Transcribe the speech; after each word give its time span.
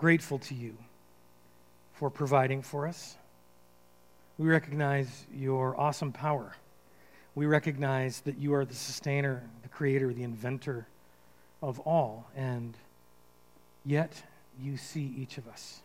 grateful 0.00 0.38
to 0.38 0.54
you 0.54 0.74
for 1.92 2.08
providing 2.08 2.62
for 2.62 2.88
us. 2.88 3.16
We 4.38 4.48
recognize 4.48 5.26
your 5.30 5.78
awesome 5.78 6.10
power. 6.10 6.56
We 7.34 7.44
recognize 7.44 8.20
that 8.20 8.38
you 8.38 8.54
are 8.54 8.64
the 8.64 8.74
sustainer, 8.74 9.42
the 9.62 9.68
creator, 9.68 10.10
the 10.14 10.22
inventor 10.22 10.86
of 11.62 11.80
all. 11.80 12.26
And 12.34 12.78
yet, 13.84 14.22
you 14.58 14.78
see 14.78 15.12
each 15.18 15.36
of 15.36 15.46
us, 15.46 15.80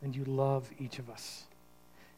and 0.00 0.16
you 0.16 0.24
love 0.24 0.70
each 0.78 0.98
of 0.98 1.10
us, 1.10 1.44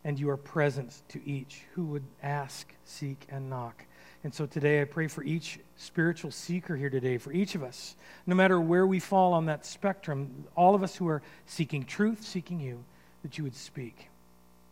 and 0.05 0.21
you 0.21 0.31
are 0.31 0.37
present 0.37 1.03
to 1.09 1.21
each 1.29 1.63
who 1.75 1.87
would 1.87 2.05
ask, 2.23 2.73
seek, 2.85 3.27
and 3.29 3.51
knock. 3.51 3.85
And 4.27 4.35
so 4.35 4.45
today 4.45 4.81
I 4.81 4.85
pray 4.87 5.07
for 5.07 5.23
each 5.23 5.61
spiritual 5.77 6.33
seeker 6.33 6.77
here 6.77 6.91
today, 6.91 7.17
for 7.17 7.31
each 7.31 7.55
of 7.55 7.63
us, 7.63 7.95
no 8.27 8.35
matter 8.35 8.61
where 8.61 8.85
we 8.85 8.99
fall 8.99 9.33
on 9.33 9.47
that 9.47 9.65
spectrum, 9.65 10.47
all 10.57 10.75
of 10.75 10.83
us 10.83 10.97
who 10.97 11.07
are 11.07 11.23
seeking 11.47 11.85
truth, 11.85 12.25
seeking 12.25 12.59
you, 12.59 12.85
that 13.23 13.39
you 13.39 13.45
would 13.45 13.55
speak, 13.55 14.09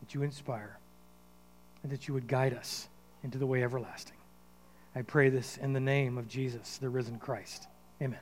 that 0.01 0.13
you 0.13 0.25
inspire, 0.25 0.77
and 1.85 1.93
that 1.93 2.09
you 2.09 2.15
would 2.15 2.27
guide 2.27 2.53
us 2.53 2.89
into 3.23 3.39
the 3.39 3.47
way 3.47 3.63
everlasting. 3.63 4.17
I 4.93 5.03
pray 5.03 5.29
this 5.29 5.57
in 5.57 5.73
the 5.73 5.79
name 5.79 6.19
of 6.19 6.27
Jesus, 6.27 6.79
the 6.79 6.91
risen 6.91 7.21
Christ. 7.21 7.69
Amen. 8.03 8.19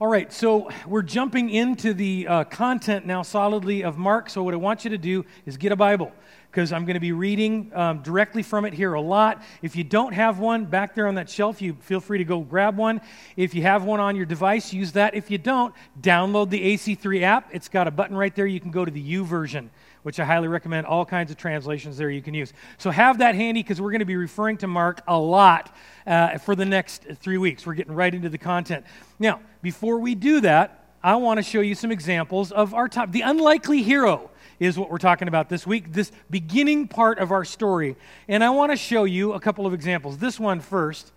All 0.00 0.08
right, 0.08 0.32
so 0.32 0.68
we're 0.88 1.02
jumping 1.02 1.50
into 1.50 1.94
the 1.94 2.26
uh, 2.26 2.44
content 2.44 3.06
now 3.06 3.22
solidly 3.22 3.84
of 3.84 3.96
Mark. 3.96 4.28
So, 4.28 4.42
what 4.42 4.52
I 4.52 4.56
want 4.56 4.82
you 4.82 4.90
to 4.90 4.98
do 4.98 5.24
is 5.46 5.56
get 5.56 5.70
a 5.70 5.76
Bible 5.76 6.10
because 6.50 6.72
I'm 6.72 6.84
going 6.84 6.94
to 6.94 7.00
be 7.00 7.12
reading 7.12 7.70
um, 7.72 8.02
directly 8.02 8.42
from 8.42 8.64
it 8.64 8.72
here 8.72 8.94
a 8.94 9.00
lot. 9.00 9.44
If 9.62 9.76
you 9.76 9.84
don't 9.84 10.12
have 10.12 10.40
one 10.40 10.64
back 10.64 10.96
there 10.96 11.06
on 11.06 11.14
that 11.14 11.30
shelf, 11.30 11.62
you 11.62 11.74
feel 11.74 12.00
free 12.00 12.18
to 12.18 12.24
go 12.24 12.40
grab 12.40 12.76
one. 12.76 13.02
If 13.36 13.54
you 13.54 13.62
have 13.62 13.84
one 13.84 14.00
on 14.00 14.16
your 14.16 14.26
device, 14.26 14.72
use 14.72 14.90
that. 14.92 15.14
If 15.14 15.30
you 15.30 15.38
don't, 15.38 15.72
download 16.00 16.50
the 16.50 16.74
AC3 16.74 17.22
app. 17.22 17.50
It's 17.52 17.68
got 17.68 17.86
a 17.86 17.92
button 17.92 18.16
right 18.16 18.34
there. 18.34 18.46
You 18.46 18.58
can 18.58 18.72
go 18.72 18.84
to 18.84 18.90
the 18.90 19.14
YouVersion 19.14 19.68
which 20.04 20.20
I 20.20 20.24
highly 20.24 20.48
recommend. 20.48 20.86
All 20.86 21.04
kinds 21.04 21.30
of 21.30 21.36
translations 21.36 21.96
there 21.96 22.10
you 22.10 22.22
can 22.22 22.34
use. 22.34 22.52
So 22.78 22.90
have 22.90 23.18
that 23.18 23.34
handy 23.34 23.62
because 23.62 23.80
we're 23.80 23.90
going 23.90 24.00
to 24.00 24.04
be 24.04 24.16
referring 24.16 24.58
to 24.58 24.66
Mark 24.66 25.00
a 25.08 25.18
lot 25.18 25.74
uh, 26.06 26.38
for 26.38 26.54
the 26.54 26.64
next 26.64 27.06
three 27.20 27.38
weeks. 27.38 27.66
We're 27.66 27.74
getting 27.74 27.94
right 27.94 28.14
into 28.14 28.28
the 28.28 28.38
content. 28.38 28.84
Now, 29.18 29.40
before 29.62 29.98
we 29.98 30.14
do 30.14 30.40
that, 30.42 30.84
I 31.02 31.16
want 31.16 31.38
to 31.38 31.42
show 31.42 31.60
you 31.60 31.74
some 31.74 31.90
examples 31.90 32.52
of 32.52 32.74
our 32.74 32.86
top. 32.88 33.12
The 33.12 33.22
unlikely 33.22 33.82
hero 33.82 34.30
is 34.60 34.78
what 34.78 34.90
we're 34.90 34.98
talking 34.98 35.26
about 35.26 35.48
this 35.48 35.66
week, 35.66 35.92
this 35.92 36.12
beginning 36.30 36.86
part 36.88 37.18
of 37.18 37.32
our 37.32 37.44
story. 37.44 37.96
And 38.28 38.44
I 38.44 38.50
want 38.50 38.72
to 38.72 38.76
show 38.76 39.04
you 39.04 39.32
a 39.32 39.40
couple 39.40 39.66
of 39.66 39.74
examples. 39.74 40.18
This 40.18 40.38
one 40.38 40.60
first. 40.60 41.12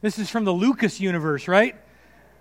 This 0.00 0.18
is 0.18 0.30
from 0.30 0.44
the 0.44 0.52
Lucas 0.52 0.98
universe, 0.98 1.46
right? 1.46 1.76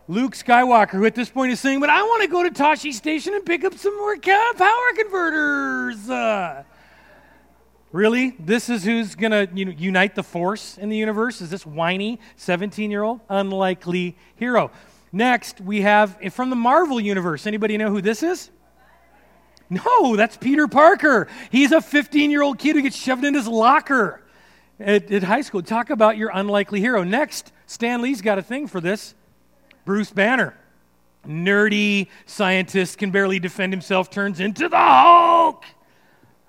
Luke 0.09 0.33
Skywalker, 0.33 0.93
who 0.93 1.05
at 1.05 1.13
this 1.13 1.29
point 1.29 1.51
is 1.51 1.59
saying, 1.59 1.79
But 1.79 1.91
I 1.91 2.01
want 2.01 2.23
to 2.23 2.27
go 2.27 2.41
to 2.41 2.49
Tosche 2.49 2.91
Station 2.93 3.35
and 3.35 3.45
pick 3.45 3.63
up 3.63 3.77
some 3.77 3.95
more 3.95 4.17
power 4.17 4.93
converters. 4.95 6.09
Uh, 6.09 6.63
really? 7.91 8.35
This 8.39 8.69
is 8.69 8.83
who's 8.83 9.13
going 9.13 9.29
to 9.29 9.47
you 9.53 9.65
know, 9.65 9.71
unite 9.71 10.15
the 10.15 10.23
force 10.23 10.79
in 10.79 10.89
the 10.89 10.97
universe? 10.97 11.41
Is 11.41 11.51
this 11.51 11.63
whiny 11.63 12.19
17 12.37 12.89
year 12.89 13.03
old? 13.03 13.19
Unlikely 13.29 14.17
hero. 14.35 14.71
Next, 15.11 15.61
we 15.61 15.81
have 15.81 16.17
from 16.33 16.49
the 16.49 16.55
Marvel 16.55 16.99
universe. 16.99 17.45
Anybody 17.45 17.77
know 17.77 17.91
who 17.91 18.01
this 18.01 18.23
is? 18.23 18.49
No, 19.69 20.15
that's 20.15 20.37
Peter 20.37 20.67
Parker. 20.67 21.27
He's 21.51 21.71
a 21.71 21.81
15 21.81 22.31
year 22.31 22.41
old 22.41 22.57
kid 22.57 22.75
who 22.75 22.81
gets 22.81 22.95
shoved 22.95 23.23
in 23.23 23.35
his 23.35 23.47
locker 23.47 24.23
at, 24.79 25.11
at 25.11 25.21
high 25.21 25.41
school. 25.41 25.61
Talk 25.61 25.91
about 25.91 26.17
your 26.17 26.31
unlikely 26.33 26.79
hero. 26.79 27.03
Next, 27.03 27.51
Stan 27.67 28.01
Lee's 28.01 28.23
got 28.23 28.39
a 28.39 28.41
thing 28.41 28.65
for 28.65 28.81
this. 28.81 29.13
Bruce 29.89 30.11
Banner, 30.11 30.55
nerdy 31.27 32.09
scientist, 32.27 32.99
can 32.99 33.09
barely 33.09 33.39
defend 33.39 33.73
himself, 33.73 34.11
turns 34.11 34.39
into 34.39 34.69
the 34.69 34.77
Hulk. 34.77 35.65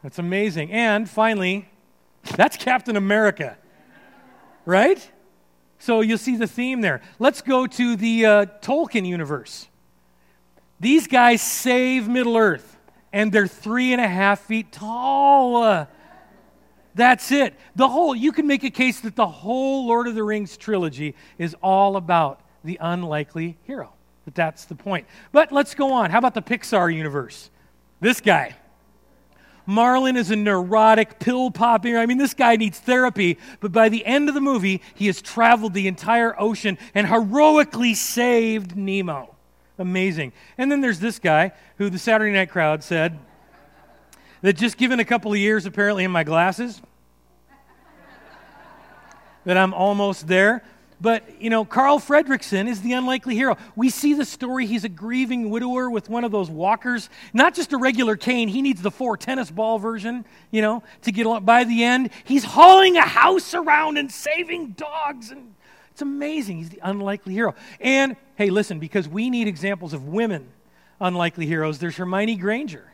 That's 0.02 0.18
amazing. 0.18 0.70
And 0.72 1.08
finally, 1.08 1.66
that's 2.36 2.58
Captain 2.58 2.98
America, 2.98 3.56
right? 4.66 5.10
So 5.78 6.02
you'll 6.02 6.18
see 6.18 6.36
the 6.36 6.46
theme 6.46 6.82
there. 6.82 7.00
Let's 7.18 7.40
go 7.40 7.66
to 7.66 7.96
the 7.96 8.26
uh, 8.26 8.46
Tolkien 8.60 9.06
universe. 9.06 9.68
These 10.78 11.06
guys 11.06 11.40
save 11.40 12.08
Middle 12.08 12.36
Earth, 12.36 12.76
and 13.10 13.32
they're 13.32 13.46
three 13.46 13.94
and 13.94 14.02
a 14.02 14.08
half 14.08 14.40
feet 14.40 14.70
tall. 14.70 15.88
That's 16.94 17.32
it. 17.32 17.54
The 17.74 17.88
whole, 17.88 18.14
you 18.14 18.32
can 18.32 18.46
make 18.46 18.64
a 18.64 18.70
case 18.70 19.00
that 19.00 19.16
the 19.16 19.26
whole 19.26 19.86
Lord 19.86 20.08
of 20.08 20.14
the 20.14 20.24
Rings 20.24 20.58
trilogy 20.58 21.14
is 21.38 21.56
all 21.62 21.96
about 21.96 22.42
the 22.64 22.78
unlikely 22.80 23.56
hero. 23.64 23.92
But 24.24 24.34
that's 24.34 24.64
the 24.64 24.74
point. 24.74 25.06
But 25.32 25.52
let's 25.52 25.74
go 25.74 25.92
on. 25.92 26.10
How 26.10 26.18
about 26.18 26.34
the 26.34 26.42
Pixar 26.42 26.94
universe? 26.94 27.50
This 28.00 28.20
guy. 28.20 28.56
Marlin 29.66 30.16
is 30.16 30.30
a 30.30 30.36
neurotic, 30.36 31.20
pill 31.20 31.50
popping. 31.50 31.96
I 31.96 32.06
mean, 32.06 32.18
this 32.18 32.34
guy 32.34 32.56
needs 32.56 32.78
therapy, 32.78 33.38
but 33.60 33.72
by 33.72 33.88
the 33.88 34.04
end 34.04 34.28
of 34.28 34.34
the 34.34 34.40
movie, 34.40 34.82
he 34.94 35.06
has 35.06 35.22
traveled 35.22 35.74
the 35.74 35.86
entire 35.86 36.38
ocean 36.40 36.76
and 36.94 37.06
heroically 37.06 37.94
saved 37.94 38.76
Nemo. 38.76 39.36
Amazing. 39.78 40.32
And 40.58 40.72
then 40.72 40.80
there's 40.80 40.98
this 40.98 41.18
guy 41.18 41.52
who 41.78 41.88
the 41.88 41.98
Saturday 41.98 42.32
night 42.32 42.50
crowd 42.50 42.82
said 42.82 43.18
that 44.42 44.54
just 44.54 44.76
given 44.76 45.00
a 45.00 45.04
couple 45.04 45.32
of 45.32 45.38
years, 45.38 45.66
apparently, 45.66 46.04
in 46.04 46.10
my 46.10 46.24
glasses, 46.24 46.82
that 49.44 49.56
I'm 49.56 49.72
almost 49.72 50.26
there. 50.26 50.64
But, 51.00 51.40
you 51.40 51.48
know, 51.48 51.64
Carl 51.64 51.98
Fredricksen 51.98 52.68
is 52.68 52.82
the 52.82 52.92
unlikely 52.92 53.34
hero. 53.34 53.56
We 53.74 53.88
see 53.88 54.12
the 54.12 54.24
story. 54.24 54.66
He's 54.66 54.84
a 54.84 54.88
grieving 54.88 55.48
widower 55.48 55.90
with 55.90 56.10
one 56.10 56.24
of 56.24 56.32
those 56.32 56.50
walkers, 56.50 57.08
not 57.32 57.54
just 57.54 57.72
a 57.72 57.78
regular 57.78 58.16
cane. 58.16 58.48
He 58.48 58.60
needs 58.60 58.82
the 58.82 58.90
four 58.90 59.16
tennis 59.16 59.50
ball 59.50 59.78
version, 59.78 60.26
you 60.50 60.60
know, 60.60 60.82
to 61.02 61.12
get 61.12 61.24
along. 61.24 61.44
By 61.44 61.64
the 61.64 61.84
end, 61.84 62.10
he's 62.24 62.44
hauling 62.44 62.96
a 62.96 63.06
house 63.06 63.54
around 63.54 63.96
and 63.96 64.12
saving 64.12 64.72
dogs. 64.72 65.30
And 65.30 65.54
it's 65.90 66.02
amazing. 66.02 66.58
He's 66.58 66.70
the 66.70 66.80
unlikely 66.82 67.32
hero. 67.32 67.54
And, 67.80 68.16
hey, 68.36 68.50
listen, 68.50 68.78
because 68.78 69.08
we 69.08 69.30
need 69.30 69.48
examples 69.48 69.94
of 69.94 70.06
women 70.06 70.48
unlikely 71.00 71.46
heroes, 71.46 71.78
there's 71.78 71.96
Hermione 71.96 72.36
Granger 72.36 72.86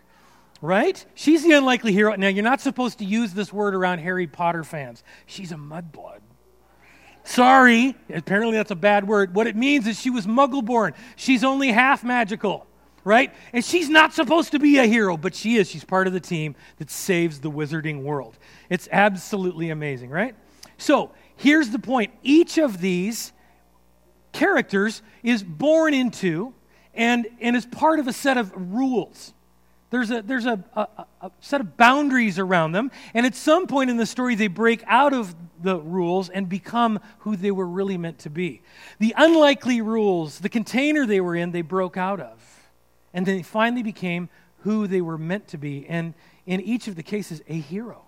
right? 0.62 1.04
She's 1.14 1.42
the 1.42 1.52
unlikely 1.52 1.92
hero. 1.92 2.14
Now, 2.14 2.28
you're 2.28 2.42
not 2.42 2.62
supposed 2.62 2.98
to 3.00 3.04
use 3.04 3.34
this 3.34 3.52
word 3.52 3.74
around 3.74 3.98
Harry 3.98 4.26
Potter 4.26 4.64
fans. 4.64 5.02
She's 5.26 5.52
a 5.52 5.56
mudblood. 5.56 6.20
Sorry, 7.26 7.96
apparently 8.14 8.56
that's 8.56 8.70
a 8.70 8.76
bad 8.76 9.06
word. 9.06 9.34
What 9.34 9.48
it 9.48 9.56
means 9.56 9.88
is 9.88 10.00
she 10.00 10.10
was 10.10 10.28
muggle 10.28 10.64
born. 10.64 10.94
She's 11.16 11.42
only 11.42 11.72
half 11.72 12.04
magical, 12.04 12.68
right? 13.02 13.34
And 13.52 13.64
she's 13.64 13.88
not 13.88 14.14
supposed 14.14 14.52
to 14.52 14.60
be 14.60 14.78
a 14.78 14.86
hero, 14.86 15.16
but 15.16 15.34
she 15.34 15.56
is. 15.56 15.68
She's 15.68 15.84
part 15.84 16.06
of 16.06 16.12
the 16.12 16.20
team 16.20 16.54
that 16.78 16.88
saves 16.88 17.40
the 17.40 17.50
wizarding 17.50 18.04
world. 18.04 18.38
It's 18.70 18.88
absolutely 18.92 19.70
amazing, 19.70 20.10
right? 20.10 20.36
So 20.78 21.10
here's 21.34 21.70
the 21.70 21.80
point 21.80 22.12
each 22.22 22.58
of 22.58 22.80
these 22.80 23.32
characters 24.32 25.02
is 25.24 25.42
born 25.42 25.94
into 25.94 26.54
and, 26.94 27.26
and 27.40 27.56
is 27.56 27.66
part 27.66 27.98
of 27.98 28.06
a 28.06 28.12
set 28.12 28.36
of 28.36 28.52
rules. 28.54 29.34
There's, 29.90 30.10
a, 30.10 30.22
there's 30.22 30.46
a, 30.46 30.62
a, 30.74 30.88
a, 31.22 31.30
set 31.40 31.60
of 31.60 31.76
boundaries 31.76 32.38
around 32.38 32.72
them. 32.72 32.90
And 33.14 33.24
at 33.24 33.34
some 33.34 33.66
point 33.66 33.88
in 33.88 33.96
the 33.96 34.06
story, 34.06 34.34
they 34.34 34.48
break 34.48 34.82
out 34.86 35.12
of 35.12 35.34
the 35.62 35.78
rules 35.78 36.28
and 36.28 36.48
become 36.48 36.98
who 37.18 37.36
they 37.36 37.50
were 37.50 37.66
really 37.66 37.96
meant 37.96 38.18
to 38.20 38.30
be. 38.30 38.62
The 38.98 39.14
unlikely 39.16 39.80
rules, 39.80 40.40
the 40.40 40.48
container 40.48 41.06
they 41.06 41.20
were 41.20 41.36
in, 41.36 41.52
they 41.52 41.62
broke 41.62 41.96
out 41.96 42.20
of. 42.20 42.42
And 43.14 43.24
they 43.24 43.42
finally 43.42 43.82
became 43.82 44.28
who 44.60 44.86
they 44.86 45.00
were 45.00 45.18
meant 45.18 45.48
to 45.48 45.58
be. 45.58 45.86
And 45.88 46.14
in 46.46 46.60
each 46.60 46.88
of 46.88 46.96
the 46.96 47.02
cases, 47.02 47.40
a 47.48 47.54
hero. 47.54 48.02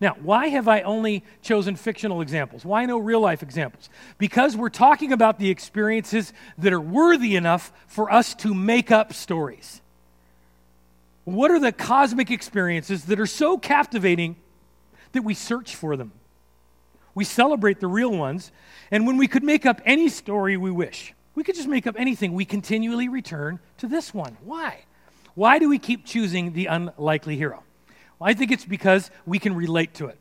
Now, 0.00 0.16
why 0.20 0.48
have 0.48 0.68
I 0.68 0.82
only 0.82 1.24
chosen 1.42 1.76
fictional 1.76 2.20
examples? 2.20 2.64
Why 2.64 2.84
no 2.86 2.98
real 2.98 3.20
life 3.20 3.42
examples? 3.42 3.88
Because 4.16 4.56
we're 4.56 4.68
talking 4.68 5.12
about 5.12 5.38
the 5.38 5.50
experiences 5.50 6.32
that 6.58 6.72
are 6.72 6.80
worthy 6.80 7.36
enough 7.36 7.72
for 7.86 8.12
us 8.12 8.34
to 8.36 8.54
make 8.54 8.90
up 8.90 9.12
stories. 9.12 9.80
What 11.28 11.50
are 11.50 11.60
the 11.60 11.72
cosmic 11.72 12.30
experiences 12.30 13.04
that 13.04 13.20
are 13.20 13.26
so 13.26 13.58
captivating 13.58 14.36
that 15.12 15.20
we 15.20 15.34
search 15.34 15.74
for 15.74 15.94
them? 15.94 16.12
We 17.14 17.24
celebrate 17.24 17.80
the 17.80 17.86
real 17.86 18.10
ones, 18.10 18.50
and 18.90 19.06
when 19.06 19.18
we 19.18 19.28
could 19.28 19.44
make 19.44 19.66
up 19.66 19.82
any 19.84 20.08
story 20.08 20.56
we 20.56 20.70
wish, 20.70 21.12
we 21.34 21.44
could 21.44 21.54
just 21.54 21.68
make 21.68 21.86
up 21.86 21.96
anything, 21.98 22.32
we 22.32 22.46
continually 22.46 23.10
return 23.10 23.58
to 23.76 23.86
this 23.86 24.14
one. 24.14 24.38
Why? 24.42 24.84
Why 25.34 25.58
do 25.58 25.68
we 25.68 25.78
keep 25.78 26.06
choosing 26.06 26.54
the 26.54 26.64
unlikely 26.64 27.36
hero? 27.36 27.62
Well, 28.18 28.30
I 28.30 28.32
think 28.32 28.50
it's 28.50 28.64
because 28.64 29.10
we 29.26 29.38
can 29.38 29.54
relate 29.54 29.92
to 29.94 30.06
it. 30.06 30.16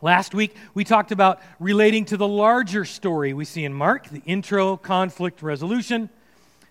Last 0.00 0.32
week, 0.32 0.54
we 0.74 0.84
talked 0.84 1.10
about 1.10 1.40
relating 1.58 2.04
to 2.04 2.16
the 2.16 2.28
larger 2.28 2.84
story 2.84 3.32
we 3.32 3.44
see 3.44 3.64
in 3.64 3.74
Mark, 3.74 4.08
the 4.08 4.22
intro, 4.24 4.76
conflict, 4.76 5.42
resolution. 5.42 6.08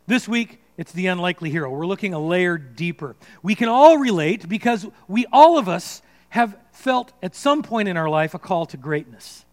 This 0.07 0.29
week, 0.29 0.62
it's 0.79 0.93
the 0.93 1.07
unlikely 1.07 1.49
hero. 1.49 1.69
We're 1.69 1.85
looking 1.85 2.13
a 2.13 2.19
layer 2.19 2.57
deeper. 2.57 3.17
We 3.43 3.53
can 3.53 3.67
all 3.67 3.97
relate 3.97 4.47
because 4.47 4.87
we, 5.09 5.25
all 5.25 5.57
of 5.57 5.67
us, 5.67 6.01
have 6.29 6.55
felt 6.71 7.11
at 7.21 7.35
some 7.35 7.63
point 7.63 7.89
in 7.89 7.97
our 7.97 8.07
life 8.07 8.33
a 8.33 8.39
call 8.39 8.65
to 8.67 8.77
greatness. 8.77 9.43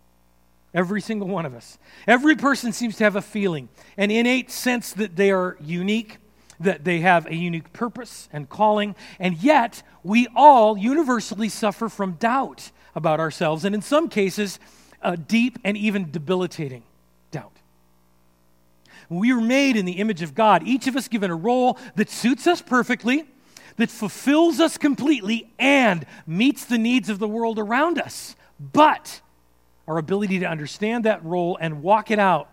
Every 0.73 1.00
single 1.00 1.26
one 1.26 1.44
of 1.44 1.52
us. 1.52 1.78
Every 2.06 2.37
person 2.37 2.73
seems 2.73 2.96
to 2.99 3.05
have 3.05 3.17
a 3.17 3.23
feeling, 3.23 3.69
an 3.96 4.12
innate 4.12 4.52
sense 4.52 4.93
that 4.93 5.17
they 5.17 5.32
are 5.32 5.56
unique, 5.61 6.19
that 6.61 6.84
they 6.84 7.00
have 7.00 7.26
a 7.26 7.34
unique 7.34 7.73
purpose 7.73 8.28
and 8.32 8.49
calling, 8.49 8.94
and 9.19 9.37
yet 9.37 9.82
we 10.05 10.28
all 10.37 10.78
universally 10.78 11.49
suffer 11.49 11.88
from 11.88 12.12
doubt 12.12 12.70
about 12.94 13.19
ourselves, 13.19 13.64
and 13.64 13.75
in 13.75 13.82
some 13.82 14.08
cases, 14.08 14.61
a 15.02 15.17
deep 15.17 15.58
and 15.64 15.76
even 15.76 16.12
debilitating. 16.12 16.84
We 19.08 19.32
are 19.32 19.41
made 19.41 19.76
in 19.76 19.85
the 19.85 19.93
image 19.93 20.23
of 20.23 20.35
God, 20.35 20.67
each 20.67 20.87
of 20.87 20.97
us 20.97 21.08
given 21.08 21.31
a 21.31 21.37
role 21.37 21.79
that 21.94 22.11
suits 22.11 22.47
us 22.47 22.61
perfectly, 22.61 23.25
that 23.76 23.91
fulfills 23.91 24.58
us 24.61 24.79
completely, 24.79 25.53
and 25.58 26.06
meets 26.26 26.64
the 26.64 26.79
needs 26.79 27.08
of 27.08 27.19
the 27.19 27.29
world 27.29 27.58
around 27.58 27.99
us. 27.99 28.35
But 28.58 29.20
our 29.87 29.99
ability 29.99 30.41
to 30.41 30.47
understand 30.47 31.05
that 31.05 31.25
role 31.25 31.56
and 31.61 31.82
walk 31.82 32.11
it 32.11 32.19
out 32.19 32.50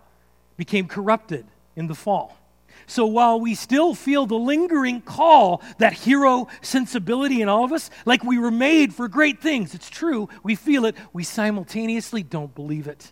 became 0.58 0.88
corrupted 0.88 1.46
in 1.76 1.88
the 1.88 1.96
fall. 1.96 2.38
So 2.86 3.06
while 3.06 3.40
we 3.40 3.56
still 3.56 3.96
feel 3.96 4.26
the 4.26 4.36
lingering 4.36 5.02
call, 5.02 5.62
that 5.78 5.94
hero 5.94 6.48
sensibility 6.62 7.42
in 7.42 7.48
all 7.48 7.64
of 7.64 7.72
us, 7.72 7.90
like 8.06 8.24
we 8.24 8.38
were 8.38 8.52
made 8.52 8.94
for 8.94 9.08
great 9.08 9.42
things, 9.42 9.74
it's 9.74 9.90
true, 9.90 10.28
we 10.44 10.56
feel 10.56 10.86
it, 10.86 10.96
we 11.14 11.24
simultaneously 11.24 12.24
don't 12.24 12.54
believe 12.54 12.88
it. 12.88 13.12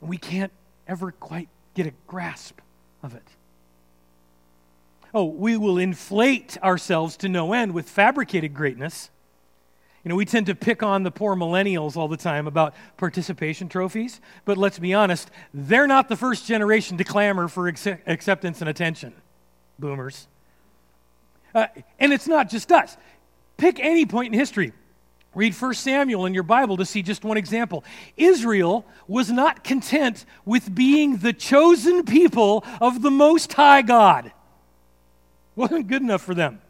We 0.00 0.16
can't 0.16 0.52
ever 0.86 1.10
quite 1.12 1.48
get 1.74 1.86
a 1.86 1.92
grasp 2.06 2.60
of 3.02 3.14
it. 3.14 3.26
Oh, 5.12 5.24
we 5.24 5.56
will 5.56 5.78
inflate 5.78 6.56
ourselves 6.62 7.16
to 7.18 7.28
no 7.28 7.52
end 7.52 7.72
with 7.72 7.88
fabricated 7.88 8.54
greatness 8.54 9.10
you 10.04 10.08
know, 10.08 10.14
we 10.14 10.24
tend 10.24 10.46
to 10.46 10.54
pick 10.54 10.82
on 10.82 11.02
the 11.02 11.10
poor 11.10 11.36
millennials 11.36 11.96
all 11.96 12.08
the 12.08 12.16
time 12.16 12.46
about 12.46 12.74
participation 12.96 13.68
trophies, 13.68 14.20
but 14.46 14.56
let's 14.56 14.78
be 14.78 14.94
honest, 14.94 15.30
they're 15.52 15.86
not 15.86 16.08
the 16.08 16.16
first 16.16 16.46
generation 16.46 16.96
to 16.98 17.04
clamor 17.04 17.48
for 17.48 17.68
acceptance 17.68 18.60
and 18.60 18.70
attention. 18.70 19.12
Boomers. 19.78 20.26
Uh, 21.54 21.66
and 21.98 22.12
it's 22.14 22.26
not 22.26 22.48
just 22.48 22.72
us. 22.72 22.96
Pick 23.58 23.78
any 23.78 24.06
point 24.06 24.32
in 24.32 24.38
history. 24.38 24.72
Read 25.34 25.54
1 25.54 25.74
Samuel 25.74 26.26
in 26.26 26.34
your 26.34 26.42
Bible 26.42 26.76
to 26.76 26.84
see 26.84 27.02
just 27.02 27.24
one 27.24 27.36
example. 27.36 27.84
Israel 28.16 28.84
was 29.06 29.30
not 29.30 29.62
content 29.62 30.24
with 30.44 30.74
being 30.74 31.18
the 31.18 31.32
chosen 31.32 32.04
people 32.04 32.64
of 32.80 33.02
the 33.02 33.12
Most 33.12 33.52
High 33.52 33.82
God. 33.82 34.32
Wasn't 35.54 35.86
good 35.86 36.02
enough 36.02 36.22
for 36.22 36.34
them. 36.34 36.60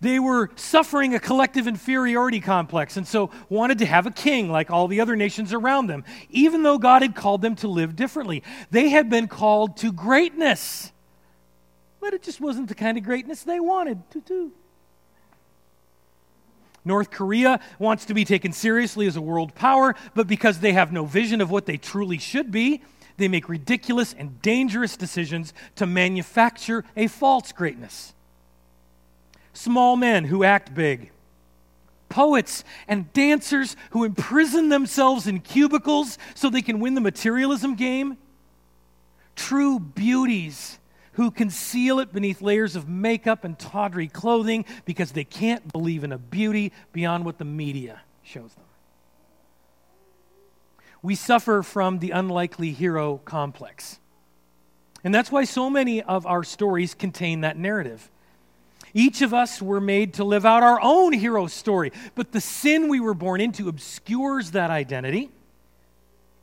They 0.00 0.18
were 0.18 0.50
suffering 0.56 1.14
a 1.14 1.20
collective 1.20 1.66
inferiority 1.66 2.40
complex 2.40 2.96
and 2.96 3.06
so 3.06 3.30
wanted 3.50 3.78
to 3.78 3.86
have 3.86 4.06
a 4.06 4.10
king 4.10 4.50
like 4.50 4.70
all 4.70 4.88
the 4.88 5.00
other 5.00 5.14
nations 5.14 5.52
around 5.52 5.86
them, 5.88 6.04
even 6.30 6.62
though 6.62 6.78
God 6.78 7.02
had 7.02 7.14
called 7.14 7.42
them 7.42 7.54
to 7.56 7.68
live 7.68 7.96
differently. 7.96 8.42
They 8.70 8.88
had 8.88 9.10
been 9.10 9.28
called 9.28 9.76
to 9.78 9.92
greatness, 9.92 10.90
but 12.00 12.14
it 12.14 12.22
just 12.22 12.40
wasn't 12.40 12.68
the 12.68 12.74
kind 12.74 12.96
of 12.96 13.04
greatness 13.04 13.42
they 13.42 13.60
wanted 13.60 14.10
to 14.12 14.20
do. 14.20 14.52
North 16.84 17.10
Korea 17.10 17.60
wants 17.78 18.06
to 18.06 18.14
be 18.14 18.24
taken 18.24 18.52
seriously 18.52 19.06
as 19.06 19.16
a 19.16 19.20
world 19.20 19.54
power, 19.54 19.94
but 20.14 20.26
because 20.26 20.60
they 20.60 20.72
have 20.72 20.92
no 20.92 21.04
vision 21.04 21.40
of 21.40 21.50
what 21.50 21.66
they 21.66 21.76
truly 21.76 22.18
should 22.18 22.50
be, 22.50 22.82
they 23.18 23.28
make 23.28 23.48
ridiculous 23.48 24.14
and 24.14 24.40
dangerous 24.40 24.96
decisions 24.96 25.52
to 25.76 25.86
manufacture 25.86 26.84
a 26.96 27.06
false 27.06 27.52
greatness. 27.52 28.14
Small 29.52 29.96
men 29.96 30.24
who 30.24 30.42
act 30.42 30.74
big, 30.74 31.10
poets 32.08 32.64
and 32.88 33.12
dancers 33.12 33.76
who 33.90 34.04
imprison 34.04 34.70
themselves 34.70 35.26
in 35.26 35.40
cubicles 35.40 36.18
so 36.34 36.48
they 36.48 36.62
can 36.62 36.80
win 36.80 36.94
the 36.94 37.00
materialism 37.00 37.74
game, 37.74 38.16
true 39.36 39.78
beauties 39.78 40.79
who 41.20 41.30
conceal 41.30 42.00
it 42.00 42.14
beneath 42.14 42.40
layers 42.40 42.74
of 42.74 42.88
makeup 42.88 43.44
and 43.44 43.58
tawdry 43.58 44.08
clothing 44.08 44.64
because 44.86 45.12
they 45.12 45.22
can't 45.22 45.70
believe 45.70 46.02
in 46.02 46.12
a 46.12 46.16
beauty 46.16 46.72
beyond 46.94 47.26
what 47.26 47.36
the 47.36 47.44
media 47.44 48.00
shows 48.22 48.54
them. 48.54 48.64
We 51.02 51.14
suffer 51.14 51.62
from 51.62 51.98
the 51.98 52.12
unlikely 52.12 52.72
hero 52.72 53.20
complex. 53.26 53.98
And 55.04 55.14
that's 55.14 55.30
why 55.30 55.44
so 55.44 55.68
many 55.68 56.00
of 56.00 56.24
our 56.24 56.42
stories 56.42 56.94
contain 56.94 57.42
that 57.42 57.58
narrative. 57.58 58.10
Each 58.94 59.20
of 59.20 59.34
us 59.34 59.60
were 59.60 59.78
made 59.78 60.14
to 60.14 60.24
live 60.24 60.46
out 60.46 60.62
our 60.62 60.80
own 60.80 61.12
hero 61.12 61.48
story, 61.48 61.92
but 62.14 62.32
the 62.32 62.40
sin 62.40 62.88
we 62.88 62.98
were 62.98 63.12
born 63.12 63.42
into 63.42 63.68
obscures 63.68 64.52
that 64.52 64.70
identity. 64.70 65.30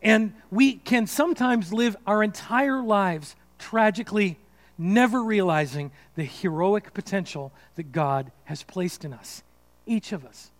And 0.03 0.33
we 0.51 0.73
can 0.75 1.07
sometimes 1.07 1.73
live 1.73 1.97
our 2.05 2.21
entire 2.21 2.83
lives 2.83 3.35
tragically, 3.57 4.37
never 4.77 5.23
realizing 5.23 5.91
the 6.15 6.23
heroic 6.23 6.93
potential 6.93 7.51
that 7.75 7.91
God 7.91 8.31
has 8.45 8.63
placed 8.63 9.05
in 9.05 9.13
us, 9.13 9.43
each 9.85 10.11
of 10.11 10.25
us. 10.25 10.51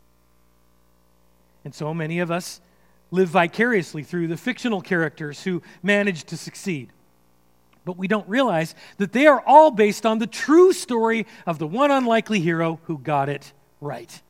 And 1.63 1.73
so 1.73 1.93
many 1.93 2.19
of 2.19 2.31
us 2.31 2.61
live 3.11 3.29
vicariously 3.29 4.03
through 4.03 4.27
the 4.27 4.37
fictional 4.37 4.81
characters 4.81 5.43
who 5.43 5.61
manage 5.81 6.23
to 6.25 6.37
succeed 6.37 6.91
but 7.87 7.97
we 7.97 8.09
don't 8.09 8.27
realize 8.27 8.75
that 8.97 9.13
they 9.13 9.27
are 9.27 9.41
all 9.47 9.71
based 9.71 10.05
on 10.05 10.19
the 10.19 10.27
true 10.27 10.73
story 10.73 11.25
of 11.45 11.57
the 11.57 11.65
one 11.65 11.89
unlikely 11.89 12.41
hero 12.41 12.81
who 12.83 12.97
got 12.97 13.29
it 13.29 13.53
right. 13.79 14.21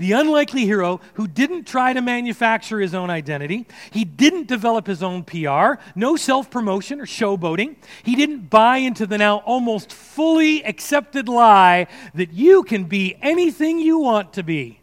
The 0.00 0.12
unlikely 0.12 0.64
hero 0.64 1.02
who 1.12 1.28
didn't 1.28 1.66
try 1.66 1.92
to 1.92 2.00
manufacture 2.00 2.80
his 2.80 2.94
own 2.94 3.10
identity. 3.10 3.66
He 3.90 4.06
didn't 4.06 4.48
develop 4.48 4.86
his 4.86 5.02
own 5.02 5.24
PR, 5.24 5.74
no 5.94 6.16
self 6.16 6.50
promotion 6.50 7.02
or 7.02 7.06
showboating. 7.06 7.76
He 8.02 8.16
didn't 8.16 8.48
buy 8.48 8.78
into 8.78 9.06
the 9.06 9.18
now 9.18 9.40
almost 9.40 9.92
fully 9.92 10.64
accepted 10.64 11.28
lie 11.28 11.86
that 12.14 12.32
you 12.32 12.62
can 12.62 12.84
be 12.84 13.18
anything 13.20 13.78
you 13.78 13.98
want 13.98 14.32
to 14.32 14.42
be. 14.42 14.80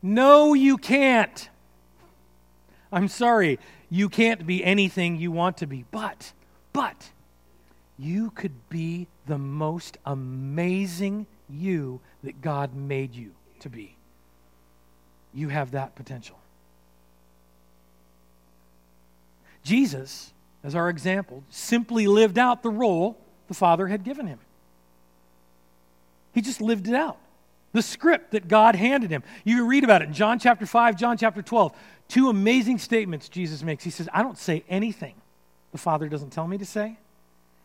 No, 0.00 0.54
you 0.54 0.78
can't. 0.78 1.50
I'm 2.90 3.08
sorry 3.08 3.58
you 3.90 4.08
can't 4.08 4.46
be 4.46 4.64
anything 4.64 5.16
you 5.16 5.30
want 5.30 5.58
to 5.58 5.66
be. 5.66 5.84
But, 5.90 6.32
but, 6.72 7.10
you 7.98 8.30
could 8.30 8.70
be 8.70 9.06
the 9.26 9.36
most 9.36 9.98
amazing 10.06 11.26
you 11.50 12.00
that 12.24 12.40
God 12.40 12.74
made 12.74 13.14
you 13.14 13.35
to 13.60 13.68
be. 13.68 13.96
You 15.34 15.48
have 15.48 15.72
that 15.72 15.94
potential. 15.94 16.38
Jesus, 19.62 20.32
as 20.62 20.74
our 20.74 20.88
example, 20.88 21.42
simply 21.50 22.06
lived 22.06 22.38
out 22.38 22.62
the 22.62 22.70
role 22.70 23.18
the 23.48 23.54
Father 23.54 23.88
had 23.88 24.04
given 24.04 24.26
him. 24.26 24.38
He 26.32 26.40
just 26.40 26.60
lived 26.60 26.86
it 26.88 26.94
out. 26.94 27.18
The 27.72 27.82
script 27.82 28.30
that 28.30 28.48
God 28.48 28.74
handed 28.76 29.10
him. 29.10 29.22
You 29.44 29.66
read 29.66 29.84
about 29.84 30.02
it 30.02 30.08
in 30.08 30.14
John 30.14 30.38
chapter 30.38 30.66
5, 30.66 30.96
John 30.96 31.18
chapter 31.18 31.42
12. 31.42 31.72
Two 32.08 32.28
amazing 32.28 32.78
statements 32.78 33.28
Jesus 33.28 33.62
makes. 33.62 33.84
He 33.84 33.90
says, 33.90 34.08
I 34.12 34.22
don't 34.22 34.38
say 34.38 34.64
anything 34.68 35.14
the 35.72 35.78
Father 35.78 36.08
doesn't 36.08 36.30
tell 36.30 36.46
me 36.46 36.58
to 36.58 36.64
say, 36.64 36.98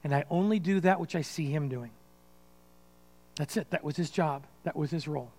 and 0.03 0.13
I 0.13 0.25
only 0.29 0.59
do 0.59 0.79
that 0.81 0.99
which 0.99 1.15
I 1.15 1.21
see 1.21 1.45
him 1.45 1.69
doing. 1.69 1.91
That's 3.35 3.55
it. 3.57 3.69
That 3.69 3.83
was 3.83 3.95
his 3.95 4.09
job, 4.09 4.43
that 4.63 4.75
was 4.75 4.91
his 4.91 5.07
role. 5.07 5.31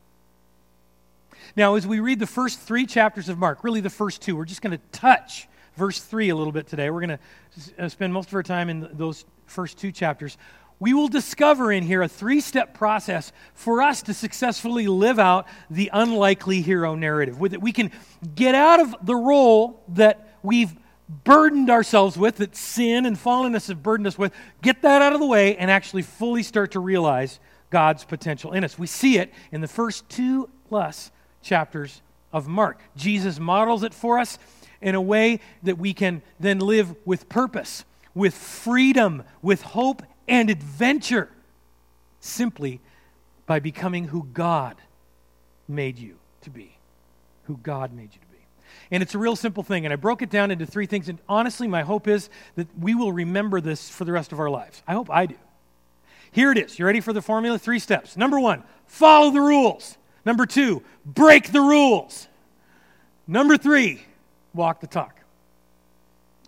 Now, 1.57 1.75
as 1.75 1.87
we 1.87 2.01
read 2.01 2.19
the 2.19 2.27
first 2.27 2.61
three 2.61 2.87
chapters 2.87 3.29
of 3.29 3.39
Mark, 3.39 3.65
really 3.65 3.81
the 3.81 3.91
first 3.91 4.23
two, 4.23 4.37
we're 4.37 4.45
just 4.45 4.63
going 4.63 4.77
to 4.77 4.85
touch 4.93 5.49
verse 5.77 6.01
3 6.01 6.29
a 6.29 6.37
little 6.37 6.53
bit 6.53 6.67
today. 6.67 6.91
We're 6.91 7.07
going 7.07 7.19
to 7.19 7.85
uh, 7.85 7.89
spend 7.89 8.13
most 8.13 8.29
of 8.29 8.35
our 8.35 8.43
time 8.43 8.69
in 8.69 8.89
those 8.93 9.25
first 9.47 9.79
two 9.79 9.93
chapters 9.93 10.37
we 10.83 10.95
will 10.95 11.07
discover 11.07 11.71
in 11.71 11.85
here 11.85 12.03
a 12.03 12.09
three 12.09 12.41
step 12.41 12.75
process 12.75 13.31
for 13.55 13.83
us 13.83 14.03
to 14.03 14.13
successfully 14.13 14.89
live 14.89 15.21
out 15.21 15.47
the 15.71 15.89
unlikely 15.93 16.61
hero 16.61 16.97
narrative. 16.97 17.39
With 17.39 17.55
it, 17.55 17.63
we 17.63 17.71
can 17.71 17.93
get 18.35 18.57
out 18.57 18.81
of 18.81 18.97
the 19.01 19.15
role 19.15 19.85
that 19.91 20.37
we've 20.43 20.75
burdened 21.23 21.71
ourselves 21.71 22.19
with, 22.19 22.39
that 22.39 22.57
sin 22.57 23.07
and 23.07 23.17
fallenness 23.17 23.69
have 23.69 23.81
burdened 23.81 24.09
us 24.09 24.19
with, 24.19 24.33
get 24.61 24.83
that 24.83 25.03
out 25.03 25.13
of 25.13 25.21
the 25.21 25.27
way, 25.27 25.57
and 25.57 25.71
actually 25.71 26.03
fully 26.03 26.43
start 26.43 26.73
to 26.73 26.81
realize 26.81 27.39
God's 27.71 28.03
potential 28.03 28.51
in 28.51 28.65
us. 28.65 28.77
We 28.77 28.89
see 28.89 29.19
it 29.19 29.33
in 29.53 29.61
the 29.61 29.69
first 29.69 30.09
two 30.09 30.51
plus 30.69 31.13
chapters 31.43 32.01
of 32.33 32.49
Mark. 32.49 32.81
Jesus 32.97 33.39
models 33.39 33.83
it 33.83 33.93
for 33.93 34.19
us 34.19 34.39
in 34.81 34.95
a 34.95 35.01
way 35.01 35.41
that 35.63 35.79
we 35.79 35.95
can 35.95 36.23
then 36.41 36.59
live 36.59 36.95
with 37.05 37.29
purpose, 37.29 37.85
with 38.15 38.35
freedom, 38.35 39.23
with 39.41 39.63
hope 39.63 40.03
and 40.27 40.51
adventure 40.51 41.29
simply 42.21 42.81
by 43.47 43.59
becoming 43.61 44.09
who 44.09 44.25
God 44.33 44.77
made 45.69 45.99
you 45.99 46.17
to 46.43 46.51
be. 46.51 46.77
Who 47.45 47.59
God 47.59 47.93
made 47.93 48.15
you 48.15 48.21
to 48.21 48.27
be. 48.27 48.39
And 48.91 49.03
it's 49.03 49.15
a 49.15 49.19
real 49.19 49.37
simple 49.37 49.63
thing. 49.63 49.85
And 49.85 49.93
I 49.93 49.97
broke 49.97 50.23
it 50.23 50.31
down 50.31 50.51
into 50.51 50.67
three 50.67 50.87
things. 50.87 51.09
And 51.09 51.19
honestly, 51.29 51.67
my 51.67 51.83
hope 51.83 52.07
is 52.07 52.31
that 52.57 52.69
we 52.79 52.95
will 52.95 53.13
remember 53.13 53.61
this 53.61 53.89
for 53.89 54.05
the 54.05 54.13
rest 54.13 54.33
of 54.33 54.41
our 54.41 54.51
lives. 54.51 54.83
I 54.87 54.93
hope 54.95 55.11
I 55.11 55.27
do. 55.27 55.37
Here 56.31 56.51
it 56.51 56.59
is. 56.59 56.79
You 56.79 56.87
ready 56.87 57.01
for 57.01 57.13
the 57.13 57.23
formula? 57.23 57.59
Three 57.59 57.79
steps. 57.79 58.17
Number 58.17 58.41
one, 58.41 58.63
follow 58.87 59.31
the 59.31 59.41
rules. 59.41 59.99
Number 60.25 60.47
two, 60.47 60.83
break 61.05 61.53
the 61.53 61.61
rules. 61.61 62.29
Number 63.27 63.57
three, 63.57 64.03
walk 64.55 64.81
the 64.81 64.87
talk. 64.87 65.21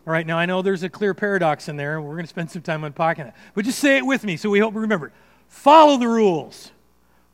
All 0.07 0.13
right, 0.13 0.27
now 0.27 0.37
I 0.37 0.47
know 0.47 0.61
there's 0.61 0.83
a 0.83 0.91
clear 0.91 1.15
paradox 1.15 1.69
in 1.69 1.77
there, 1.77 1.97
and 1.97 2.05
we're 2.05 2.15
going 2.15 2.25
to 2.25 2.29
spend 2.29 2.51
some 2.51 2.63
time 2.63 2.85
unpacking 2.85 3.27
it. 3.27 3.35
But 3.55 3.65
just 3.65 3.79
say 3.79 3.97
it 3.97 4.05
with 4.05 4.23
me 4.25 4.37
so 4.37 4.51
we 4.51 4.59
hope 4.59 4.75
we 4.75 4.83
remember. 4.83 5.13
Follow 5.49 5.97
the 5.97 6.09
rules, 6.09 6.73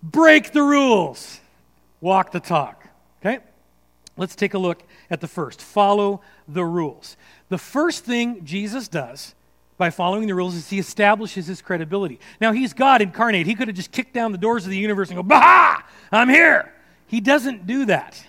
break 0.02 0.52
the 0.52 0.62
rules, 0.62 1.40
walk 2.00 2.30
the 2.32 2.40
talk. 2.40 2.86
Okay? 3.20 3.40
Let's 4.16 4.36
take 4.36 4.54
a 4.54 4.58
look 4.58 4.82
at 5.10 5.20
the 5.20 5.26
first. 5.26 5.60
Follow 5.60 6.20
the 6.46 6.64
rules. 6.64 7.16
The 7.48 7.58
first 7.58 8.04
thing 8.04 8.44
Jesus 8.44 8.86
does 8.86 9.34
by 9.80 9.88
following 9.88 10.26
the 10.26 10.34
rules 10.34 10.54
is 10.54 10.68
he 10.68 10.78
establishes 10.78 11.46
his 11.46 11.62
credibility. 11.62 12.20
Now, 12.38 12.52
he's 12.52 12.74
God 12.74 13.00
incarnate. 13.00 13.46
He 13.46 13.54
could 13.54 13.66
have 13.66 13.76
just 13.76 13.90
kicked 13.90 14.12
down 14.12 14.30
the 14.30 14.38
doors 14.38 14.64
of 14.64 14.70
the 14.70 14.76
universe 14.76 15.08
and 15.08 15.16
go, 15.16 15.22
Bah! 15.22 15.82
I'm 16.12 16.28
here. 16.28 16.72
He 17.06 17.20
doesn't 17.20 17.66
do 17.66 17.86
that. 17.86 18.22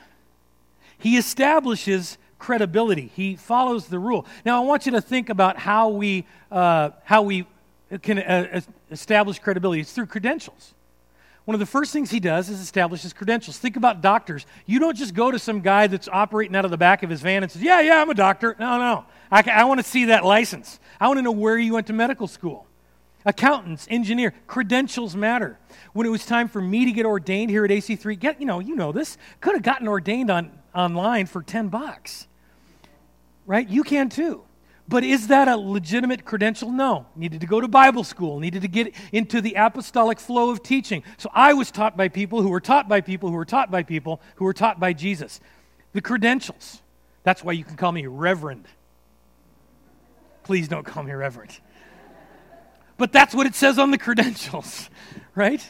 He 0.98 1.18
establishes 1.18 2.18
credibility. 2.40 3.12
He 3.14 3.36
follows 3.36 3.88
the 3.88 4.00
rule. 4.00 4.26
Now, 4.46 4.64
I 4.64 4.66
want 4.66 4.86
you 4.86 4.94
to 4.94 5.02
think 5.02 5.28
about 5.28 5.58
how 5.58 5.90
we, 5.90 6.26
uh, 6.50 6.92
how 7.04 7.22
we 7.22 7.46
can 8.02 8.20
uh, 8.20 8.62
establish 8.90 9.38
credibility. 9.38 9.82
It's 9.82 9.92
through 9.92 10.06
credentials. 10.06 10.74
One 11.46 11.56
of 11.56 11.60
the 11.60 11.66
first 11.66 11.92
things 11.92 12.12
he 12.12 12.20
does 12.20 12.50
is 12.50 12.60
establish 12.60 13.02
his 13.02 13.14
credentials. 13.14 13.58
Think 13.58 13.76
about 13.76 14.02
doctors. 14.02 14.46
You 14.66 14.80
don't 14.80 14.96
just 14.96 15.14
go 15.14 15.32
to 15.32 15.40
some 15.40 15.62
guy 15.62 15.88
that's 15.88 16.08
operating 16.08 16.56
out 16.56 16.66
of 16.66 16.72
the 16.72 16.78
back 16.78 17.04
of 17.04 17.10
his 17.10 17.22
van 17.22 17.44
and 17.44 17.52
says, 17.52 17.62
Yeah, 17.62 17.82
yeah, 17.82 18.02
I'm 18.02 18.10
a 18.10 18.14
doctor. 18.14 18.56
No, 18.60 18.78
no. 18.78 19.06
I, 19.32 19.44
I 19.50 19.64
want 19.64 19.80
to 19.80 19.86
see 19.86 20.06
that 20.06 20.24
license. 20.24 20.80
I 21.00 21.08
want 21.08 21.18
to 21.18 21.24
know 21.24 21.32
where 21.32 21.58
you 21.58 21.74
went 21.74 21.88
to 21.88 21.94
medical 21.94 22.28
school. 22.28 22.68
Accountants, 23.26 23.88
engineer, 23.90 24.34
credentials 24.48 25.16
matter. 25.16 25.60
When 25.94 26.08
it 26.08 26.10
was 26.10 26.26
time 26.26 26.48
for 26.48 26.62
me 26.62 26.86
to 26.86 26.92
get 26.92 27.06
ordained 27.06 27.52
here 27.52 27.66
at 27.66 27.72
AC3, 27.72 28.20
get, 28.20 28.40
you 28.40 28.46
know, 28.46 28.60
you 28.60 28.76
know 28.76 28.92
this, 28.92 29.18
could 29.40 29.54
have 29.54 29.64
gotten 29.64 29.88
ordained 29.88 30.30
on, 30.30 30.52
online 30.74 31.28
for 31.28 31.44
10 31.44 31.70
bucks 31.70 32.28
right? 33.46 33.68
You 33.68 33.84
can 33.84 34.10
too. 34.10 34.44
But 34.92 35.06
is 35.06 35.28
that 35.28 35.48
a 35.48 35.56
legitimate 35.56 36.26
credential? 36.26 36.70
No. 36.70 37.06
Needed 37.16 37.40
to 37.40 37.48
go 37.48 37.62
to 37.62 37.68
Bible 37.70 38.04
school, 38.04 38.42
needed 38.42 38.64
to 38.64 38.68
get 38.68 38.94
into 39.14 39.40
the 39.40 39.54
apostolic 39.54 40.20
flow 40.20 40.50
of 40.50 40.64
teaching. 40.64 41.02
So 41.18 41.30
I 41.34 41.54
was 41.54 41.72
taught 41.72 41.96
by 41.96 42.10
people 42.10 42.42
who 42.42 42.50
were 42.50 42.60
taught 42.60 42.90
by 42.90 43.00
people 43.00 43.30
who 43.30 43.38
were 43.38 43.46
taught 43.46 43.72
by 43.72 43.84
people 43.84 44.20
who 44.36 44.44
were 44.44 44.54
taught 44.54 44.82
by 44.82 44.92
Jesus. 44.92 45.40
The 45.94 46.02
credentials. 46.02 46.82
That's 47.24 47.42
why 47.42 47.54
you 47.54 47.64
can 47.64 47.78
call 47.78 47.94
me 47.94 48.06
Reverend. 48.06 48.68
Please 50.44 50.68
don't 50.68 50.86
call 50.86 51.04
me 51.04 51.14
Reverend. 51.14 51.58
But 52.98 53.14
that's 53.14 53.34
what 53.34 53.48
it 53.48 53.56
says 53.56 53.80
on 53.80 53.92
the 53.92 53.98
credentials, 53.98 54.90
right? 55.36 55.66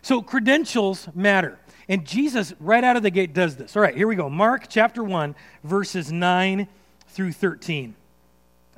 So 0.00 0.22
credentials 0.22 1.08
matter. 1.14 1.58
And 1.90 2.06
Jesus, 2.06 2.54
right 2.58 2.84
out 2.84 2.96
of 2.96 3.02
the 3.02 3.10
gate, 3.10 3.34
does 3.34 3.56
this. 3.56 3.76
All 3.76 3.82
right, 3.82 3.94
here 3.94 4.08
we 4.08 4.16
go. 4.16 4.30
Mark 4.30 4.64
chapter 4.70 5.04
1, 5.04 5.34
verses 5.62 6.10
9 6.10 6.66
through 7.06 7.32
13. 7.32 7.96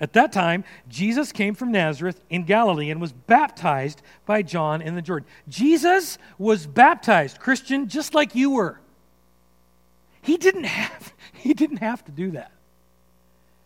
At 0.02 0.14
that 0.14 0.32
time, 0.32 0.64
Jesus 0.88 1.30
came 1.30 1.54
from 1.54 1.70
Nazareth 1.70 2.20
in 2.28 2.42
Galilee 2.42 2.90
and 2.90 3.00
was 3.00 3.12
baptized 3.12 4.02
by 4.26 4.42
John 4.42 4.82
in 4.82 4.96
the 4.96 5.00
Jordan. 5.00 5.28
Jesus 5.48 6.18
was 6.38 6.66
baptized, 6.66 7.38
Christian, 7.38 7.86
just 7.88 8.12
like 8.12 8.34
you 8.34 8.50
were. 8.50 8.80
He 10.20 10.36
didn't 10.36 10.64
have, 10.64 11.14
he 11.32 11.54
didn't 11.54 11.76
have 11.76 12.04
to 12.06 12.10
do 12.10 12.32
that. 12.32 12.50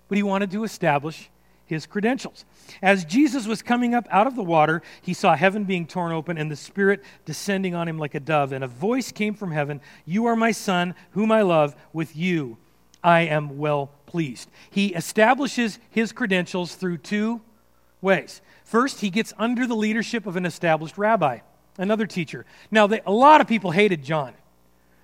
But 0.09 0.19
he 0.19 0.23
wanted 0.23 0.51
to 0.51 0.63
establish 0.63 1.31
his 1.65 1.87
credentials. 1.87 2.45
As 2.83 3.07
Jesus 3.07 3.47
was 3.47 3.63
coming 3.63 3.95
up 3.95 4.07
out 4.11 4.27
of 4.27 4.37
the 4.37 4.43
water, 4.43 4.83
he 5.01 5.15
saw 5.15 5.35
heaven 5.35 5.65
being 5.65 5.87
torn 5.87 6.13
open 6.13 6.37
and 6.37 6.51
the 6.51 6.57
Spirit 6.57 7.03
descending 7.25 7.75
on 7.75 7.89
him 7.89 7.99
like 7.99 8.15
a 8.15 8.21
dove. 8.21 8.53
And 8.53 8.63
a 8.63 8.69
voice 8.69 9.11
came 9.11 9.33
from 9.33 9.53
heaven 9.53 9.81
You 10.05 10.27
are 10.27 10.37
my 10.37 10.53
Son, 10.53 10.95
whom 11.13 11.33
I 11.33 11.41
love. 11.41 11.75
With 11.95 12.15
you 12.15 12.59
I 13.03 13.23
am 13.23 13.57
well 13.57 13.91
pleased. 14.07 14.49
He 14.71 14.95
establishes 14.95 15.79
his 15.91 16.13
credentials 16.13 16.75
through 16.75 16.99
two 16.99 17.41
ways. 18.01 18.41
First, 18.65 19.01
he 19.01 19.11
gets 19.11 19.33
under 19.39 19.67
the 19.67 19.77
leadership 19.77 20.27
of 20.27 20.37
an 20.37 20.47
established 20.47 20.99
rabbi, 20.99 21.41
another 21.79 22.07
teacher. 22.07 22.47
Now, 22.71 22.87
they, 22.87 23.01
a 23.07 23.13
lot 23.13 23.41
of 23.41 23.47
people 23.47 23.71
hated 23.71 24.03
John. 24.03 24.35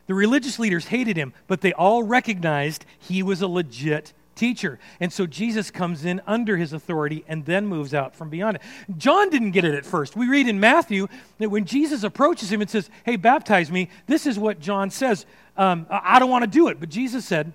The 0.07 0.15
religious 0.15 0.59
leaders 0.59 0.87
hated 0.87 1.17
him, 1.17 1.33
but 1.47 1.61
they 1.61 1.73
all 1.73 2.03
recognized 2.03 2.85
he 2.99 3.23
was 3.23 3.41
a 3.41 3.47
legit 3.47 4.13
teacher. 4.35 4.79
And 4.99 5.13
so 5.13 5.27
Jesus 5.27 5.71
comes 5.71 6.05
in 6.05 6.21
under 6.27 6.57
his 6.57 6.73
authority 6.73 7.25
and 7.29 7.45
then 7.45 7.67
moves 7.67 7.95
out 7.95 8.17
from 8.17 8.31
beyond 8.31 8.57
it. 8.57 8.63
John 8.97 9.31
didn't 9.31 9.53
get 9.53 9.65
it 9.65 9.75
at 9.75 9.85
first. 9.85 10.17
We 10.17 10.27
read 10.27 10.49
in 10.49 10.59
Matthew 10.59 11.09
that 11.39 11.51
when 11.51 11.65
Jesus 11.65 12.03
approaches 12.03 12.51
him 12.51 12.61
and 12.61 12.69
says, 12.69 12.91
Hey, 13.05 13.17
baptize 13.17 13.71
me, 13.71 13.91
this 14.07 14.27
is 14.27 14.39
what 14.39 14.59
John 14.59 14.91
says. 14.91 15.27
Um, 15.57 15.87
I 15.91 16.19
don't 16.19 16.31
want 16.31 16.43
to 16.43 16.51
do 16.51 16.69
it. 16.69 16.81
But 16.81 16.89
Jesus 16.89 17.25
said, 17.25 17.53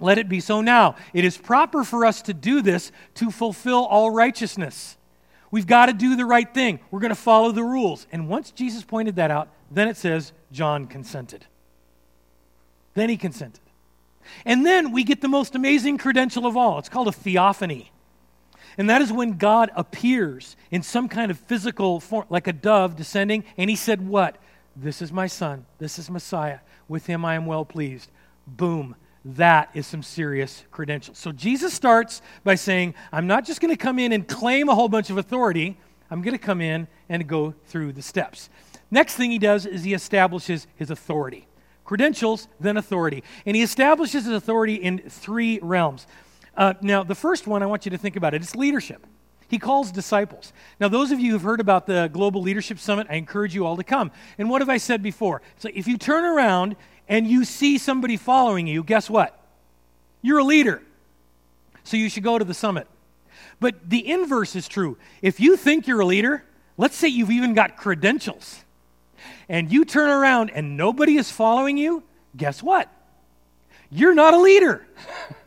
let 0.00 0.18
it 0.18 0.28
be 0.28 0.40
so 0.40 0.60
now. 0.60 0.96
It 1.12 1.24
is 1.24 1.36
proper 1.36 1.82
for 1.82 2.04
us 2.04 2.22
to 2.22 2.34
do 2.34 2.62
this 2.62 2.92
to 3.14 3.30
fulfill 3.30 3.84
all 3.84 4.10
righteousness. 4.10 4.96
We've 5.50 5.66
got 5.66 5.86
to 5.86 5.92
do 5.92 6.14
the 6.14 6.26
right 6.26 6.52
thing. 6.52 6.78
We're 6.90 7.00
going 7.00 7.08
to 7.10 7.14
follow 7.14 7.52
the 7.52 7.64
rules. 7.64 8.06
And 8.12 8.28
once 8.28 8.50
Jesus 8.50 8.84
pointed 8.84 9.16
that 9.16 9.30
out, 9.30 9.48
then 9.70 9.88
it 9.88 9.96
says 9.96 10.32
John 10.52 10.86
consented. 10.86 11.46
Then 12.94 13.08
he 13.08 13.16
consented. 13.16 13.60
And 14.44 14.64
then 14.64 14.92
we 14.92 15.04
get 15.04 15.20
the 15.20 15.28
most 15.28 15.54
amazing 15.54 15.98
credential 15.98 16.46
of 16.46 16.56
all. 16.56 16.78
It's 16.78 16.88
called 16.88 17.08
a 17.08 17.12
theophany. 17.12 17.90
And 18.76 18.88
that 18.90 19.02
is 19.02 19.12
when 19.12 19.38
God 19.38 19.70
appears 19.74 20.54
in 20.70 20.82
some 20.82 21.08
kind 21.08 21.30
of 21.30 21.38
physical 21.38 21.98
form, 21.98 22.26
like 22.28 22.46
a 22.46 22.52
dove 22.52 22.94
descending, 22.94 23.42
and 23.56 23.68
he 23.68 23.74
said, 23.74 24.06
What? 24.06 24.36
This 24.76 25.02
is 25.02 25.10
my 25.10 25.26
son. 25.26 25.66
This 25.78 25.98
is 25.98 26.08
Messiah. 26.08 26.60
With 26.86 27.06
him 27.06 27.24
I 27.24 27.34
am 27.34 27.46
well 27.46 27.64
pleased. 27.64 28.10
Boom 28.46 28.94
that 29.36 29.70
is 29.74 29.86
some 29.86 30.02
serious 30.02 30.64
credentials. 30.70 31.18
So 31.18 31.32
Jesus 31.32 31.74
starts 31.74 32.22
by 32.44 32.54
saying, 32.54 32.94
I'm 33.12 33.26
not 33.26 33.44
just 33.44 33.60
going 33.60 33.74
to 33.74 33.76
come 33.76 33.98
in 33.98 34.12
and 34.12 34.26
claim 34.26 34.68
a 34.68 34.74
whole 34.74 34.88
bunch 34.88 35.10
of 35.10 35.18
authority, 35.18 35.78
I'm 36.10 36.22
going 36.22 36.32
to 36.36 36.42
come 36.42 36.60
in 36.60 36.88
and 37.08 37.26
go 37.26 37.54
through 37.66 37.92
the 37.92 38.02
steps. 38.02 38.48
Next 38.90 39.16
thing 39.16 39.30
he 39.30 39.38
does 39.38 39.66
is 39.66 39.84
he 39.84 39.92
establishes 39.92 40.66
his 40.76 40.90
authority. 40.90 41.46
Credentials, 41.84 42.48
then 42.58 42.76
authority. 42.76 43.22
And 43.44 43.54
he 43.54 43.62
establishes 43.62 44.24
his 44.24 44.32
authority 44.32 44.74
in 44.74 44.98
three 44.98 45.58
realms. 45.60 46.06
Uh, 46.56 46.74
now, 46.80 47.04
the 47.04 47.14
first 47.14 47.46
one, 47.46 47.62
I 47.62 47.66
want 47.66 47.84
you 47.84 47.90
to 47.90 47.98
think 47.98 48.16
about 48.16 48.34
it 48.34 48.42
it's 48.42 48.56
leadership. 48.56 49.06
He 49.48 49.58
calls 49.58 49.90
disciples. 49.90 50.52
Now, 50.78 50.88
those 50.88 51.10
of 51.10 51.20
you 51.20 51.32
who've 51.32 51.42
heard 51.42 51.60
about 51.60 51.86
the 51.86 52.08
Global 52.12 52.42
Leadership 52.42 52.78
Summit, 52.78 53.06
I 53.08 53.14
encourage 53.14 53.54
you 53.54 53.64
all 53.64 53.78
to 53.78 53.84
come. 53.84 54.10
And 54.36 54.50
what 54.50 54.60
have 54.60 54.68
I 54.68 54.76
said 54.76 55.02
before? 55.02 55.40
So, 55.56 55.70
if 55.72 55.86
you 55.86 55.96
turn 55.96 56.24
around 56.24 56.76
and 57.08 57.26
you 57.26 57.44
see 57.44 57.78
somebody 57.78 58.16
following 58.16 58.66
you, 58.66 58.82
guess 58.82 59.08
what? 59.08 59.38
You're 60.22 60.38
a 60.38 60.44
leader. 60.44 60.82
So 61.84 61.96
you 61.96 62.10
should 62.10 62.22
go 62.22 62.38
to 62.38 62.44
the 62.44 62.54
summit. 62.54 62.86
But 63.60 63.88
the 63.88 64.08
inverse 64.10 64.54
is 64.54 64.68
true. 64.68 64.98
If 65.22 65.40
you 65.40 65.56
think 65.56 65.86
you're 65.86 66.00
a 66.00 66.06
leader, 66.06 66.44
let's 66.76 66.96
say 66.96 67.08
you've 67.08 67.30
even 67.30 67.54
got 67.54 67.76
credentials, 67.76 68.64
and 69.48 69.72
you 69.72 69.84
turn 69.84 70.10
around 70.10 70.50
and 70.50 70.76
nobody 70.76 71.16
is 71.16 71.30
following 71.30 71.78
you, 71.78 72.02
guess 72.36 72.62
what? 72.62 72.92
You're 73.90 74.14
not 74.14 74.34
a 74.34 74.38
leader. 74.38 74.86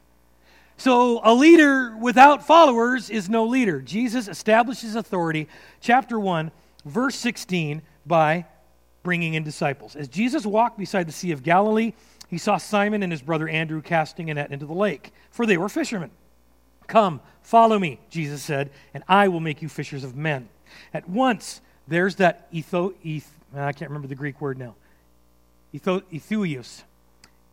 so 0.78 1.22
a 1.24 1.34
leader 1.34 1.96
without 1.98 2.46
followers 2.46 3.10
is 3.10 3.30
no 3.30 3.46
leader. 3.46 3.82
Jesus 3.82 4.28
establishes 4.28 4.96
authority, 4.96 5.48
chapter 5.80 6.20
1, 6.20 6.52
verse 6.86 7.16
16, 7.16 7.84
by 8.06 8.46
bringing 9.04 9.34
in 9.34 9.44
disciples. 9.44 9.96
As 9.96 10.08
Jesus 10.08 10.46
walked 10.46 10.78
beside 10.78 11.08
the 11.08 11.12
Sea 11.12 11.32
of 11.32 11.44
Galilee, 11.44 11.94
he 12.30 12.38
saw 12.38 12.58
Simon 12.58 13.04
and 13.04 13.12
his 13.12 13.22
brother 13.22 13.48
Andrew 13.48 13.82
casting 13.82 14.30
a 14.30 14.34
net 14.34 14.52
into 14.52 14.66
the 14.66 14.74
lake, 14.74 15.12
for 15.32 15.46
they 15.46 15.58
were 15.58 15.70
fishermen. 15.70 16.12
Come, 16.88 17.22
follow 17.42 17.80
me, 17.80 18.00
Jesus 18.10 18.42
said, 18.42 18.70
and 18.94 19.04
I 19.08 19.28
will 19.28 19.40
make 19.40 19.62
you 19.62 19.70
fishers 19.70 20.04
of 20.04 20.16
men. 20.16 20.50
At 20.94 21.10
once, 21.10 21.62
there's 21.88 22.16
that 22.16 22.48
etho, 22.54 22.94
eth, 23.04 23.32
I 23.56 23.74
can't 23.74 23.90
remember 23.90 24.08
the 24.08 24.16
Greek 24.16 24.40
word 24.40 24.58
now. 24.58 24.76
Etho, 25.74 26.02
etheuios. 26.12 26.84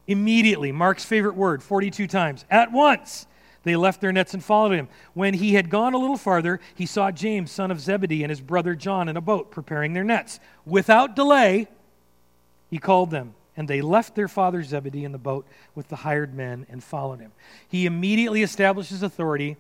Immediately, 0.07 0.73
Mark's 0.73 1.05
favorite 1.05 1.35
word, 1.35 1.63
42 1.63 2.07
times. 2.07 2.45
At 2.51 2.73
once, 2.73 3.27
they 3.65 3.77
left 3.77 4.01
their 4.01 4.13
nets 4.13 4.35
and 4.35 4.43
followed 4.43 4.73
him. 4.73 4.89
When 5.15 5.35
he 5.35 5.55
had 5.55 5.71
gone 5.71 5.95
a 5.95 5.99
little 5.99 6.17
farther, 6.17 6.61
he 6.75 6.87
saw 6.87 7.11
James, 7.11 7.51
son 7.51 7.71
of 7.71 7.81
Zebedee, 7.81 8.23
and 8.23 8.31
his 8.31 8.41
brother 8.41 8.75
John 8.75 9.09
in 9.09 9.17
a 9.17 9.21
boat 9.21 9.51
preparing 9.51 9.93
their 9.93 10.05
nets. 10.05 10.41
Without 10.65 11.17
delay, 11.17 11.69
he 12.71 12.79
called 12.79 13.11
them, 13.11 13.35
and 13.57 13.69
they 13.69 13.81
left 13.81 14.15
their 14.15 14.29
father 14.29 14.63
Zebedee 14.63 15.05
in 15.05 15.13
the 15.13 15.19
boat 15.19 15.47
with 15.75 15.89
the 15.89 15.97
hired 15.97 16.35
men 16.35 16.67
and 16.71 16.83
followed 16.83 17.21
him. 17.21 17.33
He 17.69 17.87
immediately 17.87 18.43
establishes 18.43 19.03
authority 19.03 19.57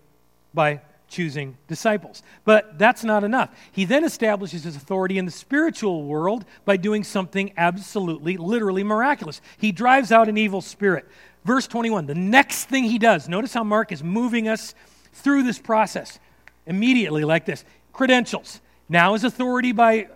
by 0.55 0.81
choosing 1.09 1.57
disciples. 1.67 2.23
But 2.45 2.78
that's 2.78 3.02
not 3.02 3.25
enough. 3.25 3.50
He 3.73 3.85
then 3.85 4.05
establishes 4.05 4.64
his 4.64 4.76
authority 4.76 5.19
in 5.19 5.25
the 5.25 5.31
spiritual 5.31 6.05
world 6.05 6.45
by 6.64 6.76
doing 6.76 7.02
something 7.02 7.52
absolutely, 7.57 8.37
literally 8.37 8.85
miraculous. 8.85 9.40
He 9.57 9.73
drives 9.73 10.12
out 10.12 10.28
an 10.28 10.38
evil 10.38 10.61
spirit. 10.61 11.07
Verse 11.49 11.67
21, 11.67 12.05
the 12.05 12.14
next 12.14 12.67
thing 12.67 12.85
he 12.85 12.99
does, 12.99 13.26
notice 13.26 13.55
how 13.55 13.64
Mark 13.64 13.90
is 13.90 14.05
moving 14.05 14.49
us 14.49 14.75
through 15.14 15.45
this 15.45 15.59
process 15.59 16.19
immediately, 16.67 17.25
like 17.25 17.47
this 17.47 17.64
credentials. 17.90 18.61
Now 18.90 19.14
is 19.14 19.25
authority 19.25 19.73
by 19.73 20.09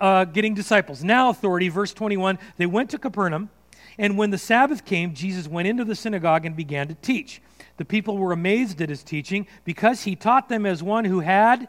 uh, 0.00 0.26
getting 0.26 0.54
disciples. 0.54 1.02
Now, 1.02 1.30
authority, 1.30 1.70
verse 1.70 1.92
21, 1.92 2.38
they 2.56 2.66
went 2.66 2.90
to 2.90 2.98
Capernaum, 3.00 3.50
and 3.98 4.16
when 4.16 4.30
the 4.30 4.38
Sabbath 4.38 4.84
came, 4.84 5.12
Jesus 5.12 5.48
went 5.48 5.66
into 5.66 5.84
the 5.84 5.96
synagogue 5.96 6.46
and 6.46 6.54
began 6.54 6.86
to 6.86 6.94
teach. 6.94 7.42
The 7.78 7.84
people 7.84 8.16
were 8.16 8.30
amazed 8.30 8.80
at 8.80 8.88
his 8.88 9.02
teaching 9.02 9.48
because 9.64 10.04
he 10.04 10.14
taught 10.14 10.48
them 10.48 10.64
as 10.64 10.84
one 10.84 11.04
who 11.04 11.18
had 11.18 11.68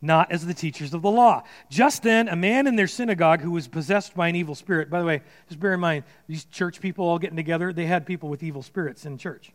not 0.00 0.30
as 0.30 0.46
the 0.46 0.54
teachers 0.54 0.94
of 0.94 1.02
the 1.02 1.10
law. 1.10 1.42
Just 1.70 2.02
then, 2.02 2.28
a 2.28 2.36
man 2.36 2.66
in 2.66 2.76
their 2.76 2.86
synagogue 2.86 3.40
who 3.40 3.50
was 3.50 3.66
possessed 3.66 4.14
by 4.14 4.28
an 4.28 4.36
evil 4.36 4.54
spirit, 4.54 4.90
by 4.90 5.00
the 5.00 5.06
way, 5.06 5.22
just 5.48 5.60
bear 5.60 5.74
in 5.74 5.80
mind, 5.80 6.04
these 6.28 6.44
church 6.44 6.80
people 6.80 7.04
all 7.04 7.18
getting 7.18 7.36
together, 7.36 7.72
they 7.72 7.86
had 7.86 8.06
people 8.06 8.28
with 8.28 8.42
evil 8.42 8.62
spirits 8.62 9.04
in 9.04 9.18
church. 9.18 9.52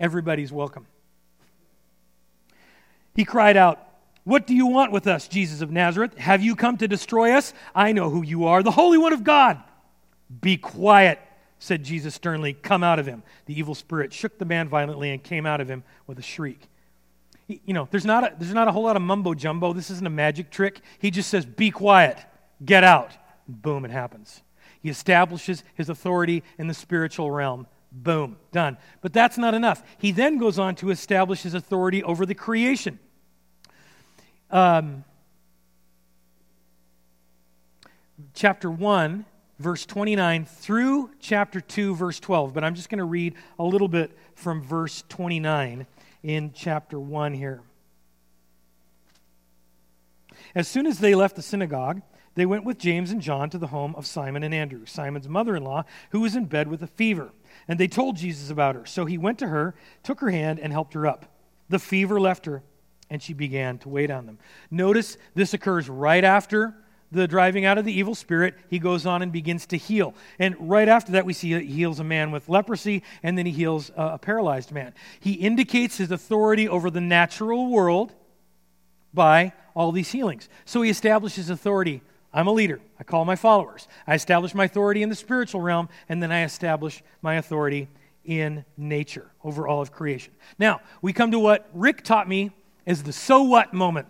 Everybody's 0.00 0.52
welcome. 0.52 0.86
He 3.14 3.24
cried 3.24 3.56
out, 3.56 3.78
What 4.24 4.46
do 4.46 4.54
you 4.54 4.66
want 4.66 4.90
with 4.90 5.06
us, 5.06 5.28
Jesus 5.28 5.60
of 5.60 5.70
Nazareth? 5.70 6.16
Have 6.16 6.42
you 6.42 6.56
come 6.56 6.78
to 6.78 6.88
destroy 6.88 7.32
us? 7.32 7.52
I 7.74 7.92
know 7.92 8.10
who 8.10 8.22
you 8.22 8.46
are, 8.46 8.62
the 8.62 8.70
Holy 8.70 8.98
One 8.98 9.12
of 9.12 9.22
God. 9.22 9.62
Be 10.40 10.56
quiet, 10.56 11.20
said 11.58 11.84
Jesus 11.84 12.14
sternly. 12.14 12.54
Come 12.54 12.82
out 12.82 12.98
of 12.98 13.06
him. 13.06 13.22
The 13.46 13.56
evil 13.56 13.74
spirit 13.74 14.12
shook 14.12 14.38
the 14.38 14.46
man 14.46 14.68
violently 14.68 15.10
and 15.10 15.22
came 15.22 15.46
out 15.46 15.60
of 15.60 15.68
him 15.68 15.84
with 16.06 16.18
a 16.18 16.22
shriek 16.22 16.68
you 17.46 17.74
know, 17.74 17.88
there's 17.90 18.06
not, 18.06 18.24
a, 18.24 18.34
there's 18.38 18.54
not 18.54 18.68
a 18.68 18.72
whole 18.72 18.84
lot 18.84 18.96
of 18.96 19.02
mumbo 19.02 19.34
jumbo. 19.34 19.72
This 19.72 19.90
isn't 19.90 20.06
a 20.06 20.10
magic 20.10 20.50
trick. 20.50 20.80
He 20.98 21.10
just 21.10 21.28
says, 21.28 21.44
be 21.44 21.70
quiet, 21.70 22.18
get 22.64 22.84
out. 22.84 23.12
Boom, 23.46 23.84
it 23.84 23.90
happens. 23.90 24.42
He 24.80 24.88
establishes 24.88 25.64
his 25.74 25.88
authority 25.88 26.42
in 26.58 26.66
the 26.66 26.74
spiritual 26.74 27.30
realm. 27.30 27.66
Boom, 27.92 28.36
done. 28.52 28.76
But 29.02 29.12
that's 29.12 29.38
not 29.38 29.54
enough. 29.54 29.82
He 29.98 30.10
then 30.10 30.38
goes 30.38 30.58
on 30.58 30.74
to 30.76 30.90
establish 30.90 31.42
his 31.42 31.54
authority 31.54 32.02
over 32.02 32.26
the 32.26 32.34
creation. 32.34 32.98
Um, 34.50 35.04
chapter 38.34 38.70
1, 38.70 39.24
verse 39.58 39.86
29 39.86 40.44
through 40.44 41.10
chapter 41.20 41.60
2, 41.60 41.94
verse 41.94 42.18
12. 42.20 42.52
But 42.52 42.64
I'm 42.64 42.74
just 42.74 42.88
going 42.88 42.98
to 42.98 43.04
read 43.04 43.34
a 43.58 43.64
little 43.64 43.88
bit 43.88 44.16
from 44.34 44.62
verse 44.62 45.04
29 45.08 45.86
in 46.24 46.52
chapter 46.54 46.98
1 46.98 47.34
here. 47.34 47.62
As 50.54 50.66
soon 50.66 50.86
as 50.86 50.98
they 50.98 51.14
left 51.14 51.36
the 51.36 51.42
synagogue, 51.42 52.00
they 52.34 52.46
went 52.46 52.64
with 52.64 52.78
James 52.78 53.10
and 53.10 53.20
John 53.20 53.50
to 53.50 53.58
the 53.58 53.68
home 53.68 53.94
of 53.94 54.06
Simon 54.06 54.42
and 54.42 54.54
Andrew, 54.54 54.86
Simon's 54.86 55.28
mother 55.28 55.54
in 55.54 55.62
law, 55.62 55.84
who 56.10 56.20
was 56.20 56.34
in 56.34 56.46
bed 56.46 56.66
with 56.66 56.82
a 56.82 56.88
fever. 56.88 57.30
And 57.68 57.78
they 57.78 57.86
told 57.86 58.16
Jesus 58.16 58.50
about 58.50 58.74
her. 58.74 58.86
So 58.86 59.04
he 59.04 59.18
went 59.18 59.38
to 59.40 59.48
her, 59.48 59.74
took 60.02 60.20
her 60.20 60.30
hand, 60.30 60.58
and 60.58 60.72
helped 60.72 60.94
her 60.94 61.06
up. 61.06 61.26
The 61.68 61.78
fever 61.78 62.18
left 62.18 62.46
her, 62.46 62.62
and 63.10 63.22
she 63.22 63.34
began 63.34 63.78
to 63.78 63.88
wait 63.88 64.10
on 64.10 64.26
them. 64.26 64.38
Notice 64.70 65.18
this 65.34 65.54
occurs 65.54 65.88
right 65.88 66.24
after 66.24 66.74
the 67.12 67.28
driving 67.28 67.64
out 67.64 67.78
of 67.78 67.84
the 67.84 67.92
evil 67.92 68.14
spirit, 68.14 68.54
he 68.68 68.78
goes 68.78 69.06
on 69.06 69.22
and 69.22 69.30
begins 69.30 69.66
to 69.66 69.76
heal. 69.76 70.14
And 70.38 70.56
right 70.58 70.88
after 70.88 71.12
that, 71.12 71.24
we 71.24 71.32
see 71.32 71.58
he 71.60 71.66
heals 71.66 72.00
a 72.00 72.04
man 72.04 72.30
with 72.32 72.48
leprosy, 72.48 73.02
and 73.22 73.38
then 73.38 73.46
he 73.46 73.52
heals 73.52 73.90
a 73.96 74.18
paralyzed 74.18 74.72
man. 74.72 74.94
He 75.20 75.34
indicates 75.34 75.96
his 75.96 76.10
authority 76.10 76.68
over 76.68 76.90
the 76.90 77.00
natural 77.00 77.68
world 77.68 78.12
by 79.12 79.52
all 79.74 79.92
these 79.92 80.10
healings. 80.10 80.48
So 80.64 80.82
he 80.82 80.90
establishes 80.90 81.50
authority. 81.50 82.02
I'm 82.32 82.48
a 82.48 82.52
leader. 82.52 82.80
I 82.98 83.04
call 83.04 83.24
my 83.24 83.36
followers. 83.36 83.86
I 84.06 84.14
establish 84.14 84.54
my 84.54 84.64
authority 84.64 85.02
in 85.02 85.08
the 85.08 85.14
spiritual 85.14 85.60
realm, 85.60 85.88
and 86.08 86.20
then 86.20 86.32
I 86.32 86.42
establish 86.42 87.02
my 87.22 87.34
authority 87.34 87.88
in 88.24 88.64
nature 88.76 89.30
over 89.44 89.68
all 89.68 89.80
of 89.80 89.92
creation. 89.92 90.32
Now, 90.58 90.80
we 91.00 91.12
come 91.12 91.30
to 91.30 91.38
what 91.38 91.68
Rick 91.74 92.02
taught 92.02 92.28
me 92.28 92.50
as 92.86 93.02
the 93.02 93.12
so 93.12 93.42
what 93.42 93.72
moment. 93.72 94.08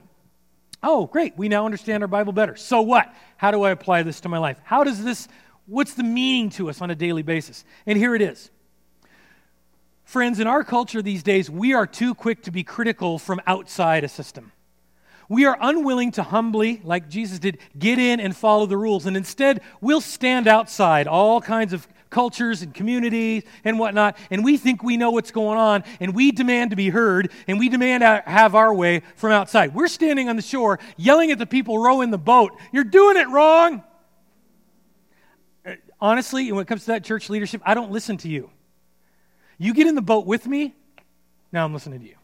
Oh, 0.87 1.07
great. 1.07 1.37
We 1.37 1.49
now 1.49 1.65
understand 1.65 2.03
our 2.03 2.09
Bible 2.09 2.35
better. 2.35 2.57
So 2.57 2.83
what? 2.83 3.13
How 3.39 3.51
do 3.51 3.63
I 3.63 3.71
apply 3.71 4.03
this 4.03 4.21
to 4.21 4.29
my 4.29 4.37
life? 4.37 4.59
How 4.65 4.85
does 4.85 5.03
this, 5.03 5.29
what's 5.67 5.95
the 5.95 6.03
meaning 6.03 6.51
to 6.51 6.69
us 6.69 6.83
on 6.83 6.91
a 6.91 6.95
daily 6.95 7.23
basis? 7.23 7.65
And 7.87 7.97
here 7.97 8.15
it 8.15 8.21
is. 8.21 8.51
Friends, 10.05 10.39
in 10.39 10.47
our 10.47 10.63
culture 10.63 11.01
these 11.01 11.23
days, 11.23 11.49
we 11.49 11.73
are 11.73 11.87
too 11.87 12.15
quick 12.15 12.43
to 12.43 12.51
be 12.51 12.63
critical 12.63 13.19
from 13.19 13.41
outside 13.47 14.05
a 14.05 14.09
system. 14.09 14.53
We 15.31 15.47
are 15.47 15.57
unwilling 15.59 16.13
to 16.13 16.23
humbly, 16.23 16.83
like 16.85 17.09
Jesus 17.09 17.39
did, 17.39 17.57
get 17.79 17.99
in 17.99 18.21
and 18.21 18.37
follow 18.37 18.67
the 18.67 18.77
rules. 18.77 19.07
And 19.07 19.17
instead, 19.17 19.63
we'll 19.81 20.03
stand 20.03 20.47
outside 20.47 21.07
all 21.07 21.41
kinds 21.41 21.73
of 21.73 21.89
cultures 22.15 22.63
and 22.63 22.73
communities 22.73 23.43
and 23.65 23.77
whatnot, 23.77 24.17
and 24.31 24.45
we 24.45 24.57
think 24.57 24.85
we 24.85 24.97
know 24.97 25.11
what's 25.11 25.33
going 25.33 25.59
on, 25.59 25.83
and 25.99 26.15
we 26.15 26.31
demand 26.31 26.71
to 26.71 26.77
be 26.77 26.89
heard, 26.89 27.33
and 27.49 27.59
we 27.59 27.69
demand 27.69 28.03
to 28.03 28.23
have 28.25 28.55
our 28.55 28.73
way 28.73 29.03
from 29.17 29.33
outside. 29.33 29.75
We're 29.75 29.89
standing 29.89 30.29
on 30.29 30.37
the 30.37 30.43
shore 30.43 30.79
yelling 30.97 31.33
at 31.33 31.39
the 31.39 31.47
people 31.47 31.77
rowing 31.77 32.13
the 32.13 32.19
boat, 32.19 32.53
You're 32.73 32.85
doing 32.85 33.17
it 33.17 33.29
wrong. 33.29 33.83
Uh, 35.67 35.73
honestly, 36.01 36.53
when 36.53 36.63
it 36.63 36.69
comes 36.69 36.83
to 36.83 36.93
that 36.93 37.03
church 37.03 37.29
leadership, 37.29 37.61
I 37.67 37.75
don't 37.75 37.91
listen 37.91 38.17
to 38.19 38.29
you. 38.29 38.49
You 39.59 39.75
get 39.75 39.89
in 39.89 39.97
the 39.97 40.03
boat 40.03 40.25
with 40.25 40.47
me, 40.47 40.73
now 41.51 41.65
I'm 41.65 41.75
listening 41.75 41.99
to 41.99 42.07
you. 42.07 42.17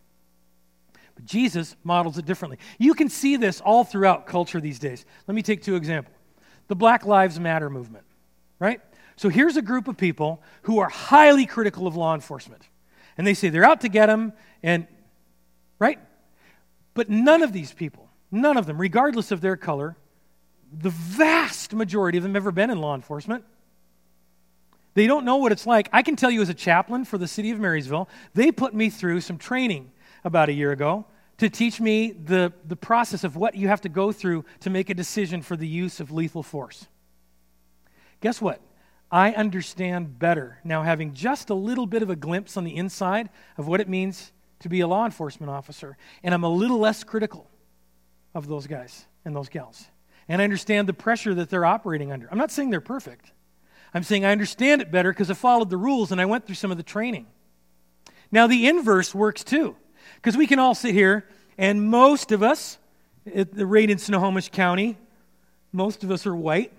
But 1.16 1.24
Jesus 1.24 1.74
models 1.82 2.16
it 2.16 2.26
differently. 2.26 2.58
You 2.78 2.94
can 2.94 3.08
see 3.08 3.36
this 3.36 3.60
all 3.60 3.82
throughout 3.82 4.26
culture 4.26 4.60
these 4.60 4.78
days. 4.78 5.04
Let 5.26 5.34
me 5.34 5.42
take 5.42 5.62
two 5.62 5.74
examples. 5.74 6.16
The 6.68 6.76
Black 6.76 7.04
Lives 7.06 7.40
Matter 7.40 7.68
movement, 7.68 8.04
right? 8.60 8.80
So 9.16 9.28
here's 9.28 9.56
a 9.56 9.62
group 9.62 9.88
of 9.88 9.96
people 9.96 10.42
who 10.62 10.78
are 10.78 10.88
highly 10.88 11.46
critical 11.46 11.86
of 11.86 11.96
law 11.96 12.14
enforcement. 12.14 12.68
And 13.18 13.26
they 13.26 13.34
say 13.34 13.48
they're 13.48 13.64
out 13.64 13.82
to 13.82 13.88
get 13.88 14.06
them, 14.06 14.32
and, 14.62 14.86
right? 15.78 15.98
But 16.94 17.10
none 17.10 17.42
of 17.42 17.52
these 17.52 17.72
people, 17.72 18.08
none 18.30 18.56
of 18.56 18.66
them, 18.66 18.80
regardless 18.80 19.30
of 19.30 19.40
their 19.40 19.56
color, 19.56 19.96
the 20.72 20.90
vast 20.90 21.74
majority 21.74 22.18
of 22.18 22.24
them 22.24 22.34
have 22.34 22.42
ever 22.42 22.52
been 22.52 22.70
in 22.70 22.80
law 22.80 22.94
enforcement. 22.94 23.44
They 24.94 25.06
don't 25.06 25.24
know 25.24 25.36
what 25.36 25.52
it's 25.52 25.66
like. 25.66 25.88
I 25.92 26.02
can 26.02 26.16
tell 26.16 26.30
you 26.30 26.42
as 26.42 26.48
a 26.48 26.54
chaplain 26.54 27.04
for 27.04 27.18
the 27.18 27.28
city 27.28 27.50
of 27.50 27.60
Marysville, 27.60 28.08
they 28.34 28.50
put 28.50 28.74
me 28.74 28.90
through 28.90 29.20
some 29.20 29.38
training 29.38 29.90
about 30.24 30.48
a 30.48 30.52
year 30.52 30.72
ago 30.72 31.06
to 31.38 31.48
teach 31.48 31.80
me 31.80 32.12
the, 32.12 32.52
the 32.66 32.76
process 32.76 33.24
of 33.24 33.36
what 33.36 33.54
you 33.54 33.68
have 33.68 33.80
to 33.80 33.88
go 33.88 34.12
through 34.12 34.44
to 34.60 34.70
make 34.70 34.90
a 34.90 34.94
decision 34.94 35.42
for 35.42 35.56
the 35.56 35.66
use 35.66 36.00
of 36.00 36.10
lethal 36.10 36.42
force. 36.42 36.86
Guess 38.20 38.42
what? 38.42 38.60
I 39.12 39.32
understand 39.32 40.18
better 40.18 40.58
now, 40.62 40.82
having 40.82 41.14
just 41.14 41.50
a 41.50 41.54
little 41.54 41.86
bit 41.86 42.02
of 42.02 42.10
a 42.10 42.16
glimpse 42.16 42.56
on 42.56 42.64
the 42.64 42.76
inside 42.76 43.28
of 43.58 43.66
what 43.66 43.80
it 43.80 43.88
means 43.88 44.32
to 44.60 44.68
be 44.68 44.80
a 44.80 44.86
law 44.86 45.04
enforcement 45.04 45.50
officer. 45.50 45.96
And 46.22 46.32
I'm 46.32 46.44
a 46.44 46.48
little 46.48 46.78
less 46.78 47.02
critical 47.02 47.50
of 48.34 48.46
those 48.46 48.66
guys 48.66 49.06
and 49.24 49.34
those 49.34 49.48
gals. 49.48 49.86
And 50.28 50.40
I 50.40 50.44
understand 50.44 50.88
the 50.88 50.92
pressure 50.92 51.34
that 51.34 51.50
they're 51.50 51.64
operating 51.64 52.12
under. 52.12 52.28
I'm 52.30 52.38
not 52.38 52.52
saying 52.52 52.70
they're 52.70 52.80
perfect. 52.80 53.32
I'm 53.92 54.04
saying 54.04 54.24
I 54.24 54.30
understand 54.30 54.80
it 54.80 54.92
better 54.92 55.10
because 55.10 55.30
I 55.30 55.34
followed 55.34 55.70
the 55.70 55.76
rules 55.76 56.12
and 56.12 56.20
I 56.20 56.26
went 56.26 56.46
through 56.46 56.54
some 56.54 56.70
of 56.70 56.76
the 56.76 56.84
training. 56.84 57.26
Now, 58.30 58.46
the 58.46 58.68
inverse 58.68 59.12
works 59.12 59.42
too, 59.42 59.74
because 60.16 60.36
we 60.36 60.46
can 60.46 60.60
all 60.60 60.76
sit 60.76 60.94
here, 60.94 61.26
and 61.58 61.90
most 61.90 62.30
of 62.30 62.44
us, 62.44 62.78
at 63.34 63.52
the 63.52 63.66
rate 63.66 63.90
in 63.90 63.98
Snohomish 63.98 64.50
County, 64.50 64.96
most 65.72 66.04
of 66.04 66.12
us 66.12 66.26
are 66.26 66.36
white. 66.36 66.72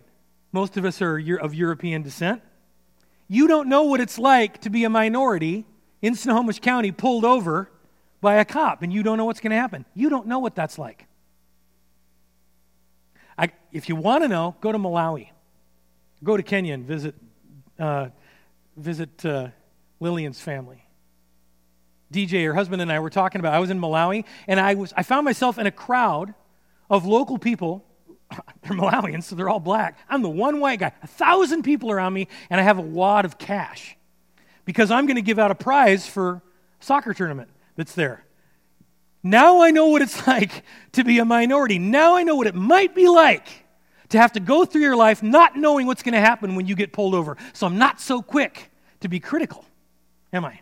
Most 0.52 0.78
of 0.78 0.86
us 0.86 1.02
are 1.02 1.18
of 1.38 1.54
European 1.54 2.02
descent. 2.02 2.42
You 3.28 3.48
don't 3.48 3.70
know 3.70 3.84
what 3.84 4.02
it's 4.02 4.20
like 4.20 4.62
to 4.62 4.70
be 4.70 4.84
a 4.84 4.90
minority 4.90 5.66
in 6.02 6.16
Snohomish 6.16 6.60
County 6.60 6.92
pulled 6.92 7.24
over 7.24 7.72
by 8.20 8.36
a 8.36 8.46
cop, 8.46 8.82
and 8.82 8.92
you 8.92 9.04
don't 9.04 9.18
know 9.18 9.26
what's 9.26 9.40
going 9.40 9.52
to 9.52 9.58
happen. 9.58 9.86
You 9.96 10.10
don't 10.10 10.28
know 10.28 10.40
what 10.40 10.56
that's 10.56 10.78
like. 10.78 11.08
I, 13.38 13.52
if 13.72 13.90
you 13.90 13.96
want 13.96 14.24
to 14.24 14.28
know, 14.28 14.56
go 14.62 14.72
to 14.72 14.78
Malawi. 14.78 15.30
Go 16.24 16.38
to 16.38 16.44
Kenya 16.44 16.74
and 16.74 16.86
visit, 16.86 17.16
uh, 17.80 18.10
visit 18.78 19.26
uh, 19.26 19.48
Lillian's 20.00 20.40
family. 20.40 20.86
DJ, 22.14 22.46
her 22.46 22.54
husband, 22.54 22.82
and 22.82 22.92
I 22.92 23.00
were 23.00 23.10
talking 23.10 23.40
about. 23.40 23.54
I 23.54 23.60
was 23.60 23.70
in 23.70 23.80
Malawi, 23.80 24.26
and 24.48 24.60
I 24.60 24.76
was 24.76 24.94
I 24.98 25.04
found 25.04 25.24
myself 25.24 25.58
in 25.58 25.66
a 25.66 25.72
crowd 25.72 26.34
of 26.90 27.06
local 27.06 27.38
people 27.38 27.86
they're 28.62 28.78
Malawians, 28.78 29.24
so 29.24 29.36
they're 29.36 29.50
all 29.50 29.60
black. 29.60 29.98
I'm 30.10 30.22
the 30.22 30.30
one 30.30 30.60
white 30.60 30.80
guy. 30.80 30.92
A 31.04 31.08
thousand 31.08 31.64
people 31.64 31.92
around 31.92 32.14
me, 32.14 32.28
and 32.50 32.60
I 32.60 32.64
have 32.64 32.78
a 32.78 32.84
wad 32.84 33.26
of 33.26 33.38
cash 33.38 33.98
because 34.66 34.92
I'm 34.92 35.06
going 35.06 35.16
to 35.16 35.22
give 35.22 35.40
out 35.40 35.52
a 35.52 35.56
prize 35.56 36.08
for 36.08 36.30
a 36.30 36.42
soccer 36.80 37.14
tournament 37.14 37.50
that's 37.76 37.94
there. 37.94 38.24
Now 39.24 39.62
I 39.62 39.72
know 39.72 39.88
what 39.88 40.02
it's 40.02 40.26
like 40.28 40.64
to 40.94 41.04
be 41.04 41.20
a 41.20 41.26
minority. 41.26 41.80
Now 41.80 42.16
I 42.16 42.24
know 42.24 42.36
what 42.36 42.48
it 42.48 42.56
might 42.56 42.96
be 42.96 43.08
like 43.08 43.48
to 44.10 44.18
have 44.18 44.34
to 44.34 44.40
go 44.40 44.66
through 44.66 44.82
your 44.82 44.96
life 44.96 45.24
not 45.24 45.56
knowing 45.56 45.88
what's 45.88 46.04
going 46.04 46.14
to 46.14 46.20
happen 46.20 46.56
when 46.56 46.68
you 46.68 46.76
get 46.76 46.92
pulled 46.94 47.16
over. 47.16 47.38
So 47.54 47.66
I'm 47.66 47.78
not 47.78 48.02
so 48.02 48.22
quick 48.22 48.70
to 49.02 49.08
be 49.08 49.20
critical, 49.20 49.66
am 50.34 50.46
I? 50.46 50.60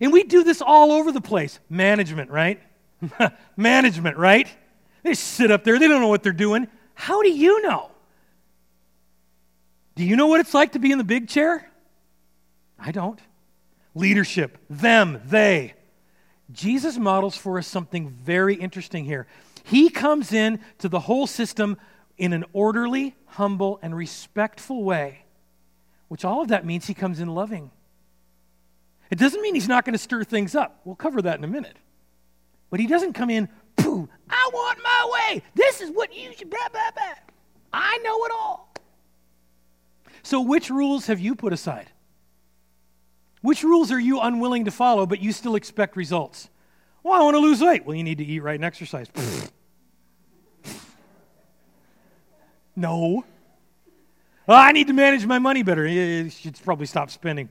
And 0.00 0.12
we 0.12 0.22
do 0.22 0.44
this 0.44 0.60
all 0.60 0.92
over 0.92 1.12
the 1.12 1.20
place. 1.20 1.58
Management, 1.68 2.30
right? 2.30 2.60
Management, 3.56 4.16
right? 4.16 4.48
They 5.08 5.14
sit 5.14 5.50
up 5.50 5.64
there, 5.64 5.78
they 5.78 5.88
don't 5.88 6.02
know 6.02 6.08
what 6.08 6.22
they're 6.22 6.32
doing. 6.32 6.68
How 6.92 7.22
do 7.22 7.30
you 7.30 7.62
know? 7.62 7.90
Do 9.94 10.04
you 10.04 10.16
know 10.16 10.26
what 10.26 10.40
it's 10.40 10.52
like 10.52 10.72
to 10.72 10.78
be 10.78 10.92
in 10.92 10.98
the 10.98 11.04
big 11.04 11.28
chair? 11.28 11.66
I 12.78 12.92
don't. 12.92 13.18
Leadership, 13.94 14.58
them, 14.68 15.22
they. 15.24 15.72
Jesus 16.52 16.98
models 16.98 17.38
for 17.38 17.56
us 17.56 17.66
something 17.66 18.10
very 18.10 18.54
interesting 18.56 19.06
here. 19.06 19.26
He 19.64 19.88
comes 19.88 20.30
in 20.30 20.60
to 20.76 20.90
the 20.90 21.00
whole 21.00 21.26
system 21.26 21.78
in 22.18 22.34
an 22.34 22.44
orderly, 22.52 23.16
humble, 23.28 23.78
and 23.80 23.96
respectful 23.96 24.84
way, 24.84 25.24
which 26.08 26.22
all 26.22 26.42
of 26.42 26.48
that 26.48 26.66
means 26.66 26.86
he 26.86 26.92
comes 26.92 27.18
in 27.18 27.28
loving 27.28 27.70
It 29.10 29.18
doesn't 29.18 29.40
mean 29.40 29.54
he's 29.54 29.68
not 29.68 29.86
going 29.86 29.94
to 29.94 29.98
stir 29.98 30.22
things 30.22 30.54
up. 30.54 30.82
We'll 30.84 30.96
cover 30.96 31.22
that 31.22 31.38
in 31.38 31.44
a 31.44 31.48
minute. 31.48 31.78
But 32.68 32.78
he 32.78 32.86
doesn't 32.86 33.14
come 33.14 33.30
in, 33.30 33.48
I 33.78 34.50
want 34.52 34.78
my 34.82 35.10
way. 35.12 35.42
This 35.54 35.80
is 35.80 35.90
what 35.90 36.14
you 36.14 36.32
should, 36.36 36.50
blah, 36.50 36.68
blah, 36.70 36.90
blah. 36.94 37.14
I 37.72 37.98
know 37.98 38.24
it 38.24 38.32
all. 38.32 38.74
So, 40.22 40.40
which 40.40 40.70
rules 40.70 41.06
have 41.06 41.20
you 41.20 41.34
put 41.34 41.52
aside? 41.52 41.90
Which 43.40 43.62
rules 43.62 43.92
are 43.92 44.00
you 44.00 44.20
unwilling 44.20 44.64
to 44.64 44.70
follow, 44.70 45.06
but 45.06 45.20
you 45.20 45.32
still 45.32 45.54
expect 45.54 45.96
results? 45.96 46.50
Well, 47.02 47.14
I 47.14 47.22
want 47.22 47.34
to 47.34 47.40
lose 47.40 47.62
weight. 47.62 47.86
Well, 47.86 47.96
you 47.96 48.04
need 48.04 48.18
to 48.18 48.24
eat 48.24 48.40
right 48.40 48.56
and 48.56 48.64
exercise. 48.64 49.06
no. 52.76 53.24
Well, 54.46 54.58
I 54.58 54.72
need 54.72 54.88
to 54.88 54.92
manage 54.92 55.24
my 55.24 55.38
money 55.38 55.62
better. 55.62 55.86
You 55.86 56.30
should 56.30 56.58
probably 56.64 56.86
stop 56.86 57.10
spending. 57.10 57.48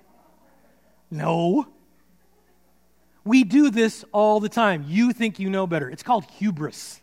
no. 1.10 1.66
We 3.24 3.44
do 3.44 3.70
this 3.70 4.04
all 4.12 4.40
the 4.40 4.48
time. 4.48 4.84
You 4.88 5.12
think 5.12 5.38
you 5.38 5.50
know 5.50 5.66
better. 5.66 5.90
It's 5.90 6.02
called 6.02 6.24
hubris. 6.24 7.00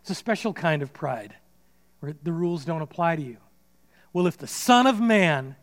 It's 0.00 0.10
a 0.10 0.14
special 0.14 0.52
kind 0.52 0.82
of 0.82 0.92
pride 0.92 1.34
where 2.00 2.14
the 2.22 2.32
rules 2.32 2.64
don't 2.64 2.82
apply 2.82 3.16
to 3.16 3.22
you. 3.22 3.36
Well, 4.12 4.26
if 4.26 4.36
the 4.36 4.46
Son 4.46 4.86
of 4.86 5.00
Man 5.00 5.56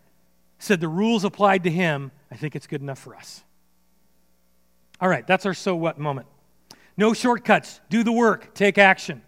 said 0.58 0.80
the 0.80 0.88
rules 0.88 1.24
applied 1.24 1.64
to 1.64 1.70
him, 1.70 2.12
I 2.32 2.36
think 2.36 2.56
it's 2.56 2.68
good 2.68 2.82
enough 2.82 3.00
for 3.00 3.16
us. 3.16 3.44
All 5.02 5.10
right, 5.10 5.26
that's 5.26 5.46
our 5.46 5.54
so 5.54 5.76
what 5.76 5.98
moment. 5.98 6.28
No 6.98 7.14
shortcuts. 7.14 7.80
Do 7.90 8.04
the 8.04 8.12
work. 8.12 8.54
Take 8.54 8.78
action. 8.78 9.22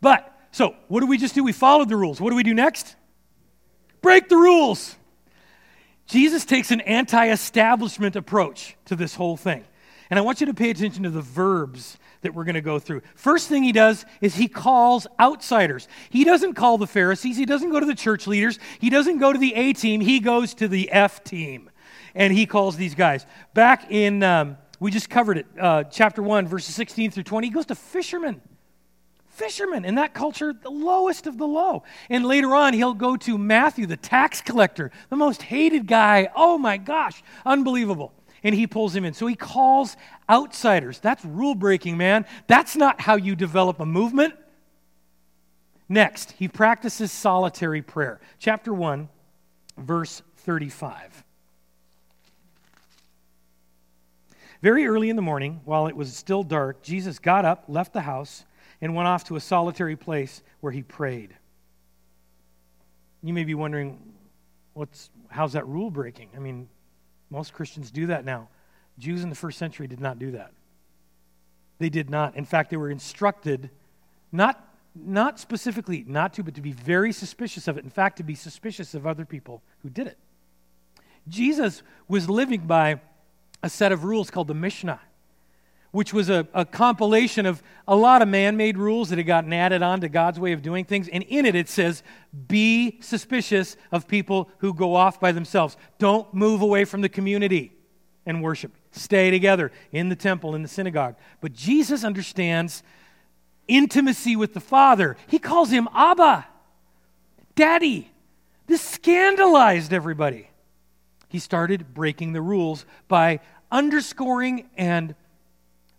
But, 0.00 0.32
so, 0.50 0.74
what 0.88 1.00
do 1.00 1.06
we 1.06 1.16
just 1.16 1.34
do? 1.34 1.42
We 1.42 1.52
followed 1.52 1.88
the 1.88 1.96
rules. 1.96 2.20
What 2.20 2.30
do 2.30 2.36
we 2.36 2.42
do 2.42 2.54
next? 2.54 2.94
Break 4.02 4.28
the 4.28 4.36
rules. 4.36 4.94
Jesus 6.06 6.44
takes 6.44 6.70
an 6.70 6.80
anti 6.82 7.30
establishment 7.30 8.16
approach 8.16 8.76
to 8.86 8.96
this 8.96 9.14
whole 9.14 9.36
thing. 9.36 9.64
And 10.08 10.18
I 10.18 10.22
want 10.22 10.40
you 10.40 10.46
to 10.46 10.54
pay 10.54 10.70
attention 10.70 11.02
to 11.02 11.10
the 11.10 11.20
verbs 11.20 11.98
that 12.22 12.34
we're 12.34 12.44
going 12.44 12.54
to 12.54 12.60
go 12.60 12.78
through. 12.78 13.02
First 13.14 13.48
thing 13.48 13.62
he 13.62 13.72
does 13.72 14.04
is 14.20 14.36
he 14.36 14.48
calls 14.48 15.06
outsiders. 15.18 15.88
He 16.10 16.24
doesn't 16.24 16.54
call 16.54 16.78
the 16.78 16.86
Pharisees, 16.86 17.36
he 17.36 17.44
doesn't 17.44 17.70
go 17.70 17.80
to 17.80 17.86
the 17.86 17.94
church 17.94 18.26
leaders, 18.26 18.58
he 18.78 18.88
doesn't 18.88 19.18
go 19.18 19.32
to 19.32 19.38
the 19.38 19.54
A 19.54 19.72
team, 19.72 20.00
he 20.00 20.20
goes 20.20 20.54
to 20.54 20.68
the 20.68 20.90
F 20.92 21.24
team. 21.24 21.70
And 22.14 22.32
he 22.32 22.46
calls 22.46 22.76
these 22.76 22.94
guys. 22.94 23.26
Back 23.52 23.90
in, 23.90 24.22
um, 24.22 24.56
we 24.80 24.90
just 24.90 25.10
covered 25.10 25.38
it, 25.38 25.46
uh, 25.60 25.84
chapter 25.84 26.22
1, 26.22 26.46
verses 26.46 26.74
16 26.74 27.10
through 27.10 27.24
20, 27.24 27.48
he 27.48 27.52
goes 27.52 27.66
to 27.66 27.74
fishermen 27.74 28.40
fishermen 29.36 29.84
in 29.84 29.96
that 29.96 30.14
culture, 30.14 30.52
the 30.52 30.70
lowest 30.70 31.26
of 31.26 31.38
the 31.38 31.46
low. 31.46 31.82
And 32.08 32.24
later 32.24 32.54
on, 32.54 32.72
he'll 32.72 32.94
go 32.94 33.16
to 33.18 33.38
Matthew, 33.38 33.86
the 33.86 33.96
tax 33.96 34.40
collector, 34.40 34.90
the 35.10 35.16
most 35.16 35.42
hated 35.42 35.86
guy. 35.86 36.28
Oh 36.34 36.58
my 36.58 36.76
gosh, 36.78 37.22
unbelievable. 37.44 38.12
And 38.42 38.54
he 38.54 38.66
pulls 38.66 38.94
him 38.94 39.04
in. 39.04 39.12
So 39.12 39.26
he 39.26 39.34
calls 39.34 39.96
outsiders. 40.28 40.98
That's 40.98 41.24
rule 41.24 41.54
breaking, 41.54 41.96
man. 41.96 42.24
That's 42.46 42.76
not 42.76 43.00
how 43.00 43.16
you 43.16 43.36
develop 43.36 43.80
a 43.80 43.86
movement. 43.86 44.34
Next, 45.88 46.32
he 46.32 46.48
practices 46.48 47.12
solitary 47.12 47.82
prayer. 47.82 48.20
Chapter 48.38 48.72
1, 48.72 49.08
verse 49.76 50.22
35. 50.38 51.24
Very 54.62 54.86
early 54.86 55.10
in 55.10 55.16
the 55.16 55.22
morning, 55.22 55.60
while 55.64 55.86
it 55.86 55.94
was 55.94 56.16
still 56.16 56.42
dark, 56.42 56.82
Jesus 56.82 57.18
got 57.18 57.44
up, 57.44 57.64
left 57.68 57.92
the 57.92 58.00
house, 58.00 58.45
and 58.80 58.94
went 58.94 59.08
off 59.08 59.24
to 59.24 59.36
a 59.36 59.40
solitary 59.40 59.96
place 59.96 60.42
where 60.60 60.72
he 60.72 60.82
prayed. 60.82 61.34
You 63.22 63.32
may 63.32 63.44
be 63.44 63.54
wondering, 63.54 63.98
what's, 64.74 65.10
how's 65.28 65.54
that 65.54 65.66
rule 65.66 65.90
breaking? 65.90 66.28
I 66.36 66.38
mean, 66.38 66.68
most 67.30 67.52
Christians 67.52 67.90
do 67.90 68.06
that 68.06 68.24
now. 68.24 68.48
Jews 68.98 69.22
in 69.22 69.30
the 69.30 69.36
first 69.36 69.58
century 69.58 69.86
did 69.86 70.00
not 70.00 70.18
do 70.18 70.32
that. 70.32 70.52
They 71.78 71.88
did 71.88 72.08
not. 72.08 72.36
In 72.36 72.44
fact, 72.44 72.70
they 72.70 72.76
were 72.76 72.90
instructed 72.90 73.70
not, 74.32 74.62
not 74.94 75.38
specifically 75.38 76.04
not 76.06 76.34
to, 76.34 76.42
but 76.42 76.54
to 76.54 76.60
be 76.60 76.72
very 76.72 77.12
suspicious 77.12 77.68
of 77.68 77.76
it. 77.76 77.84
In 77.84 77.90
fact, 77.90 78.16
to 78.18 78.22
be 78.22 78.34
suspicious 78.34 78.94
of 78.94 79.06
other 79.06 79.24
people 79.24 79.62
who 79.82 79.90
did 79.90 80.06
it. 80.06 80.18
Jesus 81.28 81.82
was 82.08 82.30
living 82.30 82.66
by 82.66 83.00
a 83.62 83.68
set 83.68 83.92
of 83.92 84.04
rules 84.04 84.30
called 84.30 84.48
the 84.48 84.54
Mishnah 84.54 85.00
which 85.90 86.12
was 86.12 86.28
a, 86.28 86.46
a 86.52 86.64
compilation 86.64 87.46
of 87.46 87.62
a 87.88 87.96
lot 87.96 88.22
of 88.22 88.28
man 88.28 88.56
made 88.56 88.76
rules 88.76 89.08
that 89.10 89.18
had 89.18 89.26
gotten 89.26 89.52
added 89.52 89.82
on 89.82 90.00
to 90.00 90.08
God's 90.08 90.38
way 90.38 90.52
of 90.52 90.62
doing 90.62 90.84
things. 90.84 91.08
And 91.08 91.22
in 91.24 91.46
it, 91.46 91.54
it 91.54 91.68
says, 91.68 92.02
Be 92.48 92.98
suspicious 93.00 93.76
of 93.92 94.08
people 94.08 94.50
who 94.58 94.74
go 94.74 94.94
off 94.94 95.20
by 95.20 95.32
themselves. 95.32 95.76
Don't 95.98 96.32
move 96.34 96.60
away 96.60 96.84
from 96.84 97.00
the 97.00 97.08
community 97.08 97.72
and 98.26 98.42
worship. 98.42 98.72
Stay 98.90 99.30
together 99.30 99.72
in 99.92 100.08
the 100.08 100.16
temple, 100.16 100.54
in 100.54 100.62
the 100.62 100.68
synagogue. 100.68 101.16
But 101.40 101.52
Jesus 101.52 102.04
understands 102.04 102.82
intimacy 103.68 104.36
with 104.36 104.54
the 104.54 104.60
Father. 104.60 105.16
He 105.26 105.38
calls 105.38 105.70
him 105.70 105.88
Abba, 105.94 106.46
Daddy. 107.54 108.10
This 108.66 108.82
scandalized 108.82 109.92
everybody. 109.92 110.50
He 111.28 111.38
started 111.38 111.94
breaking 111.94 112.32
the 112.32 112.40
rules 112.40 112.84
by 113.08 113.40
underscoring 113.70 114.68
and 114.76 115.14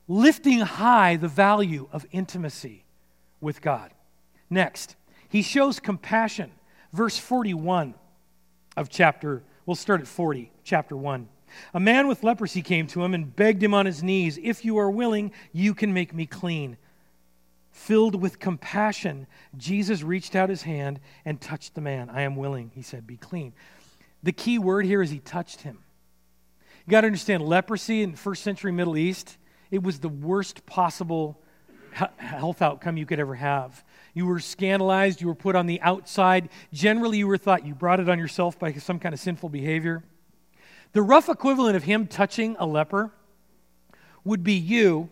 lifting 0.07 0.59
high 0.59 1.15
the 1.15 1.27
value 1.27 1.87
of 1.91 2.05
intimacy 2.11 2.85
with 3.41 3.61
God. 3.61 3.91
Next, 4.49 4.95
he 5.29 5.41
shows 5.41 5.79
compassion. 5.79 6.51
Verse 6.93 7.17
41 7.17 7.93
of 8.75 8.89
chapter, 8.89 9.43
we'll 9.65 9.75
start 9.75 10.01
at 10.01 10.07
40, 10.07 10.51
chapter 10.63 10.95
1. 10.95 11.27
A 11.73 11.79
man 11.79 12.07
with 12.07 12.23
leprosy 12.23 12.61
came 12.61 12.87
to 12.87 13.03
him 13.03 13.13
and 13.13 13.35
begged 13.35 13.63
him 13.63 13.73
on 13.73 13.85
his 13.85 14.03
knees, 14.03 14.39
If 14.41 14.65
you 14.65 14.77
are 14.77 14.91
willing, 14.91 15.31
you 15.51 15.73
can 15.73 15.93
make 15.93 16.13
me 16.13 16.25
clean. 16.25 16.77
Filled 17.71 18.15
with 18.15 18.39
compassion, 18.39 19.27
Jesus 19.55 20.01
reached 20.01 20.35
out 20.35 20.49
his 20.49 20.63
hand 20.63 20.99
and 21.25 21.39
touched 21.39 21.75
the 21.75 21.81
man. 21.81 22.09
I 22.09 22.23
am 22.23 22.35
willing, 22.35 22.71
he 22.73 22.81
said, 22.81 23.05
be 23.05 23.17
clean. 23.17 23.53
The 24.23 24.31
key 24.31 24.57
word 24.57 24.85
here 24.85 25.01
is 25.01 25.11
he 25.11 25.19
touched 25.19 25.61
him. 25.61 25.79
You 26.85 26.91
got 26.91 27.01
to 27.01 27.07
understand 27.07 27.43
leprosy 27.43 28.01
in 28.01 28.15
first 28.15 28.43
century 28.43 28.71
Middle 28.71 28.97
East 28.97 29.37
it 29.71 29.83
was 29.83 29.99
the 29.99 30.09
worst 30.09 30.65
possible 30.65 31.41
health 31.91 32.61
outcome 32.61 32.97
you 32.97 33.05
could 33.05 33.19
ever 33.19 33.35
have. 33.35 33.83
You 34.13 34.25
were 34.25 34.39
scandalized, 34.39 35.21
you 35.21 35.27
were 35.27 35.35
put 35.35 35.55
on 35.55 35.65
the 35.65 35.81
outside. 35.81 36.49
Generally, 36.71 37.19
you 37.19 37.27
were 37.27 37.37
thought 37.37 37.65
you 37.65 37.73
brought 37.73 37.99
it 37.99 38.09
on 38.09 38.19
yourself 38.19 38.59
by 38.59 38.73
some 38.73 38.99
kind 38.99 39.13
of 39.13 39.19
sinful 39.19 39.49
behavior. 39.49 40.03
The 40.93 41.01
rough 41.01 41.29
equivalent 41.29 41.75
of 41.75 41.83
him 41.83 42.07
touching 42.07 42.55
a 42.59 42.65
leper 42.65 43.11
would 44.23 44.43
be 44.43 44.53
you 44.53 45.09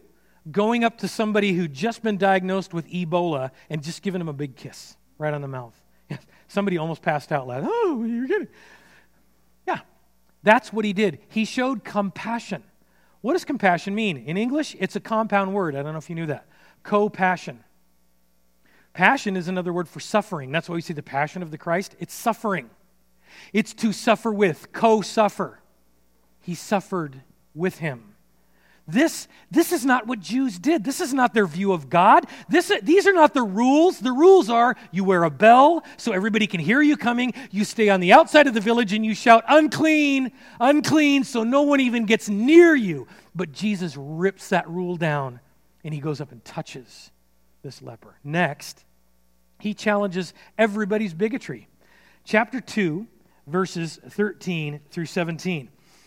going 0.51 0.83
up 0.83 0.99
to 0.99 1.07
somebody 1.07 1.53
who'd 1.53 1.73
just 1.73 2.03
been 2.03 2.17
diagnosed 2.17 2.73
with 2.73 2.87
Ebola 2.89 3.51
and 3.69 3.83
just 3.83 4.01
giving 4.01 4.21
him 4.21 4.29
a 4.29 4.33
big 4.33 4.55
kiss 4.55 4.95
right 5.17 5.33
on 5.33 5.41
the 5.41 5.47
mouth. 5.47 5.75
Somebody 6.47 6.77
almost 6.77 7.01
passed 7.01 7.31
out 7.31 7.47
loud. 7.47 7.63
Oh, 7.65 8.03
you're 8.03 8.27
kidding. 8.27 8.47
Yeah, 9.67 9.79
that's 10.43 10.71
what 10.71 10.85
he 10.85 10.93
did. 10.93 11.19
He 11.29 11.45
showed 11.45 11.83
compassion. 11.83 12.63
What 13.25 13.33
does 13.33 13.43
compassion 13.43 13.95
mean? 13.95 14.17
In 14.17 14.37
English, 14.37 14.75
it's 14.79 14.95
a 14.95 14.99
compound 14.99 15.51
word. 15.51 15.75
I 15.75 15.81
don't 15.81 15.93
know 15.93 15.97
if 15.97 16.11
you 16.11 16.15
knew 16.15 16.27
that. 16.27 16.45
Co 16.83 17.09
passion. 17.09 17.63
Is 18.95 19.47
another 19.47 19.73
word 19.73 19.89
for 19.89 19.99
suffering. 19.99 20.51
That's 20.51 20.69
why 20.69 20.75
we 20.75 20.81
see 20.81 20.93
the 20.93 21.01
passion 21.01 21.41
of 21.41 21.49
the 21.49 21.57
Christ. 21.57 21.95
It's 21.97 22.13
suffering. 22.13 22.69
It's 23.51 23.73
to 23.73 23.91
suffer 23.93 24.31
with, 24.31 24.71
co 24.73 25.01
suffer. 25.01 25.59
He 26.39 26.53
suffered 26.53 27.23
with 27.55 27.79
him. 27.79 28.13
This, 28.87 29.27
this 29.49 29.71
is 29.71 29.83
not 29.83 30.05
what 30.05 30.19
Jews 30.19 30.59
did. 30.59 30.83
This 30.83 31.01
is 31.01 31.11
not 31.11 31.33
their 31.33 31.47
view 31.47 31.73
of 31.73 31.89
God. 31.89 32.27
This, 32.49 32.71
these 32.83 33.07
are 33.07 33.13
not 33.13 33.33
the 33.33 33.41
rules. 33.41 33.99
The 33.99 34.11
rules 34.11 34.47
are 34.47 34.75
you 34.91 35.03
wear 35.03 35.23
a 35.23 35.31
bell 35.31 35.83
so 35.97 36.11
everybody 36.11 36.45
can 36.45 36.59
hear 36.59 36.81
you 36.83 36.95
coming. 36.95 37.33
You 37.49 37.65
stay 37.65 37.89
on 37.89 37.99
the 37.99 38.13
outside 38.13 38.45
of 38.45 38.53
the 38.53 38.61
village 38.61 38.93
and 38.93 39.03
you 39.03 39.15
shout, 39.15 39.43
unclean, 39.47 40.31
unclean, 40.59 41.23
so 41.23 41.43
no 41.43 41.63
one 41.63 41.79
even 41.79 42.05
gets 42.05 42.29
near 42.29 42.75
you. 42.75 43.07
But 43.33 43.51
Jesus 43.51 43.97
rips 43.97 44.49
that 44.49 44.69
rule 44.69 44.97
down 44.97 45.39
and 45.83 45.91
he 45.91 45.99
goes 45.99 46.21
up 46.21 46.31
and 46.31 46.45
touches 46.45 47.11
this 47.63 47.81
leper. 47.81 48.19
Next, 48.23 48.85
he 49.59 49.73
challenges 49.73 50.33
everybody's 50.59 51.15
bigotry. 51.15 51.67
Chapter 52.23 52.61
2, 52.61 53.07
verses 53.47 53.99
13 54.09 54.81
through 54.91 55.05
17. 55.07 55.69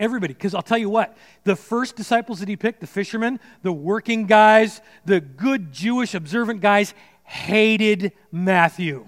Everybody. 0.00 0.32
Because 0.32 0.54
I'll 0.54 0.62
tell 0.62 0.78
you 0.78 0.88
what, 0.88 1.16
the 1.44 1.54
first 1.54 1.94
disciples 1.94 2.40
that 2.40 2.48
he 2.48 2.56
picked, 2.56 2.80
the 2.80 2.86
fishermen, 2.86 3.38
the 3.62 3.72
working 3.72 4.26
guys, 4.26 4.80
the 5.04 5.20
good 5.20 5.70
Jewish 5.70 6.14
observant 6.14 6.62
guys, 6.62 6.94
hated 7.22 8.12
Matthew. 8.32 9.06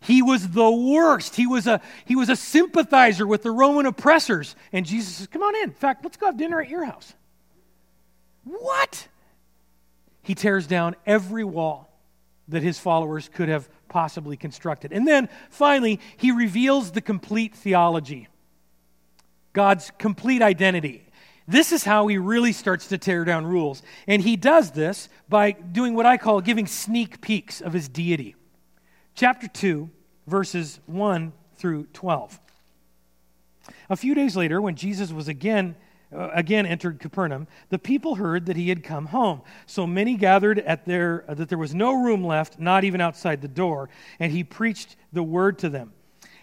He 0.00 0.20
was 0.20 0.48
the 0.48 0.70
worst. 0.70 1.36
He 1.36 1.46
was 1.46 1.68
a, 1.68 1.80
he 2.04 2.16
was 2.16 2.28
a 2.28 2.34
sympathizer 2.34 3.24
with 3.24 3.44
the 3.44 3.52
Roman 3.52 3.86
oppressors. 3.86 4.56
And 4.72 4.84
Jesus 4.84 5.14
says, 5.14 5.28
Come 5.28 5.42
on 5.42 5.54
in. 5.54 5.62
In 5.62 5.70
fact, 5.70 6.02
let's 6.04 6.16
go 6.16 6.26
have 6.26 6.36
dinner 6.36 6.60
at 6.60 6.68
your 6.68 6.84
house. 6.84 7.14
What? 8.42 9.06
He 10.22 10.34
tears 10.34 10.66
down 10.66 10.96
every 11.06 11.44
wall 11.44 11.88
that 12.48 12.64
his 12.64 12.80
followers 12.80 13.30
could 13.32 13.48
have 13.48 13.68
possibly 13.88 14.36
constructed. 14.36 14.92
And 14.92 15.06
then 15.06 15.28
finally, 15.48 16.00
he 16.16 16.32
reveals 16.32 16.90
the 16.90 17.00
complete 17.00 17.54
theology 17.54 18.26
God's 19.52 19.92
complete 19.98 20.42
identity. 20.42 21.06
This 21.48 21.72
is 21.72 21.84
how 21.84 22.06
he 22.06 22.18
really 22.18 22.52
starts 22.52 22.88
to 22.88 22.98
tear 22.98 23.24
down 23.24 23.46
rules. 23.46 23.82
And 24.06 24.22
he 24.22 24.36
does 24.36 24.70
this 24.70 25.08
by 25.28 25.52
doing 25.52 25.94
what 25.94 26.06
I 26.06 26.16
call 26.16 26.40
giving 26.40 26.66
sneak 26.66 27.20
peeks 27.20 27.60
of 27.60 27.72
his 27.72 27.88
deity. 27.88 28.36
Chapter 29.14 29.48
2, 29.48 29.90
verses 30.26 30.80
1 30.86 31.32
through 31.56 31.86
12. 31.92 32.38
A 33.90 33.96
few 33.96 34.14
days 34.14 34.36
later, 34.36 34.60
when 34.60 34.76
Jesus 34.76 35.12
was 35.12 35.28
again 35.28 35.74
uh, 36.14 36.28
again 36.34 36.66
entered 36.66 37.00
Capernaum, 37.00 37.46
the 37.70 37.78
people 37.78 38.16
heard 38.16 38.44
that 38.46 38.56
he 38.56 38.68
had 38.68 38.82
come 38.84 39.06
home. 39.06 39.40
So 39.64 39.86
many 39.86 40.16
gathered 40.16 40.58
at 40.58 40.84
their, 40.84 41.24
uh, 41.26 41.32
that 41.34 41.48
there 41.48 41.56
was 41.56 41.74
no 41.74 41.94
room 41.94 42.22
left, 42.22 42.58
not 42.58 42.84
even 42.84 43.00
outside 43.00 43.40
the 43.40 43.48
door, 43.48 43.88
and 44.20 44.30
he 44.30 44.44
preached 44.44 44.96
the 45.12 45.22
word 45.22 45.58
to 45.60 45.70
them. 45.70 45.94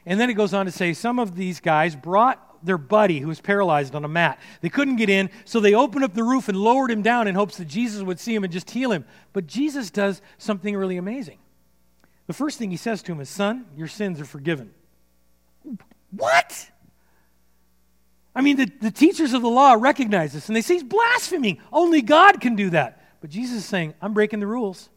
And 0.08 0.20
then 0.20 0.30
it 0.30 0.34
goes 0.34 0.56
on 0.56 0.66
to 0.66 0.72
say 0.72 0.94
some 0.94 1.20
of 1.20 1.36
these 1.36 1.60
guys 1.60 1.96
brought 1.96 2.44
their 2.64 2.78
buddy 2.78 3.20
who 3.20 3.28
was 3.28 3.42
paralyzed 3.42 3.96
on 3.96 4.06
a 4.06 4.08
mat. 4.08 4.40
They 4.62 4.70
couldn't 4.70 4.98
get 4.98 5.10
in, 5.10 5.30
so 5.46 5.60
they 5.60 5.74
opened 5.74 6.04
up 6.04 6.14
the 6.14 6.24
roof 6.24 6.50
and 6.50 6.58
lowered 6.58 6.92
him 6.92 7.02
down 7.02 7.28
in 7.28 7.36
hopes 7.36 7.58
that 7.58 7.68
Jesus 7.68 8.02
would 8.02 8.20
see 8.20 8.36
him 8.36 8.44
and 8.44 8.54
just 8.54 8.72
heal 8.72 8.92
him. 8.92 9.06
But 9.34 9.48
Jesus 9.48 9.90
does 9.90 10.22
something 10.38 10.76
really 10.76 10.98
amazing. 10.98 11.40
The 12.28 12.34
first 12.34 12.58
thing 12.58 12.72
he 12.72 12.78
says 12.78 13.02
to 13.04 13.12
him 13.12 13.20
is, 13.22 13.30
Son, 13.30 13.66
your 13.76 13.88
sins 13.88 14.22
are 14.22 14.26
forgiven. 14.26 14.72
What? 16.12 16.70
I 18.36 18.42
mean, 18.42 18.58
the, 18.58 18.72
the 18.82 18.92
teachers 18.92 19.34
of 19.34 19.42
the 19.42 19.50
law 19.50 19.74
recognize 19.74 20.34
this 20.34 20.48
and 20.48 20.56
they 20.56 20.62
say 20.62 20.76
he's 20.76 20.84
blaspheming. 20.84 21.60
Only 21.74 22.02
God 22.02 22.40
can 22.40 22.56
do 22.56 22.70
that. 22.70 23.04
But 23.22 23.32
Jesus 23.32 23.58
is 23.58 23.66
saying, 23.66 23.96
I'm 24.02 24.14
breaking 24.14 24.40
the 24.40 24.48
rules. 24.48 24.90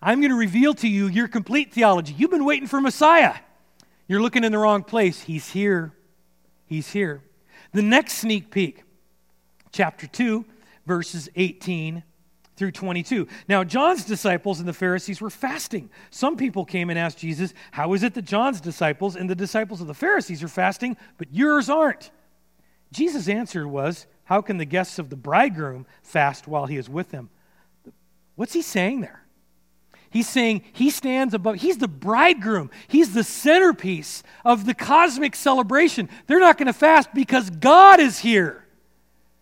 I'm 0.00 0.20
going 0.20 0.30
to 0.30 0.36
reveal 0.36 0.74
to 0.74 0.88
you 0.88 1.06
your 1.06 1.28
complete 1.28 1.72
theology. 1.72 2.14
You've 2.16 2.30
been 2.30 2.44
waiting 2.44 2.66
for 2.66 2.80
Messiah. 2.80 3.34
You're 4.08 4.20
looking 4.20 4.42
in 4.42 4.52
the 4.52 4.58
wrong 4.58 4.82
place. 4.82 5.20
He's 5.20 5.50
here. 5.50 5.92
He's 6.72 6.90
here. 6.90 7.20
The 7.72 7.82
next 7.82 8.14
sneak 8.14 8.50
peek, 8.50 8.82
chapter 9.72 10.06
2, 10.06 10.42
verses 10.86 11.28
18 11.36 12.02
through 12.56 12.70
22. 12.70 13.28
Now, 13.46 13.62
John's 13.62 14.06
disciples 14.06 14.58
and 14.58 14.66
the 14.66 14.72
Pharisees 14.72 15.20
were 15.20 15.28
fasting. 15.28 15.90
Some 16.08 16.38
people 16.38 16.64
came 16.64 16.88
and 16.88 16.98
asked 16.98 17.18
Jesus, 17.18 17.52
How 17.72 17.92
is 17.92 18.02
it 18.02 18.14
that 18.14 18.24
John's 18.24 18.58
disciples 18.58 19.16
and 19.16 19.28
the 19.28 19.34
disciples 19.34 19.82
of 19.82 19.86
the 19.86 19.92
Pharisees 19.92 20.42
are 20.42 20.48
fasting, 20.48 20.96
but 21.18 21.28
yours 21.30 21.68
aren't? 21.68 22.10
Jesus' 22.90 23.28
answer 23.28 23.68
was, 23.68 24.06
How 24.24 24.40
can 24.40 24.56
the 24.56 24.64
guests 24.64 24.98
of 24.98 25.10
the 25.10 25.16
bridegroom 25.16 25.84
fast 26.02 26.48
while 26.48 26.64
he 26.64 26.78
is 26.78 26.88
with 26.88 27.10
them? 27.10 27.28
What's 28.34 28.54
he 28.54 28.62
saying 28.62 29.02
there? 29.02 29.21
He's 30.12 30.28
saying 30.28 30.62
he 30.72 30.90
stands 30.90 31.32
above, 31.32 31.56
he's 31.56 31.78
the 31.78 31.88
bridegroom, 31.88 32.70
he's 32.86 33.14
the 33.14 33.24
centerpiece 33.24 34.22
of 34.44 34.66
the 34.66 34.74
cosmic 34.74 35.34
celebration. 35.34 36.10
They're 36.26 36.38
not 36.38 36.58
going 36.58 36.66
to 36.66 36.74
fast 36.74 37.14
because 37.14 37.48
God 37.48 37.98
is 37.98 38.18
here. 38.18 38.66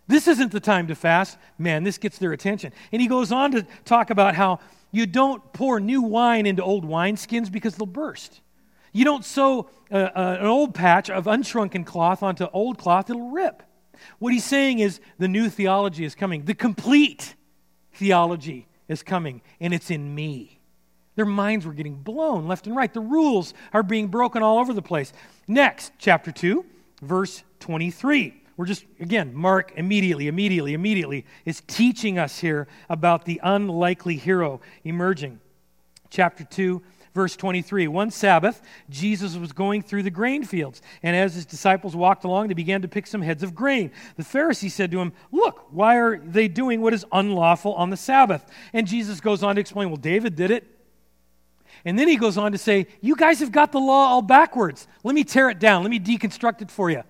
This 0.06 0.28
isn't 0.28 0.52
the 0.52 0.60
time 0.60 0.86
to 0.86 0.94
fast. 0.94 1.38
Man, 1.58 1.82
this 1.82 1.98
gets 1.98 2.18
their 2.18 2.32
attention. 2.32 2.72
And 2.92 3.02
he 3.02 3.08
goes 3.08 3.32
on 3.32 3.50
to 3.52 3.66
talk 3.84 4.10
about 4.10 4.36
how 4.36 4.60
you 4.92 5.06
don't 5.06 5.52
pour 5.52 5.80
new 5.80 6.02
wine 6.02 6.46
into 6.46 6.62
old 6.62 6.84
wineskins 6.84 7.50
because 7.50 7.74
they'll 7.74 7.86
burst. 7.86 8.40
You 8.92 9.04
don't 9.04 9.24
sew 9.24 9.68
uh, 9.90 9.96
uh, 9.96 10.36
an 10.40 10.46
old 10.46 10.72
patch 10.72 11.10
of 11.10 11.24
unshrunken 11.24 11.84
cloth 11.84 12.22
onto 12.22 12.46
old 12.52 12.78
cloth, 12.78 13.10
it'll 13.10 13.30
rip. 13.30 13.64
What 14.20 14.32
he's 14.32 14.44
saying 14.44 14.78
is 14.78 15.00
the 15.18 15.28
new 15.28 15.48
theology 15.48 16.04
is 16.04 16.14
coming. 16.14 16.44
The 16.44 16.54
complete 16.54 17.34
theology 17.94 18.68
is 18.88 19.02
coming, 19.02 19.42
and 19.60 19.74
it's 19.74 19.90
in 19.90 20.14
me. 20.14 20.59
Their 21.20 21.26
minds 21.26 21.66
were 21.66 21.74
getting 21.74 21.96
blown 21.96 22.48
left 22.48 22.66
and 22.66 22.74
right. 22.74 22.90
The 22.90 23.02
rules 23.02 23.52
are 23.74 23.82
being 23.82 24.08
broken 24.08 24.42
all 24.42 24.58
over 24.58 24.72
the 24.72 24.80
place. 24.80 25.12
Next, 25.46 25.92
chapter 25.98 26.32
2, 26.32 26.64
verse 27.02 27.42
23. 27.58 28.42
We're 28.56 28.64
just, 28.64 28.86
again, 29.00 29.34
Mark 29.34 29.74
immediately, 29.76 30.28
immediately, 30.28 30.72
immediately 30.72 31.26
is 31.44 31.60
teaching 31.66 32.18
us 32.18 32.38
here 32.38 32.68
about 32.88 33.26
the 33.26 33.38
unlikely 33.42 34.16
hero 34.16 34.62
emerging. 34.82 35.40
Chapter 36.08 36.42
2, 36.44 36.80
Verse 37.12 37.34
23 37.34 37.88
One 37.88 38.10
Sabbath, 38.10 38.62
Jesus 38.88 39.36
was 39.36 39.52
going 39.52 39.82
through 39.82 40.04
the 40.04 40.10
grain 40.10 40.44
fields, 40.44 40.80
and 41.02 41.16
as 41.16 41.34
his 41.34 41.44
disciples 41.44 41.96
walked 41.96 42.22
along, 42.22 42.48
they 42.48 42.54
began 42.54 42.82
to 42.82 42.88
pick 42.88 43.04
some 43.04 43.20
heads 43.20 43.42
of 43.42 43.52
grain. 43.52 43.90
The 44.16 44.22
Pharisee 44.22 44.70
said 44.70 44.92
to 44.92 45.00
him, 45.00 45.12
Look, 45.32 45.66
why 45.72 45.96
are 45.96 46.18
they 46.18 46.46
doing 46.46 46.80
what 46.80 46.94
is 46.94 47.04
unlawful 47.10 47.74
on 47.74 47.90
the 47.90 47.96
Sabbath? 47.96 48.48
And 48.72 48.86
Jesus 48.86 49.20
goes 49.20 49.42
on 49.42 49.56
to 49.56 49.60
explain, 49.60 49.90
Well, 49.90 49.96
David 49.96 50.36
did 50.36 50.52
it. 50.52 50.79
And 51.84 51.98
then 51.98 52.08
he 52.08 52.16
goes 52.16 52.36
on 52.36 52.52
to 52.52 52.58
say, 52.58 52.86
You 53.00 53.16
guys 53.16 53.40
have 53.40 53.52
got 53.52 53.72
the 53.72 53.78
law 53.78 54.08
all 54.08 54.22
backwards. 54.22 54.86
Let 55.02 55.14
me 55.14 55.24
tear 55.24 55.50
it 55.50 55.58
down. 55.58 55.82
Let 55.82 55.90
me 55.90 56.00
deconstruct 56.00 56.62
it 56.62 56.70
for 56.70 56.90
you. 56.90 57.02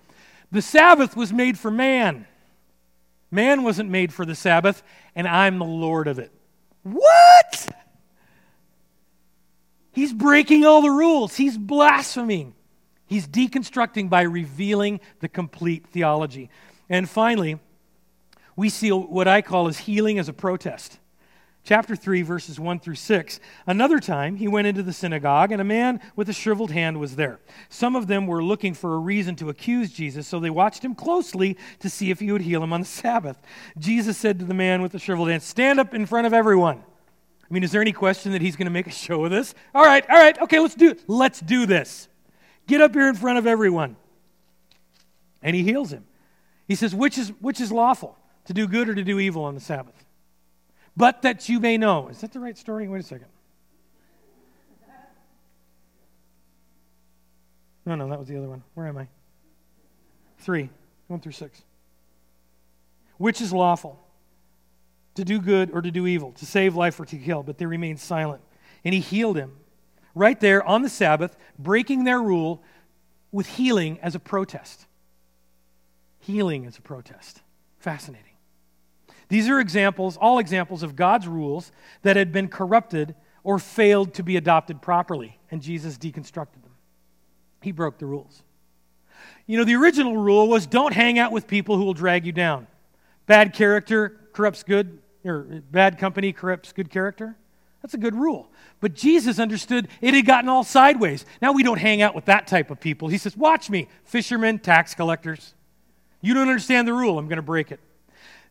The 0.51 0.61
Sabbath 0.61 1.15
was 1.15 1.31
made 1.31 1.57
for 1.57 1.71
man. 1.71 2.27
Man 3.29 3.63
wasn't 3.63 3.89
made 3.89 4.13
for 4.13 4.25
the 4.25 4.35
Sabbath, 4.35 4.83
and 5.15 5.27
I'm 5.27 5.57
the 5.57 5.65
Lord 5.65 6.07
of 6.07 6.19
it. 6.19 6.31
What? 6.83 7.69
He's 9.93 10.13
breaking 10.13 10.65
all 10.65 10.81
the 10.81 10.89
rules. 10.89 11.35
He's 11.35 11.57
blaspheming. 11.57 12.53
He's 13.05 13.27
deconstructing 13.27 14.09
by 14.09 14.21
revealing 14.21 14.99
the 15.19 15.27
complete 15.27 15.87
theology. 15.87 16.49
And 16.89 17.09
finally, 17.09 17.59
we 18.55 18.69
see 18.69 18.91
what 18.91 19.27
I 19.27 19.41
call 19.41 19.67
as 19.67 19.79
healing 19.79 20.19
as 20.19 20.29
a 20.29 20.33
protest. 20.33 20.99
Chapter 21.63 21.95
3, 21.95 22.23
verses 22.23 22.59
1 22.59 22.79
through 22.79 22.95
6. 22.95 23.39
Another 23.67 23.99
time, 23.99 24.37
he 24.37 24.47
went 24.47 24.65
into 24.65 24.81
the 24.81 24.93
synagogue, 24.93 25.51
and 25.51 25.61
a 25.61 25.65
man 25.65 26.01
with 26.15 26.27
a 26.27 26.33
shriveled 26.33 26.71
hand 26.71 26.99
was 26.99 27.15
there. 27.15 27.39
Some 27.69 27.95
of 27.95 28.07
them 28.07 28.25
were 28.25 28.43
looking 28.43 28.73
for 28.73 28.95
a 28.95 28.99
reason 28.99 29.35
to 29.35 29.49
accuse 29.49 29.91
Jesus, 29.91 30.27
so 30.27 30.39
they 30.39 30.49
watched 30.49 30.83
him 30.83 30.95
closely 30.95 31.55
to 31.79 31.89
see 31.89 32.09
if 32.09 32.19
he 32.19 32.31
would 32.31 32.41
heal 32.41 32.63
him 32.63 32.73
on 32.73 32.81
the 32.81 32.87
Sabbath. 32.87 33.39
Jesus 33.77 34.17
said 34.17 34.39
to 34.39 34.45
the 34.45 34.55
man 34.55 34.81
with 34.81 34.91
the 34.91 34.99
shriveled 34.99 35.29
hand, 35.29 35.43
Stand 35.43 35.79
up 35.79 35.93
in 35.93 36.07
front 36.07 36.25
of 36.25 36.33
everyone. 36.33 36.83
I 37.51 37.53
mean, 37.53 37.63
is 37.63 37.71
there 37.71 37.81
any 37.81 37.91
question 37.91 38.31
that 38.31 38.41
he's 38.41 38.55
going 38.55 38.65
to 38.65 38.71
make 38.71 38.87
a 38.87 38.91
show 38.91 39.25
of 39.25 39.29
this? 39.31 39.53
All 39.75 39.83
right, 39.83 40.09
all 40.09 40.17
right, 40.17 40.41
okay, 40.41 40.59
let's 40.59 40.73
do 40.73 40.95
let's 41.07 41.41
do 41.41 41.65
this. 41.65 42.07
Get 42.65 42.79
up 42.79 42.93
here 42.93 43.09
in 43.09 43.15
front 43.15 43.37
of 43.37 43.45
everyone. 43.45 43.97
And 45.43 45.55
he 45.55 45.61
heals 45.61 45.91
him. 45.91 46.05
He 46.67 46.75
says, 46.75 46.95
which 46.95 47.17
is 47.17 47.33
which 47.41 47.59
is 47.59 47.69
lawful, 47.69 48.17
to 48.45 48.53
do 48.53 48.67
good 48.67 48.87
or 48.87 48.95
to 48.95 49.03
do 49.03 49.19
evil 49.19 49.43
on 49.43 49.53
the 49.53 49.59
Sabbath? 49.59 50.05
But 50.95 51.21
that 51.21 51.49
you 51.49 51.59
may 51.59 51.77
know. 51.77 52.09
Is 52.09 52.21
that 52.21 52.33
the 52.33 52.39
right 52.39 52.57
story? 52.57 52.87
Wait 52.87 52.99
a 52.99 53.03
second. 53.03 53.27
No, 57.85 57.95
no, 57.95 58.07
that 58.09 58.19
was 58.19 58.27
the 58.27 58.37
other 58.37 58.47
one. 58.47 58.63
Where 58.75 58.87
am 58.87 58.97
I? 58.97 59.07
Three, 60.39 60.69
one 61.07 61.19
through 61.19 61.31
six. 61.31 61.63
Which 63.17 63.41
is 63.41 63.51
lawful? 63.51 63.99
to 65.15 65.25
do 65.25 65.39
good 65.39 65.71
or 65.71 65.81
to 65.81 65.91
do 65.91 66.07
evil, 66.07 66.31
to 66.33 66.45
save 66.45 66.75
life 66.75 66.99
or 66.99 67.05
to 67.05 67.17
kill, 67.17 67.43
but 67.43 67.57
they 67.57 67.65
remained 67.65 67.99
silent. 67.99 68.41
And 68.83 68.93
he 68.93 68.99
healed 68.99 69.37
him 69.37 69.57
right 70.15 70.39
there 70.39 70.63
on 70.63 70.81
the 70.81 70.89
Sabbath, 70.89 71.37
breaking 71.59 72.03
their 72.03 72.21
rule 72.21 72.63
with 73.31 73.47
healing 73.47 73.99
as 74.01 74.15
a 74.15 74.19
protest. 74.19 74.85
Healing 76.19 76.65
as 76.65 76.77
a 76.77 76.81
protest. 76.81 77.41
Fascinating. 77.79 78.30
These 79.31 79.47
are 79.47 79.61
examples, 79.61 80.17
all 80.17 80.39
examples 80.39 80.83
of 80.83 80.97
God's 80.97 81.25
rules 81.25 81.71
that 82.01 82.17
had 82.17 82.33
been 82.33 82.49
corrupted 82.49 83.15
or 83.45 83.59
failed 83.59 84.13
to 84.15 84.23
be 84.23 84.35
adopted 84.35 84.81
properly, 84.81 85.39
and 85.49 85.61
Jesus 85.61 85.97
deconstructed 85.97 86.61
them. 86.61 86.73
He 87.61 87.71
broke 87.71 87.97
the 87.97 88.05
rules. 88.05 88.43
You 89.47 89.57
know, 89.57 89.63
the 89.63 89.75
original 89.75 90.17
rule 90.17 90.49
was 90.49 90.67
don't 90.67 90.93
hang 90.93 91.17
out 91.17 91.31
with 91.31 91.47
people 91.47 91.77
who 91.77 91.85
will 91.85 91.93
drag 91.93 92.25
you 92.25 92.33
down. 92.33 92.67
Bad 93.25 93.53
character 93.53 94.19
corrupts 94.33 94.63
good, 94.63 94.99
or 95.23 95.43
bad 95.71 95.97
company 95.97 96.33
corrupts 96.33 96.73
good 96.73 96.89
character. 96.89 97.37
That's 97.81 97.93
a 97.93 97.99
good 97.99 98.15
rule. 98.15 98.51
But 98.81 98.95
Jesus 98.95 99.39
understood 99.39 99.87
it 100.01 100.13
had 100.13 100.25
gotten 100.25 100.49
all 100.49 100.65
sideways. 100.65 101.25
Now 101.41 101.53
we 101.53 101.63
don't 101.63 101.79
hang 101.79 102.01
out 102.01 102.15
with 102.15 102.25
that 102.25 102.47
type 102.47 102.69
of 102.69 102.81
people. 102.81 103.07
He 103.07 103.17
says, 103.17 103.37
Watch 103.37 103.69
me, 103.69 103.87
fishermen, 104.03 104.59
tax 104.59 104.93
collectors. 104.93 105.53
You 106.19 106.33
don't 106.33 106.49
understand 106.49 106.85
the 106.85 106.93
rule. 106.93 107.17
I'm 107.17 107.29
going 107.29 107.37
to 107.37 107.41
break 107.41 107.71
it. 107.71 107.79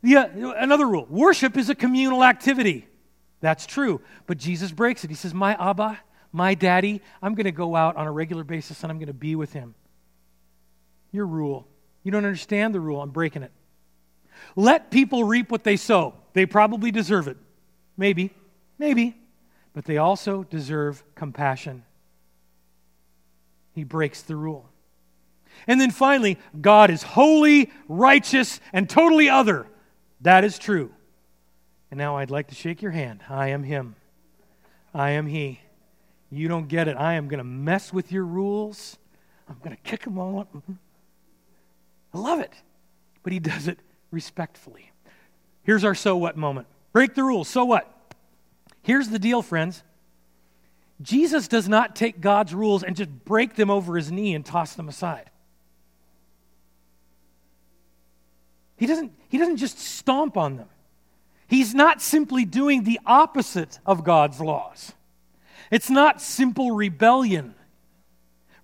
The, 0.02 0.16
uh, 0.16 0.52
another 0.56 0.86
rule 0.86 1.06
worship 1.10 1.56
is 1.56 1.68
a 1.68 1.74
communal 1.74 2.24
activity. 2.24 2.86
That's 3.40 3.66
true. 3.66 4.00
But 4.26 4.38
Jesus 4.38 4.72
breaks 4.72 5.04
it. 5.04 5.10
He 5.10 5.16
says, 5.16 5.34
My 5.34 5.54
Abba, 5.54 5.98
my 6.32 6.54
daddy, 6.54 7.00
I'm 7.22 7.34
going 7.34 7.44
to 7.44 7.52
go 7.52 7.74
out 7.74 7.96
on 7.96 8.06
a 8.06 8.12
regular 8.12 8.44
basis 8.44 8.82
and 8.82 8.90
I'm 8.90 8.98
going 8.98 9.08
to 9.08 9.12
be 9.12 9.34
with 9.34 9.52
him. 9.52 9.74
Your 11.12 11.26
rule 11.26 11.66
You 12.04 12.12
don't 12.12 12.24
understand 12.24 12.74
the 12.74 12.80
rule. 12.80 13.02
I'm 13.02 13.10
breaking 13.10 13.42
it. 13.42 13.52
Let 14.56 14.90
people 14.90 15.24
reap 15.24 15.50
what 15.50 15.64
they 15.64 15.76
sow. 15.76 16.14
They 16.32 16.46
probably 16.46 16.90
deserve 16.90 17.28
it. 17.28 17.36
Maybe. 17.96 18.32
Maybe. 18.78 19.16
But 19.74 19.84
they 19.84 19.98
also 19.98 20.44
deserve 20.44 21.02
compassion. 21.14 21.84
He 23.72 23.84
breaks 23.84 24.22
the 24.22 24.36
rule. 24.36 24.68
And 25.66 25.80
then 25.80 25.90
finally, 25.90 26.38
God 26.60 26.90
is 26.90 27.02
holy, 27.02 27.70
righteous, 27.88 28.60
and 28.72 28.88
totally 28.88 29.28
other. 29.28 29.66
That 30.20 30.44
is 30.44 30.58
true. 30.58 30.92
And 31.90 31.98
now 31.98 32.16
I'd 32.16 32.30
like 32.30 32.48
to 32.48 32.54
shake 32.54 32.82
your 32.82 32.92
hand. 32.92 33.22
I 33.28 33.48
am 33.48 33.62
Him. 33.62 33.96
I 34.94 35.10
am 35.10 35.26
He. 35.26 35.60
You 36.30 36.48
don't 36.48 36.68
get 36.68 36.88
it. 36.88 36.96
I 36.96 37.14
am 37.14 37.28
going 37.28 37.38
to 37.38 37.44
mess 37.44 37.92
with 37.92 38.12
your 38.12 38.24
rules. 38.24 38.96
I'm 39.48 39.56
going 39.64 39.76
to 39.76 39.82
kick 39.82 40.04
them 40.04 40.18
all 40.18 40.38
up. 40.38 40.52
Mm-hmm. 40.54 40.72
I 42.14 42.18
love 42.18 42.40
it. 42.40 42.52
But 43.22 43.32
He 43.32 43.40
does 43.40 43.66
it 43.66 43.78
respectfully. 44.10 44.90
Here's 45.62 45.84
our 45.84 45.94
so 45.94 46.16
what 46.16 46.36
moment. 46.36 46.66
Break 46.92 47.14
the 47.14 47.22
rules. 47.22 47.48
So 47.48 47.64
what? 47.64 47.92
Here's 48.82 49.08
the 49.08 49.18
deal, 49.18 49.42
friends. 49.42 49.82
Jesus 51.02 51.48
does 51.48 51.68
not 51.68 51.96
take 51.96 52.20
God's 52.20 52.54
rules 52.54 52.82
and 52.82 52.94
just 52.94 53.10
break 53.24 53.54
them 53.54 53.70
over 53.70 53.96
his 53.96 54.12
knee 54.12 54.34
and 54.34 54.44
toss 54.44 54.74
them 54.74 54.88
aside. 54.88 55.29
He 58.80 58.86
doesn't, 58.86 59.12
he 59.28 59.36
doesn't 59.36 59.58
just 59.58 59.78
stomp 59.78 60.38
on 60.38 60.56
them. 60.56 60.68
He's 61.46 61.74
not 61.74 62.00
simply 62.00 62.46
doing 62.46 62.84
the 62.84 62.98
opposite 63.04 63.78
of 63.84 64.04
God's 64.04 64.40
laws. 64.40 64.94
It's 65.70 65.90
not 65.90 66.22
simple 66.22 66.72
rebellion. 66.72 67.54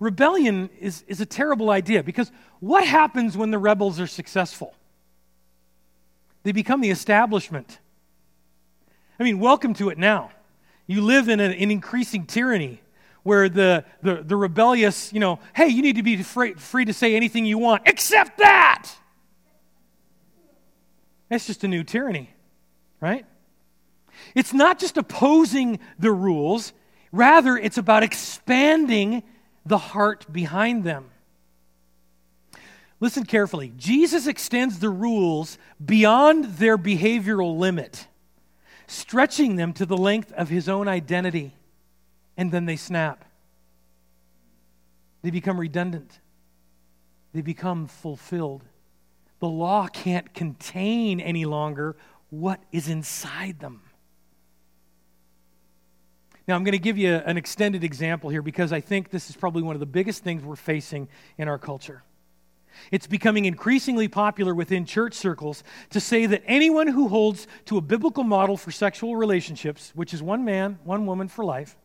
Rebellion 0.00 0.70
is, 0.80 1.04
is 1.06 1.20
a 1.20 1.26
terrible 1.26 1.68
idea 1.68 2.02
because 2.02 2.32
what 2.60 2.86
happens 2.86 3.36
when 3.36 3.50
the 3.50 3.58
rebels 3.58 4.00
are 4.00 4.06
successful? 4.06 4.72
They 6.44 6.52
become 6.52 6.80
the 6.80 6.90
establishment. 6.90 7.78
I 9.20 9.22
mean, 9.22 9.38
welcome 9.38 9.74
to 9.74 9.90
it 9.90 9.98
now. 9.98 10.30
You 10.86 11.02
live 11.02 11.28
in 11.28 11.40
an, 11.40 11.52
an 11.52 11.70
increasing 11.70 12.24
tyranny 12.24 12.80
where 13.22 13.50
the, 13.50 13.84
the, 14.00 14.22
the, 14.22 14.36
rebellious, 14.36 15.12
you 15.12 15.20
know, 15.20 15.40
hey, 15.54 15.66
you 15.66 15.82
need 15.82 15.96
to 15.96 16.02
be 16.02 16.22
free, 16.22 16.54
free 16.54 16.86
to 16.86 16.94
say 16.94 17.14
anything 17.14 17.44
you 17.44 17.58
want, 17.58 17.82
except 17.84 18.38
that. 18.38 18.92
That's 21.28 21.46
just 21.46 21.64
a 21.64 21.68
new 21.68 21.82
tyranny, 21.82 22.30
right? 23.00 23.26
It's 24.34 24.52
not 24.52 24.78
just 24.78 24.96
opposing 24.96 25.80
the 25.98 26.12
rules, 26.12 26.72
rather, 27.12 27.56
it's 27.56 27.78
about 27.78 28.02
expanding 28.02 29.22
the 29.64 29.78
heart 29.78 30.32
behind 30.32 30.84
them. 30.84 31.10
Listen 32.98 33.24
carefully. 33.24 33.72
Jesus 33.76 34.26
extends 34.26 34.78
the 34.78 34.88
rules 34.88 35.58
beyond 35.84 36.44
their 36.56 36.78
behavioral 36.78 37.58
limit 37.58 38.06
stretching 38.86 39.56
them 39.56 39.72
to 39.74 39.86
the 39.86 39.96
length 39.96 40.32
of 40.32 40.48
his 40.48 40.68
own 40.68 40.88
identity, 40.88 41.54
and 42.36 42.52
then 42.52 42.66
they 42.66 42.76
snap. 42.76 43.24
They 45.22 45.30
become 45.30 45.58
redundant, 45.58 46.20
they 47.32 47.42
become 47.42 47.88
fulfilled. 47.88 48.62
The 49.40 49.48
law 49.48 49.88
can't 49.88 50.32
contain 50.34 51.20
any 51.20 51.44
longer 51.44 51.96
what 52.30 52.60
is 52.72 52.88
inside 52.88 53.60
them. 53.60 53.82
Now, 56.48 56.54
I'm 56.54 56.62
going 56.62 56.72
to 56.72 56.78
give 56.78 56.96
you 56.96 57.14
an 57.14 57.36
extended 57.36 57.82
example 57.82 58.30
here 58.30 58.42
because 58.42 58.72
I 58.72 58.80
think 58.80 59.10
this 59.10 59.30
is 59.30 59.36
probably 59.36 59.62
one 59.62 59.74
of 59.74 59.80
the 59.80 59.86
biggest 59.86 60.22
things 60.22 60.44
we're 60.44 60.54
facing 60.56 61.08
in 61.38 61.48
our 61.48 61.58
culture. 61.58 62.02
It's 62.90 63.06
becoming 63.06 63.46
increasingly 63.46 64.06
popular 64.06 64.54
within 64.54 64.84
church 64.84 65.14
circles 65.14 65.64
to 65.90 65.98
say 65.98 66.26
that 66.26 66.42
anyone 66.46 66.86
who 66.86 67.08
holds 67.08 67.48
to 67.64 67.78
a 67.78 67.80
biblical 67.80 68.22
model 68.22 68.56
for 68.56 68.70
sexual 68.70 69.16
relationships, 69.16 69.92
which 69.94 70.14
is 70.14 70.22
one 70.22 70.44
man, 70.44 70.78
one 70.84 71.06
woman 71.06 71.26
for 71.26 71.44
life, 71.44 71.76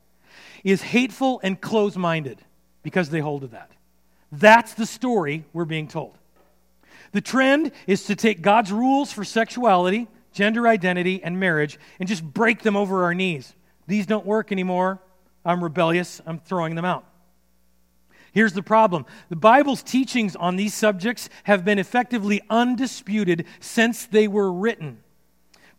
is 0.64 0.82
hateful 0.82 1.40
and 1.44 1.60
close 1.60 1.98
minded 1.98 2.40
because 2.84 3.10
they 3.10 3.20
hold 3.20 3.42
to 3.42 3.48
that. 3.48 3.72
That's 4.32 4.74
the 4.74 4.86
story 4.86 5.46
we're 5.54 5.66
being 5.66 5.88
told. 5.88 6.18
The 7.12 7.22
trend 7.22 7.72
is 7.88 8.06
to 8.06 8.16
take 8.16 8.42
God's 8.42 8.72
rules 8.72 9.12
for 9.12 9.24
sexuality, 9.24 10.08
gender 10.32 10.68
identity, 10.68 11.22
and 11.24 11.40
marriage 11.40 11.80
and 12.00 12.08
just 12.08 12.24
break 12.24 12.62
them 12.62 12.76
over 12.76 13.04
our 13.04 13.14
knees. 13.14 13.54
These 13.88 14.06
don't 14.06 14.26
work 14.26 14.52
anymore. 14.52 15.02
I'm 15.44 15.64
rebellious. 15.64 16.22
I'm 16.26 16.40
throwing 16.40 16.76
them 16.76 16.86
out. 16.86 17.06
Here's 18.32 18.54
the 18.54 18.64
problem 18.64 19.06
the 19.30 19.36
Bible's 19.36 19.84
teachings 19.84 20.36
on 20.36 20.56
these 20.56 20.74
subjects 20.74 21.30
have 21.44 21.66
been 21.66 21.80
effectively 21.80 22.42
undisputed 22.50 23.46
since 23.60 24.06
they 24.06 24.28
were 24.28 24.52
written. 24.52 25.04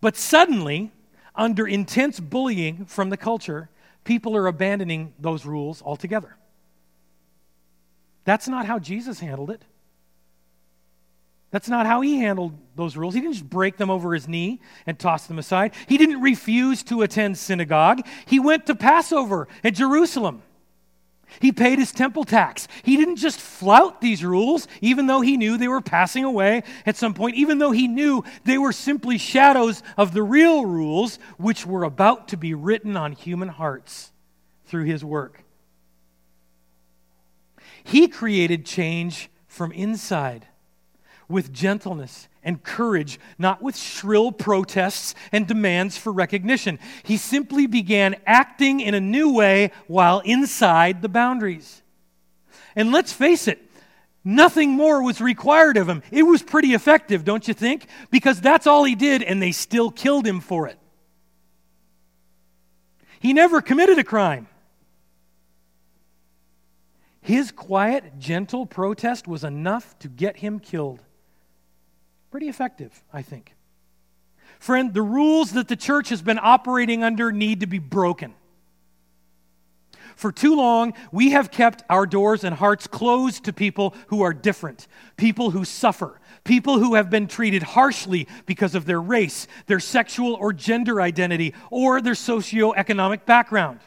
But 0.01 0.16
suddenly, 0.16 0.92
under 1.35 1.66
intense 1.66 2.21
bullying 2.21 2.85
from 2.85 3.09
the 3.09 3.16
culture, 3.16 3.71
people 4.05 4.37
are 4.37 4.47
abandoning 4.47 5.14
those 5.18 5.47
rules 5.47 5.81
altogether. 5.81 6.37
That's 8.25 8.49
not 8.49 8.66
how 8.66 8.79
Jesus 8.79 9.21
handled 9.21 9.51
it. 9.51 9.64
That's 11.53 11.69
not 11.69 11.87
how 11.87 12.01
he 12.01 12.19
handled 12.19 12.59
those 12.77 12.97
rules. 12.97 13.12
He 13.12 13.21
didn't 13.21 13.35
just 13.35 13.49
break 13.49 13.77
them 13.77 13.91
over 13.91 14.15
his 14.15 14.27
knee 14.27 14.61
and 14.87 14.99
toss 14.99 15.27
them 15.27 15.38
aside. 15.38 15.75
He 15.87 15.99
didn't 15.99 16.23
refuse 16.23 16.83
to 16.85 17.03
attend 17.03 17.37
synagogue. 17.37 18.01
He 18.25 18.41
went 18.41 18.67
to 18.67 18.75
Passover 18.75 19.47
at 19.62 19.75
Jerusalem. 19.75 20.43
He 21.41 21.53
paid 21.53 21.79
his 21.79 21.93
temple 21.93 22.25
tax. 22.25 22.69
He 22.83 22.97
didn't 22.97 23.17
just 23.17 23.38
flout 23.38 24.01
these 24.01 24.25
rules, 24.25 24.67
even 24.81 25.07
though 25.07 25.21
he 25.21 25.37
knew 25.37 25.59
they 25.59 25.69
were 25.69 25.83
passing 25.83 26.25
away 26.25 26.62
at 26.87 26.97
some 26.97 27.12
point, 27.12 27.37
even 27.37 27.59
though 27.59 27.71
he 27.71 27.87
knew 27.87 28.25
they 28.45 28.57
were 28.57 28.73
simply 28.73 29.19
shadows 29.19 29.83
of 29.99 30.15
the 30.15 30.23
real 30.23 30.65
rules 30.65 31.19
which 31.37 31.67
were 31.67 31.85
about 31.85 32.29
to 32.29 32.38
be 32.38 32.55
written 32.55 32.97
on 32.97 33.12
human 33.12 33.49
hearts 33.49 34.11
through 34.65 34.85
his 34.85 35.05
work. 35.05 35.45
He 37.85 38.09
created 38.09 38.65
change 38.65 39.29
from 39.47 39.71
inside 39.73 40.47
with 41.33 41.53
gentleness 41.53 42.29
and 42.45 42.62
courage, 42.62 43.18
not 43.38 43.62
with 43.62 43.77
shrill 43.77 44.31
protests 44.31 45.14
and 45.33 45.47
demands 45.47 45.97
for 45.97 46.12
recognition. 46.12 46.79
He 47.03 47.16
simply 47.16 47.66
began 47.66 48.16
acting 48.27 48.81
in 48.81 48.95
a 48.95 49.01
new 49.01 49.33
way 49.35 49.73
while 49.87 50.21
inside 50.21 51.03
the 51.03 51.09
boundaries. 51.09 51.83
And 52.77 52.92
let's 52.92 53.12
face 53.12 53.49
it, 53.49 53.61
nothing 54.25 54.71
more 54.71 55.03
was 55.03 55.21
required 55.21 55.77
of 55.77 55.88
him. 55.88 56.03
It 56.11 56.23
was 56.23 56.42
pretty 56.42 56.75
effective, 56.75 57.25
don't 57.25 57.49
you 57.49 57.55
think? 57.55 57.87
Because 58.11 58.40
that's 58.40 58.66
all 58.66 58.85
he 58.85 58.95
did, 58.95 59.23
and 59.23 59.42
they 59.42 59.53
still 59.53 59.90
killed 59.90 60.27
him 60.27 60.40
for 60.40 60.68
it. 60.68 60.79
He 63.21 63.33
never 63.33 63.61
committed 63.61 63.99
a 63.99 64.05
crime. 64.05 64.49
His 67.21 67.53
quiet, 67.53 68.18
gentle 68.18 68.66
protest 68.66 69.29
was 69.29 69.45
enough 69.45 69.97
to 70.01 70.09
get 70.09 70.38
him 70.38 70.59
killed. 70.59 71.01
Pretty 72.33 72.49
effective, 72.49 73.05
I 73.12 73.21
think. 73.21 73.55
Friend, 74.59 74.95
the 74.95 75.03
rules 75.03 75.53
that 75.53 75.68
the 75.68 75.77
church 75.77 76.09
has 76.09 76.23
been 76.23 76.40
operating 76.42 77.05
under 77.05 77.31
need 77.31 77.61
to 77.61 77.66
be 77.66 77.79
broken. 77.79 78.33
For 80.16 80.33
too 80.33 80.57
long, 80.57 80.95
we 81.12 81.33
have 81.33 81.51
kept 81.51 81.83
our 81.90 82.07
doors 82.07 82.42
and 82.42 82.55
hearts 82.55 82.87
closed 82.87 83.45
to 83.45 83.53
people 83.53 83.95
who 84.07 84.23
are 84.23 84.33
different, 84.33 84.88
people 85.18 85.51
who 85.51 85.66
suffer, 85.66 86.21
people 86.42 86.79
who 86.79 86.95
have 86.95 87.11
been 87.11 87.27
treated 87.27 87.62
harshly 87.62 88.27
because 88.47 88.75
of 88.75 88.87
their 88.87 89.01
race, 89.01 89.47
their 89.66 89.81
sexual 89.81 90.33
or 90.35 90.55
gender 90.55 91.03
identity, 91.03 91.53
or 91.71 92.01
their 92.01 92.14
socioeconomic 92.14 93.27
background. 93.27 93.81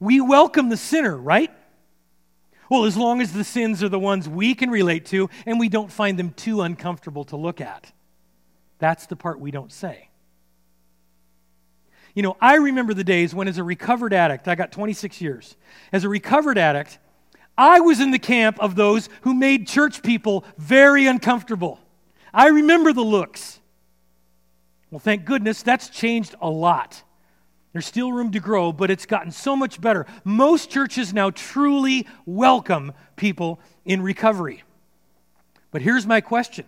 We 0.00 0.20
welcome 0.20 0.70
the 0.70 0.76
sinner, 0.76 1.16
right? 1.16 1.52
Well, 2.72 2.86
as 2.86 2.96
long 2.96 3.20
as 3.20 3.34
the 3.34 3.44
sins 3.44 3.82
are 3.82 3.90
the 3.90 3.98
ones 3.98 4.26
we 4.26 4.54
can 4.54 4.70
relate 4.70 5.04
to 5.08 5.28
and 5.44 5.60
we 5.60 5.68
don't 5.68 5.92
find 5.92 6.18
them 6.18 6.30
too 6.30 6.62
uncomfortable 6.62 7.22
to 7.24 7.36
look 7.36 7.60
at. 7.60 7.92
That's 8.78 9.04
the 9.04 9.14
part 9.14 9.38
we 9.38 9.50
don't 9.50 9.70
say. 9.70 10.08
You 12.14 12.22
know, 12.22 12.38
I 12.40 12.54
remember 12.54 12.94
the 12.94 13.04
days 13.04 13.34
when, 13.34 13.46
as 13.46 13.58
a 13.58 13.62
recovered 13.62 14.14
addict, 14.14 14.48
I 14.48 14.54
got 14.54 14.72
26 14.72 15.20
years. 15.20 15.54
As 15.92 16.04
a 16.04 16.08
recovered 16.08 16.56
addict, 16.56 16.98
I 17.58 17.80
was 17.80 18.00
in 18.00 18.10
the 18.10 18.18
camp 18.18 18.58
of 18.58 18.74
those 18.74 19.10
who 19.20 19.34
made 19.34 19.68
church 19.68 20.02
people 20.02 20.42
very 20.56 21.06
uncomfortable. 21.06 21.78
I 22.32 22.48
remember 22.48 22.94
the 22.94 23.02
looks. 23.02 23.60
Well, 24.90 24.98
thank 24.98 25.26
goodness 25.26 25.62
that's 25.62 25.90
changed 25.90 26.36
a 26.40 26.48
lot. 26.48 27.02
There's 27.72 27.86
still 27.86 28.12
room 28.12 28.32
to 28.32 28.40
grow, 28.40 28.70
but 28.72 28.90
it's 28.90 29.06
gotten 29.06 29.30
so 29.30 29.56
much 29.56 29.80
better. 29.80 30.06
Most 30.24 30.70
churches 30.70 31.14
now 31.14 31.30
truly 31.30 32.06
welcome 32.26 32.92
people 33.16 33.60
in 33.84 34.02
recovery. 34.02 34.62
But 35.70 35.82
here's 35.82 36.06
my 36.06 36.20
question 36.20 36.66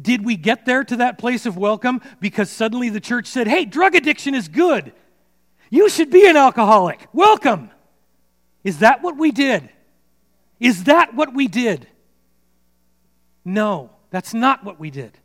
Did 0.00 0.24
we 0.24 0.36
get 0.36 0.64
there 0.64 0.84
to 0.84 0.96
that 0.96 1.18
place 1.18 1.44
of 1.44 1.58
welcome 1.58 2.00
because 2.18 2.50
suddenly 2.50 2.88
the 2.88 3.00
church 3.00 3.26
said, 3.26 3.46
hey, 3.46 3.64
drug 3.66 3.94
addiction 3.94 4.34
is 4.34 4.48
good? 4.48 4.92
You 5.70 5.88
should 5.88 6.10
be 6.10 6.26
an 6.26 6.36
alcoholic. 6.36 7.06
Welcome. 7.12 7.70
Is 8.64 8.78
that 8.78 9.02
what 9.02 9.16
we 9.16 9.32
did? 9.32 9.68
Is 10.60 10.84
that 10.84 11.14
what 11.14 11.34
we 11.34 11.48
did? 11.48 11.88
No, 13.44 13.90
that's 14.10 14.32
not 14.32 14.64
what 14.64 14.78
we 14.78 14.90
did. 14.90 15.18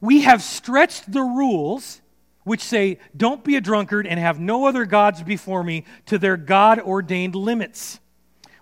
We 0.00 0.22
have 0.22 0.42
stretched 0.42 1.10
the 1.10 1.22
rules 1.22 2.00
which 2.44 2.62
say, 2.62 2.98
Don't 3.16 3.42
be 3.42 3.56
a 3.56 3.60
drunkard 3.60 4.06
and 4.06 4.20
have 4.20 4.38
no 4.38 4.66
other 4.66 4.84
gods 4.84 5.22
before 5.22 5.64
me, 5.64 5.84
to 6.06 6.18
their 6.18 6.36
God 6.36 6.78
ordained 6.78 7.34
limits. 7.34 8.00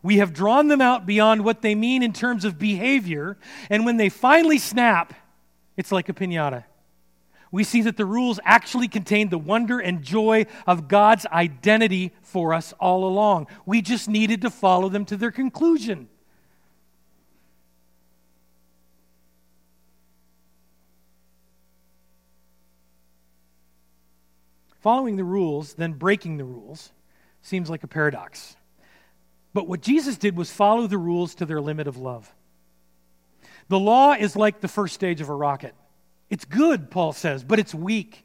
We 0.03 0.17
have 0.17 0.33
drawn 0.33 0.69
them 0.69 0.81
out 0.81 1.07
beyond 1.07 1.45
what 1.45 1.63
they 1.63 1.75
mean 1.75 2.03
in 2.03 2.13
terms 2.13 2.45
of 2.45 2.59
behavior, 2.59 3.37
and 3.71 3.85
when 3.85 3.99
they 3.99 4.09
finally 4.09 4.59
snap, 4.59 5.15
it's 5.77 5.93
like 5.93 6.09
a 6.09 6.13
pinata. 6.13 6.65
We 7.53 7.65
see 7.65 7.83
that 7.83 7.99
the 7.99 8.07
rules 8.07 8.41
actually 8.45 8.89
contain 8.89 9.29
the 9.29 9.39
wonder 9.39 9.79
and 9.79 10.03
joy 10.03 10.47
of 10.67 10.89
God's 10.89 11.27
identity 11.27 12.13
for 12.23 12.55
us 12.55 12.73
all 12.81 13.05
along. 13.05 13.47
We 13.67 13.83
just 13.83 14.09
needed 14.09 14.41
to 14.43 14.51
follow 14.51 14.89
them 14.89 15.05
to 15.05 15.19
their 15.19 15.31
conclusion. 15.31 16.09
Following 24.83 25.17
the 25.17 25.25
rules, 25.25 25.75
then 25.75 25.93
breaking 25.93 26.39
the 26.39 26.45
rules, 26.45 26.91
seems 27.41 27.71
like 27.71 27.85
a 27.85 27.89
paradox. 27.89 28.57
But 29.55 29.69
what 29.69 29.81
Jesus 29.81 30.17
did 30.17 30.37
was 30.37 30.51
follow 30.51 30.89
the 30.89 30.99
rules 30.99 31.37
to 31.37 31.47
their 31.47 31.61
limit 31.61 31.87
of 31.87 31.97
love. 31.97 32.35
The 33.69 33.79
law 33.79 34.15
is 34.15 34.35
like 34.35 34.61
the 34.61 34.67
first 34.67 34.95
stage 34.95 35.21
of 35.21 35.29
a 35.29 35.35
rocket. 35.35 35.75
It's 36.31 36.45
good, 36.45 36.91
Paul 36.91 37.13
says, 37.13 37.45
but 37.45 37.61
it's 37.61 37.73
weak. 37.73 38.25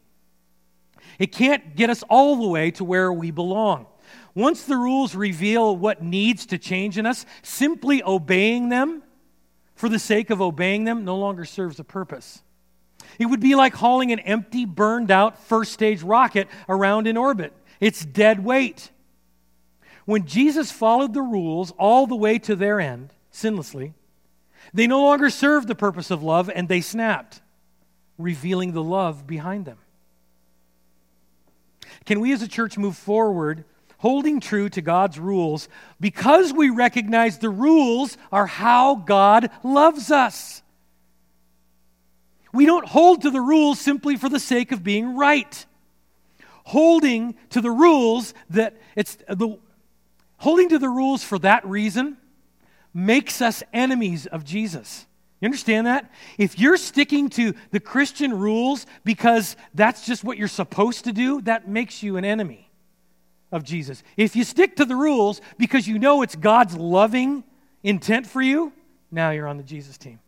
It 1.19 1.31
can't 1.31 1.75
get 1.75 1.91
us 1.91 2.03
all 2.09 2.37
the 2.37 2.47
way 2.47 2.71
to 2.71 2.83
where 2.83 3.13
we 3.13 3.29
belong. 3.29 3.85
Once 4.33 4.63
the 4.63 4.77
rules 4.77 5.13
reveal 5.13 5.77
what 5.77 6.01
needs 6.01 6.47
to 6.47 6.57
change 6.57 6.97
in 6.97 7.05
us, 7.05 7.25
simply 7.43 8.01
obeying 8.03 8.69
them 8.69 9.03
for 9.75 9.89
the 9.89 9.99
sake 9.99 10.31
of 10.31 10.41
obeying 10.41 10.85
them 10.85 11.05
no 11.05 11.17
longer 11.17 11.45
serves 11.45 11.79
a 11.79 11.83
purpose. 11.83 12.41
It 13.19 13.25
would 13.25 13.39
be 13.39 13.55
like 13.55 13.73
hauling 13.73 14.11
an 14.11 14.19
empty, 14.19 14.65
burned 14.65 15.11
out 15.11 15.39
first 15.43 15.73
stage 15.73 16.01
rocket 16.01 16.47
around 16.67 17.07
in 17.07 17.17
orbit. 17.17 17.53
It's 17.79 18.03
dead 18.03 18.43
weight. 18.43 18.91
When 20.05 20.25
Jesus 20.25 20.71
followed 20.71 21.13
the 21.13 21.21
rules 21.21 21.71
all 21.77 22.07
the 22.07 22.15
way 22.15 22.39
to 22.39 22.55
their 22.55 22.79
end, 22.79 23.13
sinlessly, 23.31 23.93
they 24.73 24.87
no 24.87 25.03
longer 25.03 25.29
served 25.29 25.67
the 25.67 25.75
purpose 25.75 26.11
of 26.11 26.23
love 26.23 26.49
and 26.53 26.67
they 26.67 26.81
snapped, 26.81 27.41
revealing 28.17 28.71
the 28.71 28.83
love 28.83 29.27
behind 29.27 29.65
them. 29.65 29.77
Can 32.05 32.19
we 32.19 32.31
as 32.31 32.41
a 32.41 32.47
church 32.47 32.77
move 32.77 32.97
forward 32.97 33.65
holding 33.99 34.39
true 34.39 34.69
to 34.69 34.81
God's 34.81 35.19
rules 35.19 35.67
because 35.99 36.53
we 36.53 36.69
recognize 36.69 37.39
the 37.39 37.49
rules 37.49 38.17
are 38.31 38.45
how 38.45 38.95
God 38.95 39.49
loves 39.63 40.11
us? 40.11 40.61
We 42.53 42.65
don't 42.65 42.87
hold 42.87 43.21
to 43.23 43.29
the 43.29 43.41
rules 43.41 43.79
simply 43.79 44.15
for 44.15 44.29
the 44.29 44.39
sake 44.39 44.71
of 44.71 44.83
being 44.83 45.15
right. 45.15 45.65
Holding 46.65 47.35
to 47.51 47.61
the 47.61 47.71
rules 47.71 48.33
that 48.49 48.75
it's 48.95 49.17
the 49.27 49.57
Holding 50.37 50.69
to 50.69 50.79
the 50.79 50.89
rules 50.89 51.23
for 51.23 51.39
that 51.39 51.65
reason 51.65 52.17
makes 52.93 53.41
us 53.41 53.63
enemies 53.73 54.27
of 54.27 54.43
Jesus. 54.45 55.05
You 55.41 55.47
understand 55.47 55.87
that? 55.87 56.11
If 56.37 56.59
you're 56.59 56.77
sticking 56.77 57.29
to 57.31 57.53
the 57.71 57.79
Christian 57.79 58.37
rules 58.37 58.85
because 59.03 59.55
that's 59.73 60.05
just 60.05 60.23
what 60.23 60.37
you're 60.37 60.47
supposed 60.47 61.03
to 61.05 61.13
do, 61.13 61.41
that 61.41 61.67
makes 61.67 62.01
you 62.01 62.17
an 62.17 62.25
enemy 62.25 62.69
of 63.51 63.63
Jesus. 63.63 64.03
If 64.15 64.35
you 64.35 64.43
stick 64.43 64.75
to 64.77 64.85
the 64.85 64.95
rules 64.95 65.41
because 65.57 65.87
you 65.87 65.99
know 65.99 66.21
it's 66.21 66.35
God's 66.35 66.75
loving 66.75 67.43
intent 67.83 68.27
for 68.27 68.41
you, 68.41 68.73
now 69.11 69.31
you're 69.31 69.47
on 69.47 69.57
the 69.57 69.63
Jesus 69.63 69.97
team. 69.97 70.19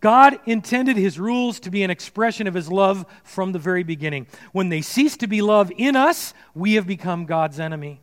God 0.00 0.38
intended 0.46 0.96
his 0.96 1.18
rules 1.18 1.60
to 1.60 1.70
be 1.70 1.82
an 1.82 1.90
expression 1.90 2.46
of 2.46 2.54
his 2.54 2.70
love 2.70 3.06
from 3.24 3.52
the 3.52 3.58
very 3.58 3.82
beginning. 3.82 4.26
When 4.52 4.68
they 4.68 4.80
cease 4.80 5.16
to 5.18 5.26
be 5.26 5.42
love 5.42 5.72
in 5.76 5.96
us, 5.96 6.34
we 6.54 6.74
have 6.74 6.86
become 6.86 7.26
God's 7.26 7.60
enemy. 7.60 8.00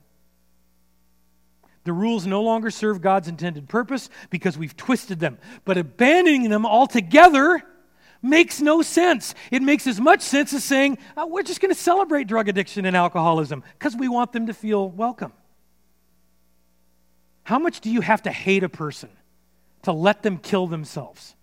The 1.83 1.93
rules 1.93 2.25
no 2.25 2.41
longer 2.41 2.71
serve 2.71 3.01
God's 3.01 3.27
intended 3.27 3.67
purpose 3.67 4.09
because 4.29 4.57
we've 4.57 4.75
twisted 4.75 5.19
them. 5.19 5.37
But 5.65 5.77
abandoning 5.77 6.49
them 6.49 6.65
altogether 6.65 7.61
makes 8.21 8.61
no 8.61 8.81
sense. 8.81 9.35
It 9.51 9.61
makes 9.61 9.85
as 9.85 9.99
much 9.99 10.21
sense 10.21 10.53
as 10.53 10.63
saying, 10.63 10.97
oh, 11.17 11.27
we're 11.27 11.43
just 11.43 11.59
going 11.59 11.73
to 11.73 11.79
celebrate 11.79 12.27
drug 12.27 12.47
addiction 12.47 12.85
and 12.85 12.95
alcoholism 12.95 13.63
because 13.77 13.95
we 13.95 14.07
want 14.07 14.31
them 14.31 14.47
to 14.47 14.53
feel 14.53 14.89
welcome. 14.89 15.33
How 17.43 17.59
much 17.59 17.81
do 17.81 17.91
you 17.91 17.99
have 17.99 18.23
to 18.23 18.31
hate 18.31 18.63
a 18.63 18.69
person 18.69 19.09
to 19.81 19.91
let 19.91 20.23
them 20.23 20.37
kill 20.37 20.67
themselves? 20.67 21.35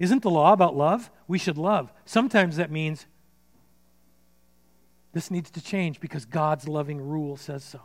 Isn't 0.00 0.22
the 0.22 0.30
law 0.30 0.52
about 0.54 0.74
love? 0.74 1.10
We 1.28 1.38
should 1.38 1.58
love. 1.58 1.92
Sometimes 2.06 2.56
that 2.56 2.72
means 2.72 3.06
this 5.12 5.30
needs 5.30 5.50
to 5.50 5.62
change 5.62 6.00
because 6.00 6.24
God's 6.24 6.66
loving 6.66 7.00
rule 7.00 7.36
says 7.36 7.62
so. 7.62 7.80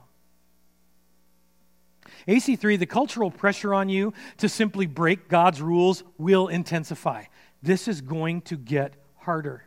AC3, 2.27 2.79
the 2.79 2.85
cultural 2.85 3.29
pressure 3.29 3.73
on 3.73 3.89
you 3.89 4.13
to 4.37 4.47
simply 4.47 4.85
break 4.85 5.27
God's 5.27 5.61
rules 5.61 6.03
will 6.17 6.47
intensify. 6.47 7.25
This 7.61 7.87
is 7.87 7.99
going 7.99 8.41
to 8.43 8.55
get 8.55 8.93
harder. 9.17 9.65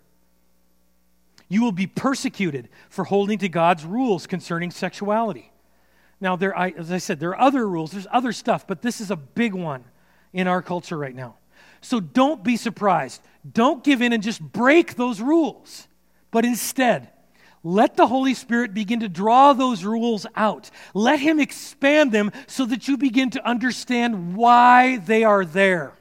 You 1.48 1.62
will 1.62 1.72
be 1.72 1.86
persecuted 1.86 2.70
for 2.88 3.04
holding 3.04 3.38
to 3.38 3.48
God's 3.48 3.84
rules 3.84 4.26
concerning 4.26 4.70
sexuality. 4.70 5.52
Now, 6.20 6.36
there, 6.36 6.56
I, 6.56 6.70
as 6.70 6.90
I 6.90 6.98
said, 6.98 7.20
there 7.20 7.30
are 7.30 7.40
other 7.40 7.68
rules, 7.68 7.90
there's 7.90 8.06
other 8.10 8.32
stuff, 8.32 8.66
but 8.66 8.80
this 8.80 9.00
is 9.00 9.10
a 9.10 9.16
big 9.16 9.52
one 9.52 9.84
in 10.32 10.48
our 10.48 10.62
culture 10.62 10.96
right 10.96 11.14
now. 11.14 11.36
So 11.80 12.00
don't 12.00 12.42
be 12.42 12.56
surprised. 12.56 13.22
Don't 13.50 13.84
give 13.84 14.02
in 14.02 14.12
and 14.12 14.22
just 14.22 14.40
break 14.40 14.94
those 14.94 15.20
rules, 15.20 15.88
but 16.30 16.44
instead, 16.44 17.10
let 17.64 17.96
the 17.96 18.06
Holy 18.06 18.34
Spirit 18.34 18.72
begin 18.72 19.00
to 19.00 19.08
draw 19.08 19.52
those 19.52 19.84
rules 19.84 20.26
out. 20.36 20.70
Let 20.94 21.20
Him 21.20 21.40
expand 21.40 22.12
them 22.12 22.30
so 22.46 22.64
that 22.66 22.88
you 22.88 22.96
begin 22.96 23.30
to 23.30 23.46
understand 23.46 24.36
why 24.36 24.98
they 24.98 25.24
are 25.24 25.44
there, 25.44 25.94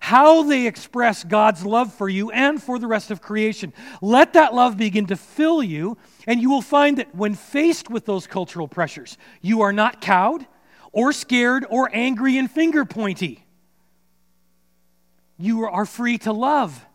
how 0.00 0.42
they 0.42 0.66
express 0.66 1.24
God's 1.24 1.64
love 1.64 1.94
for 1.94 2.08
you 2.08 2.30
and 2.30 2.62
for 2.62 2.78
the 2.78 2.86
rest 2.86 3.10
of 3.10 3.22
creation. 3.22 3.72
Let 4.00 4.34
that 4.34 4.54
love 4.54 4.76
begin 4.76 5.06
to 5.06 5.16
fill 5.16 5.62
you, 5.62 5.96
and 6.26 6.40
you 6.40 6.50
will 6.50 6.62
find 6.62 6.98
that 6.98 7.14
when 7.14 7.34
faced 7.34 7.88
with 7.88 8.04
those 8.04 8.26
cultural 8.26 8.68
pressures, 8.68 9.16
you 9.40 9.62
are 9.62 9.72
not 9.72 10.00
cowed 10.00 10.46
or 10.92 11.12
scared 11.12 11.64
or 11.70 11.90
angry 11.92 12.36
and 12.36 12.50
finger 12.50 12.84
pointy. 12.84 13.41
You 15.42 15.64
are 15.64 15.84
free 15.84 16.18
to 16.18 16.32
love 16.32 16.86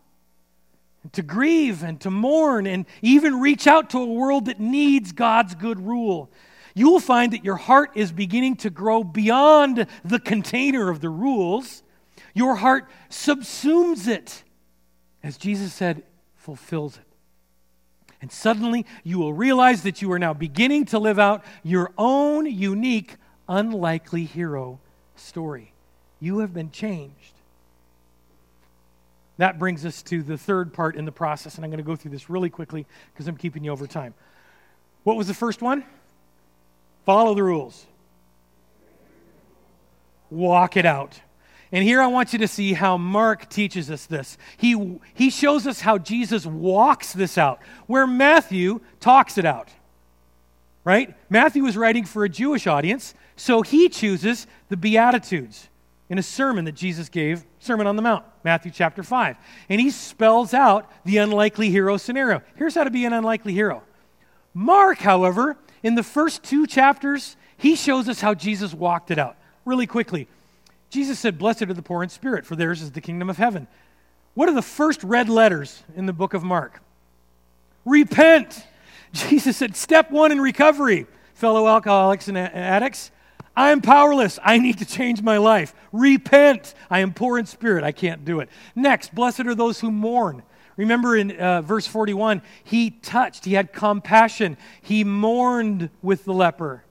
to 1.13 1.21
grieve 1.21 1.83
and 1.83 1.99
to 2.01 2.11
mourn 2.11 2.67
and 2.67 2.85
even 3.01 3.39
reach 3.39 3.67
out 3.67 3.89
to 3.91 3.97
a 3.99 4.05
world 4.05 4.45
that 4.45 4.59
needs 4.59 5.11
God's 5.11 5.55
good 5.55 5.79
rule. 5.79 6.29
You 6.73 6.91
will 6.91 6.99
find 6.99 7.33
that 7.33 7.43
your 7.43 7.55
heart 7.55 7.91
is 7.95 8.11
beginning 8.11 8.57
to 8.57 8.69
grow 8.69 9.03
beyond 9.03 9.87
the 10.03 10.19
container 10.19 10.89
of 10.89 11.01
the 11.01 11.09
rules. 11.09 11.83
Your 12.33 12.55
heart 12.55 12.89
subsumes 13.09 14.07
it. 14.07 14.43
As 15.23 15.37
Jesus 15.37 15.73
said, 15.73 16.03
fulfills 16.35 16.97
it. 16.97 17.03
And 18.21 18.31
suddenly 18.31 18.85
you 19.03 19.19
will 19.19 19.33
realize 19.33 19.83
that 19.83 20.01
you 20.01 20.11
are 20.11 20.19
now 20.19 20.33
beginning 20.33 20.85
to 20.85 20.99
live 20.99 21.19
out 21.19 21.43
your 21.63 21.93
own 21.97 22.45
unique, 22.45 23.15
unlikely 23.47 24.25
hero 24.25 24.79
story. 25.15 25.73
You 26.19 26.39
have 26.39 26.53
been 26.53 26.71
changed 26.71 27.36
that 29.37 29.59
brings 29.59 29.85
us 29.85 30.01
to 30.03 30.23
the 30.23 30.37
third 30.37 30.73
part 30.73 30.95
in 30.95 31.05
the 31.05 31.11
process, 31.11 31.55
and 31.55 31.63
I'm 31.63 31.71
going 31.71 31.77
to 31.77 31.83
go 31.83 31.95
through 31.95 32.11
this 32.11 32.29
really 32.29 32.49
quickly 32.49 32.85
because 33.13 33.27
I'm 33.27 33.37
keeping 33.37 33.63
you 33.63 33.71
over 33.71 33.87
time. 33.87 34.13
What 35.03 35.15
was 35.15 35.27
the 35.27 35.33
first 35.33 35.61
one? 35.61 35.83
Follow 37.05 37.33
the 37.35 37.43
rules, 37.43 37.85
walk 40.29 40.75
it 40.75 40.85
out. 40.85 41.21
And 41.69 41.83
here 41.83 42.01
I 42.01 42.07
want 42.07 42.31
you 42.31 42.39
to 42.39 42.47
see 42.47 42.71
how 42.73 42.97
Mark 42.97 43.49
teaches 43.49 43.91
us 43.91 44.05
this. 44.05 44.37
He, 44.55 44.99
he 45.13 45.29
shows 45.29 45.67
us 45.67 45.81
how 45.81 45.97
Jesus 45.97 46.45
walks 46.45 47.11
this 47.11 47.37
out, 47.37 47.59
where 47.87 48.07
Matthew 48.07 48.79
talks 49.01 49.37
it 49.37 49.43
out. 49.43 49.69
Right? 50.85 51.13
Matthew 51.29 51.65
is 51.65 51.75
writing 51.75 52.05
for 52.05 52.23
a 52.23 52.29
Jewish 52.29 52.67
audience, 52.67 53.13
so 53.35 53.61
he 53.61 53.89
chooses 53.89 54.47
the 54.69 54.77
Beatitudes 54.77 55.67
in 56.09 56.17
a 56.17 56.23
sermon 56.23 56.65
that 56.65 56.73
Jesus 56.73 57.09
gave, 57.09 57.43
Sermon 57.59 57.85
on 57.85 57.95
the 57.95 58.01
Mount, 58.01 58.23
Matthew 58.43 58.71
chapter 58.71 59.03
5. 59.03 59.35
And 59.69 59.81
he 59.81 59.89
spells 59.89 60.53
out 60.53 60.89
the 61.03 61.17
unlikely 61.17 61.69
hero 61.69 61.97
scenario. 61.97 62.41
Here's 62.55 62.75
how 62.75 62.85
to 62.85 62.89
be 62.89 63.05
an 63.05 63.13
unlikely 63.13 63.53
hero. 63.53 63.83
Mark, 64.53 64.99
however, 64.99 65.57
in 65.83 65.95
the 65.95 66.03
first 66.03 66.43
two 66.43 66.65
chapters, 66.65 67.35
he 67.57 67.75
shows 67.75 68.07
us 68.07 68.21
how 68.21 68.33
Jesus 68.33 68.73
walked 68.73 69.11
it 69.11 69.19
out. 69.19 69.35
Really 69.65 69.85
quickly, 69.85 70.27
Jesus 70.89 71.19
said, 71.19 71.37
Blessed 71.37 71.63
are 71.63 71.73
the 71.73 71.81
poor 71.81 72.03
in 72.03 72.09
spirit, 72.09 72.45
for 72.45 72.55
theirs 72.55 72.81
is 72.81 72.91
the 72.91 73.01
kingdom 73.01 73.29
of 73.29 73.37
heaven. 73.37 73.67
What 74.33 74.47
are 74.47 74.53
the 74.53 74.61
first 74.61 75.03
red 75.03 75.27
letters 75.27 75.83
in 75.95 76.05
the 76.05 76.13
book 76.13 76.33
of 76.33 76.43
Mark? 76.43 76.81
Repent. 77.83 78.65
Jesus 79.11 79.57
said, 79.57 79.75
Step 79.75 80.09
one 80.09 80.31
in 80.31 80.39
recovery, 80.39 81.05
fellow 81.33 81.67
alcoholics 81.67 82.29
and 82.29 82.37
addicts 82.37 83.11
I 83.57 83.71
am 83.71 83.81
powerless. 83.81 84.37
I 84.43 84.59
need 84.59 84.77
to 84.77 84.85
change 84.85 85.23
my 85.23 85.37
life. 85.37 85.73
Repent. 85.91 86.75
I 86.91 86.99
am 86.99 87.11
poor 87.11 87.39
in 87.39 87.47
spirit. 87.47 87.83
I 87.83 87.91
can't 87.91 88.23
do 88.23 88.39
it. 88.39 88.49
Next, 88.75 89.15
blessed 89.15 89.47
are 89.47 89.55
those 89.55 89.79
who 89.79 89.91
mourn. 89.91 90.43
Remember 90.75 91.17
in 91.17 91.31
uh, 91.31 91.63
verse 91.63 91.87
41, 91.87 92.43
he 92.63 92.91
touched, 92.91 93.45
he 93.45 93.53
had 93.53 93.73
compassion, 93.73 94.57
he 94.79 95.03
mourned 95.03 95.89
with 96.03 96.23
the 96.23 96.33
leper. 96.33 96.83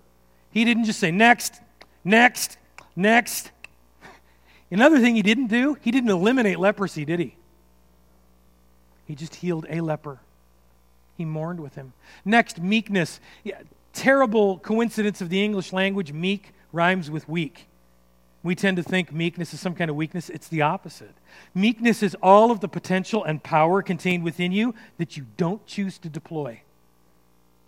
He 0.50 0.64
didn't 0.64 0.86
just 0.86 0.98
say, 0.98 1.12
next, 1.12 1.54
next, 2.02 2.58
next. 2.96 3.52
Another 4.68 4.98
thing 4.98 5.14
he 5.14 5.22
didn't 5.22 5.46
do, 5.46 5.78
he 5.80 5.92
didn't 5.92 6.10
eliminate 6.10 6.58
leprosy, 6.58 7.04
did 7.04 7.20
he? 7.20 7.36
He 9.06 9.14
just 9.14 9.36
healed 9.36 9.66
a 9.70 9.80
leper. 9.80 10.18
He 11.16 11.24
mourned 11.24 11.60
with 11.60 11.76
him. 11.76 11.92
Next, 12.24 12.60
meekness. 12.60 13.20
Yeah, 13.44 13.60
terrible 13.92 14.58
coincidence 14.58 15.20
of 15.20 15.28
the 15.28 15.44
English 15.44 15.72
language. 15.72 16.12
Meek 16.12 16.52
rhymes 16.76 17.10
with 17.10 17.28
weak. 17.28 17.66
We 18.42 18.54
tend 18.54 18.76
to 18.76 18.82
think 18.84 19.12
meekness 19.12 19.52
is 19.52 19.60
some 19.60 19.74
kind 19.74 19.90
of 19.90 19.96
weakness. 19.96 20.30
It's 20.30 20.46
the 20.46 20.62
opposite. 20.62 21.14
Meekness 21.52 22.02
is 22.02 22.14
all 22.22 22.52
of 22.52 22.60
the 22.60 22.68
potential 22.68 23.24
and 23.24 23.42
power 23.42 23.82
contained 23.82 24.22
within 24.22 24.52
you 24.52 24.74
that 24.98 25.16
you 25.16 25.26
don't 25.36 25.66
choose 25.66 25.98
to 25.98 26.08
deploy. 26.08 26.60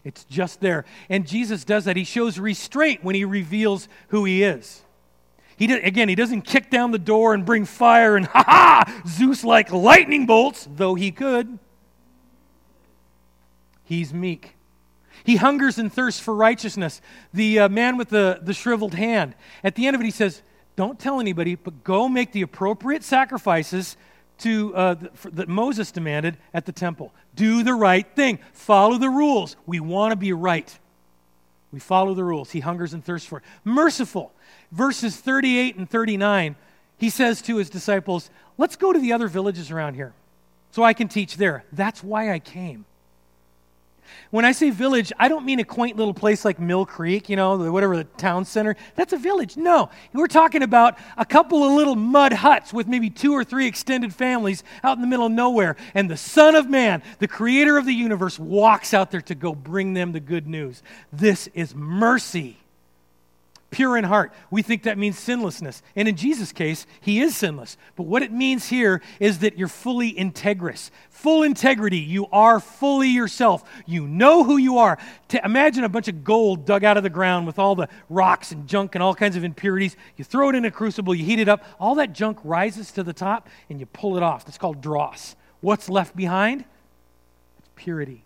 It's 0.04 0.22
just 0.24 0.60
there. 0.60 0.84
And 1.08 1.26
Jesus 1.26 1.64
does 1.64 1.86
that. 1.86 1.96
He 1.96 2.04
shows 2.04 2.38
restraint 2.38 3.02
when 3.02 3.16
he 3.16 3.24
reveals 3.24 3.88
who 4.08 4.24
he 4.24 4.44
is. 4.44 4.82
He 5.56 5.66
did, 5.66 5.84
again, 5.84 6.08
he 6.08 6.14
doesn't 6.14 6.42
kick 6.42 6.70
down 6.70 6.92
the 6.92 6.98
door 6.98 7.34
and 7.34 7.44
bring 7.44 7.64
fire 7.64 8.16
and 8.16 8.26
ha 8.28 8.44
ha, 8.46 9.02
Zeus 9.04 9.42
like 9.42 9.72
lightning 9.72 10.26
bolts, 10.26 10.68
though 10.76 10.94
he 10.94 11.10
could. 11.10 11.58
He's 13.82 14.14
meek. 14.14 14.54
He 15.24 15.36
hungers 15.36 15.78
and 15.78 15.92
thirsts 15.92 16.20
for 16.20 16.34
righteousness. 16.34 17.00
The 17.32 17.60
uh, 17.60 17.68
man 17.68 17.96
with 17.96 18.08
the, 18.08 18.40
the 18.42 18.54
shriveled 18.54 18.94
hand, 18.94 19.34
at 19.62 19.74
the 19.74 19.86
end 19.86 19.94
of 19.94 20.00
it, 20.00 20.04
he 20.04 20.10
says, 20.10 20.42
Don't 20.76 20.98
tell 20.98 21.20
anybody, 21.20 21.54
but 21.54 21.84
go 21.84 22.08
make 22.08 22.32
the 22.32 22.42
appropriate 22.42 23.04
sacrifices 23.04 23.96
to, 24.38 24.74
uh, 24.74 24.94
that 25.32 25.48
Moses 25.48 25.90
demanded 25.90 26.36
at 26.54 26.66
the 26.66 26.72
temple. 26.72 27.12
Do 27.34 27.62
the 27.62 27.74
right 27.74 28.06
thing, 28.14 28.38
follow 28.52 28.98
the 28.98 29.10
rules. 29.10 29.56
We 29.66 29.80
want 29.80 30.12
to 30.12 30.16
be 30.16 30.32
right. 30.32 30.78
We 31.72 31.80
follow 31.80 32.14
the 32.14 32.24
rules. 32.24 32.50
He 32.50 32.60
hungers 32.60 32.94
and 32.94 33.04
thirsts 33.04 33.28
for 33.28 33.38
it. 33.38 33.44
Merciful 33.64 34.32
verses 34.72 35.16
38 35.16 35.76
and 35.76 35.88
39, 35.88 36.56
he 36.96 37.10
says 37.10 37.42
to 37.42 37.56
his 37.56 37.70
disciples, 37.70 38.30
Let's 38.56 38.76
go 38.76 38.92
to 38.92 38.98
the 38.98 39.12
other 39.12 39.28
villages 39.28 39.70
around 39.70 39.94
here 39.94 40.12
so 40.72 40.82
I 40.82 40.92
can 40.92 41.08
teach 41.08 41.36
there. 41.36 41.64
That's 41.72 42.02
why 42.02 42.32
I 42.32 42.38
came. 42.38 42.84
When 44.30 44.44
I 44.44 44.52
say 44.52 44.70
village, 44.70 45.12
I 45.18 45.28
don't 45.28 45.44
mean 45.44 45.58
a 45.58 45.64
quaint 45.64 45.96
little 45.96 46.14
place 46.14 46.44
like 46.44 46.58
Mill 46.58 46.84
Creek, 46.86 47.28
you 47.28 47.36
know, 47.36 47.70
whatever 47.72 47.96
the 47.96 48.04
town 48.04 48.44
center. 48.44 48.76
That's 48.94 49.12
a 49.12 49.16
village. 49.16 49.56
No, 49.56 49.90
we're 50.12 50.26
talking 50.26 50.62
about 50.62 50.98
a 51.16 51.24
couple 51.24 51.64
of 51.64 51.72
little 51.72 51.96
mud 51.96 52.32
huts 52.32 52.72
with 52.72 52.86
maybe 52.86 53.10
two 53.10 53.32
or 53.32 53.44
three 53.44 53.66
extended 53.66 54.14
families 54.14 54.64
out 54.82 54.96
in 54.96 55.00
the 55.00 55.08
middle 55.08 55.26
of 55.26 55.32
nowhere. 55.32 55.76
And 55.94 56.10
the 56.10 56.16
Son 56.16 56.54
of 56.54 56.68
Man, 56.68 57.02
the 57.18 57.28
creator 57.28 57.78
of 57.78 57.86
the 57.86 57.94
universe, 57.94 58.38
walks 58.38 58.92
out 58.92 59.10
there 59.10 59.22
to 59.22 59.34
go 59.34 59.54
bring 59.54 59.94
them 59.94 60.12
the 60.12 60.20
good 60.20 60.46
news. 60.46 60.82
This 61.12 61.48
is 61.54 61.74
mercy 61.74 62.58
pure 63.70 63.96
in 63.98 64.04
heart. 64.04 64.32
We 64.50 64.62
think 64.62 64.84
that 64.84 64.98
means 64.98 65.18
sinlessness. 65.18 65.82
And 65.94 66.08
in 66.08 66.16
Jesus' 66.16 66.52
case, 66.52 66.86
he 67.00 67.20
is 67.20 67.36
sinless. 67.36 67.76
But 67.96 68.04
what 68.04 68.22
it 68.22 68.32
means 68.32 68.68
here 68.68 69.02
is 69.20 69.40
that 69.40 69.58
you're 69.58 69.68
fully 69.68 70.12
integrous. 70.12 70.90
Full 71.10 71.42
integrity. 71.42 71.98
You 71.98 72.26
are 72.32 72.60
fully 72.60 73.08
yourself. 73.08 73.62
You 73.86 74.06
know 74.06 74.44
who 74.44 74.56
you 74.56 74.78
are. 74.78 74.98
Imagine 75.44 75.84
a 75.84 75.88
bunch 75.88 76.08
of 76.08 76.24
gold 76.24 76.64
dug 76.64 76.84
out 76.84 76.96
of 76.96 77.02
the 77.02 77.10
ground 77.10 77.46
with 77.46 77.58
all 77.58 77.74
the 77.74 77.88
rocks 78.08 78.52
and 78.52 78.66
junk 78.66 78.94
and 78.94 79.02
all 79.02 79.14
kinds 79.14 79.36
of 79.36 79.44
impurities. 79.44 79.96
You 80.16 80.24
throw 80.24 80.48
it 80.48 80.54
in 80.54 80.64
a 80.64 80.70
crucible, 80.70 81.14
you 81.14 81.24
heat 81.24 81.38
it 81.38 81.48
up, 81.48 81.64
all 81.78 81.96
that 81.96 82.12
junk 82.12 82.38
rises 82.44 82.90
to 82.92 83.02
the 83.02 83.12
top, 83.12 83.48
and 83.68 83.80
you 83.80 83.86
pull 83.86 84.16
it 84.16 84.22
off. 84.22 84.44
That's 84.46 84.58
called 84.58 84.80
dross. 84.80 85.36
What's 85.60 85.88
left 85.88 86.16
behind? 86.16 86.64
It's 87.58 87.68
purity. 87.76 88.24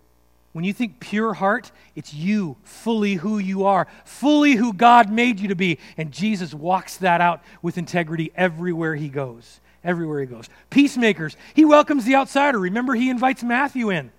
When 0.52 0.64
you 0.64 0.72
think 0.74 1.00
pure 1.00 1.32
heart, 1.34 1.72
it's 1.96 2.12
you, 2.12 2.56
fully 2.62 3.14
who 3.14 3.38
you 3.38 3.64
are, 3.64 3.88
fully 4.04 4.52
who 4.52 4.74
God 4.74 5.10
made 5.10 5.40
you 5.40 5.48
to 5.48 5.54
be. 5.54 5.78
And 5.96 6.12
Jesus 6.12 6.52
walks 6.52 6.98
that 6.98 7.20
out 7.22 7.42
with 7.62 7.78
integrity 7.78 8.32
everywhere 8.34 8.94
he 8.94 9.08
goes. 9.08 9.60
Everywhere 9.82 10.20
he 10.20 10.26
goes. 10.26 10.48
Peacemakers, 10.70 11.36
he 11.54 11.64
welcomes 11.64 12.04
the 12.04 12.14
outsider. 12.14 12.58
Remember, 12.58 12.94
he 12.94 13.08
invites 13.08 13.42
Matthew 13.42 13.90
in, 13.90 14.12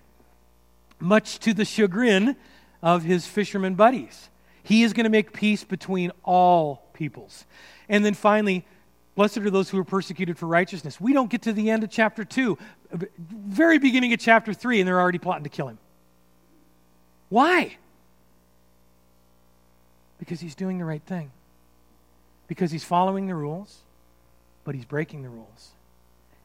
much 1.00 1.40
to 1.40 1.54
the 1.54 1.66
chagrin 1.66 2.36
of 2.82 3.04
his 3.04 3.26
fisherman 3.28 3.76
buddies. 3.76 4.30
He 4.64 4.84
is 4.84 4.92
going 4.92 5.06
to 5.06 5.10
make 5.10 5.34
peace 5.34 5.64
between 5.64 6.12
all 6.24 6.90
peoples. 6.94 7.46
And 7.88 8.04
then 8.04 8.14
finally, 8.14 8.66
blessed 9.16 9.38
are 9.38 9.50
those 9.52 9.70
who 9.70 9.78
are 9.78 9.86
persecuted 9.86 10.38
for 10.38 10.48
righteousness. 10.48 11.00
We 11.00 11.14
don't 11.14 11.30
get 11.30 11.44
to 11.44 11.54
the 11.54 11.70
end 11.70 11.84
of 11.84 11.92
chapter 11.92 12.26
2, 12.26 12.58
very 13.30 13.78
beginning 13.78 14.14
of 14.14 14.20
chapter 14.20 14.54
3, 14.54 14.82
and 14.82 14.88
they're 14.88 15.00
already 15.00 15.20
plotting 15.20 15.44
to 15.44 15.50
kill 15.50 15.68
him. 15.68 15.78
Why? 17.30 17.78
Because 20.20 20.40
he's 20.40 20.56
doing 20.56 20.78
the 20.78 20.86
right 20.86 21.02
thing. 21.02 21.32
Because 22.48 22.72
he's 22.72 22.84
following 22.84 23.28
the 23.28 23.36
rules, 23.36 23.80
but 24.64 24.76
he's 24.76 24.86
breaking 24.86 25.24
the 25.24 25.30
rules. 25.30 25.72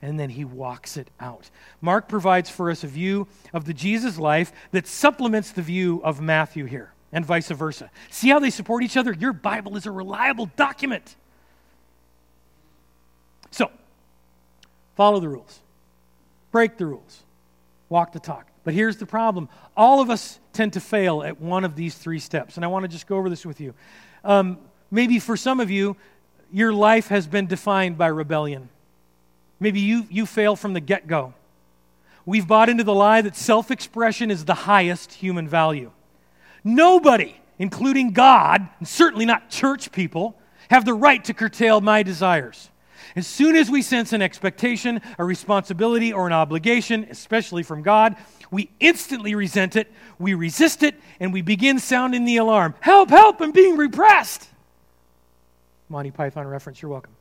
And 0.01 0.19
then 0.19 0.31
he 0.31 0.45
walks 0.45 0.97
it 0.97 1.09
out. 1.21 1.51
Mark 1.81 2.09
provides 2.09 2.49
for 2.49 2.71
us 2.71 2.85
a 2.85 2.87
view 2.87 3.27
of 3.53 3.65
the 3.65 3.75
Jesus 3.75 4.19
life 4.19 4.53
that 4.71 4.87
supplements 4.87 5.51
the 5.51 5.63
view 5.63 6.01
of 6.05 6.21
Matthew 6.21 6.67
here, 6.67 6.93
and 7.13 7.25
vice 7.25 7.49
versa. 7.49 7.91
See 8.11 8.29
how 8.29 8.39
they 8.39 8.51
support 8.51 8.83
each 8.83 8.97
other? 8.97 9.13
Your 9.13 9.33
Bible 9.33 9.77
is 9.77 9.87
a 9.87 9.91
reliable 9.91 10.47
document. 10.57 11.17
So, 13.51 13.71
follow 14.97 15.21
the 15.21 15.29
rules, 15.29 15.61
break 16.53 16.77
the 16.77 16.87
rules, 16.87 17.23
walk 17.89 18.13
the 18.13 18.21
talk. 18.21 18.47
But 18.69 18.75
here's 18.75 18.99
the 18.99 19.07
problem 19.07 19.49
all 19.79 20.03
of 20.03 20.11
us 20.11 20.39
tend 20.53 20.75
to 20.75 20.81
fail 20.81 21.23
at 21.23 21.41
one 21.41 21.65
of 21.65 21.75
these 21.75 21.95
three 21.95 22.19
steps. 22.19 22.57
And 22.57 22.65
I 22.67 22.69
want 22.69 22.83
to 22.83 22.89
just 22.89 23.07
go 23.07 23.17
over 23.17 23.31
this 23.31 23.47
with 23.47 23.63
you. 23.63 23.73
Um, 24.23 24.59
maybe 24.91 25.19
for 25.21 25.39
some 25.39 25.59
of 25.59 25.71
you, 25.71 25.97
your 26.53 26.75
life 26.75 27.09
has 27.09 27.27
been 27.27 27.47
defined 27.47 27.97
by 27.97 28.09
rebellion. 28.09 28.69
Maybe 29.59 29.81
you, 29.81 30.07
you 30.11 30.27
fail 30.27 30.55
from 30.55 30.75
the 30.75 30.81
get 30.81 31.07
go. 31.07 31.33
We've 32.27 32.47
bought 32.47 32.69
into 32.69 32.85
the 32.85 32.93
lie 32.93 33.23
that 33.23 33.37
self 33.37 33.71
expression 33.71 34.31
is 34.31 34.45
the 34.45 34.53
highest 34.53 35.15
human 35.15 35.49
value. 35.49 35.91
Nobody, 36.63 37.41
including 37.59 38.13
God, 38.13 38.69
and 38.81 38.87
certainly 38.87 39.25
not 39.25 39.49
church 39.49 39.93
people, 39.93 40.37
have 40.69 40.85
the 40.85 40.93
right 40.93 41.25
to 41.25 41.33
curtail 41.33 41.81
my 41.81 42.03
desires. 42.03 42.69
As 43.17 43.27
soon 43.27 43.57
as 43.57 43.71
we 43.71 43.83
sense 43.83 44.13
an 44.13 44.23
expectation, 44.23 45.01
a 45.19 45.25
responsibility, 45.25 46.13
or 46.13 46.27
an 46.27 46.33
obligation, 46.33 47.07
especially 47.11 47.63
from 47.63 47.83
God, 47.83 48.17
we 48.51 48.71
instantly 48.81 49.35
resent 49.35 49.77
it, 49.77 49.93
we 50.19 50.35
resist 50.35 50.83
it, 50.83 50.95
and 51.21 51.33
we 51.33 51.43
begin 51.43 51.79
sounding 51.79 52.25
the 52.25 52.37
alarm 52.39 52.75
Help, 52.81 53.11
help, 53.11 53.41
I'm 53.41 53.53
being 53.53 53.77
repressed. 53.77 54.49
Monty 55.89 56.11
Python 56.11 56.47
reference, 56.47 56.83
you're 56.83 56.91
welcome. 56.91 57.15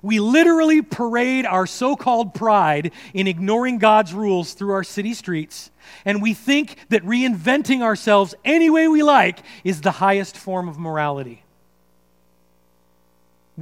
We 0.00 0.18
literally 0.18 0.82
parade 0.82 1.46
our 1.46 1.66
so 1.66 1.94
called 1.94 2.34
pride 2.34 2.92
in 3.14 3.28
ignoring 3.28 3.78
God's 3.78 4.12
rules 4.12 4.52
through 4.54 4.72
our 4.72 4.84
city 4.84 5.14
streets, 5.14 5.70
and 6.04 6.20
we 6.20 6.34
think 6.34 6.76
that 6.88 7.04
reinventing 7.04 7.82
ourselves 7.82 8.34
any 8.44 8.68
way 8.68 8.88
we 8.88 9.02
like 9.02 9.40
is 9.62 9.80
the 9.80 9.92
highest 9.92 10.36
form 10.36 10.68
of 10.68 10.78
morality. 10.78 11.44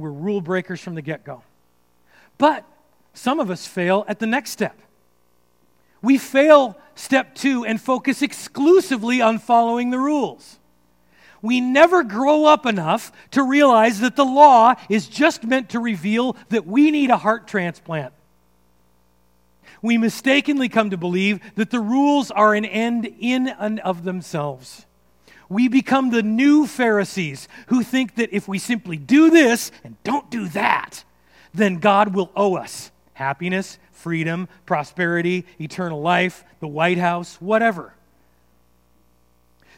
We're 0.01 0.11
rule 0.11 0.41
breakers 0.41 0.81
from 0.81 0.95
the 0.95 1.01
get 1.01 1.23
go. 1.23 1.43
But 2.37 2.65
some 3.13 3.39
of 3.39 3.49
us 3.51 3.67
fail 3.67 4.03
at 4.07 4.19
the 4.19 4.27
next 4.27 4.49
step. 4.51 4.77
We 6.01 6.17
fail 6.17 6.77
step 6.95 7.35
two 7.35 7.63
and 7.65 7.79
focus 7.79 8.21
exclusively 8.21 9.21
on 9.21 9.37
following 9.39 9.91
the 9.91 9.99
rules. 9.99 10.57
We 11.41 11.61
never 11.61 12.03
grow 12.03 12.45
up 12.45 12.65
enough 12.65 13.11
to 13.31 13.43
realize 13.43 13.99
that 13.99 14.15
the 14.15 14.25
law 14.25 14.75
is 14.89 15.07
just 15.07 15.43
meant 15.43 15.69
to 15.69 15.79
reveal 15.79 16.35
that 16.49 16.67
we 16.67 16.91
need 16.91 17.09
a 17.09 17.17
heart 17.17 17.47
transplant. 17.47 18.13
We 19.81 19.97
mistakenly 19.97 20.69
come 20.69 20.91
to 20.91 20.97
believe 20.97 21.39
that 21.55 21.71
the 21.71 21.79
rules 21.79 22.29
are 22.29 22.53
an 22.53 22.65
end 22.65 23.11
in 23.19 23.47
and 23.47 23.79
of 23.79 24.03
themselves. 24.03 24.85
We 25.51 25.67
become 25.67 26.11
the 26.11 26.23
new 26.23 26.65
Pharisees 26.65 27.49
who 27.67 27.83
think 27.83 28.15
that 28.15 28.33
if 28.33 28.47
we 28.47 28.57
simply 28.57 28.95
do 28.95 29.29
this 29.29 29.69
and 29.83 30.01
don't 30.05 30.31
do 30.31 30.47
that, 30.47 31.03
then 31.53 31.79
God 31.79 32.15
will 32.15 32.31
owe 32.37 32.55
us 32.55 32.89
happiness, 33.15 33.77
freedom, 33.91 34.47
prosperity, 34.65 35.45
eternal 35.59 36.01
life, 36.01 36.45
the 36.61 36.69
White 36.69 36.97
House, 36.97 37.35
whatever. 37.41 37.93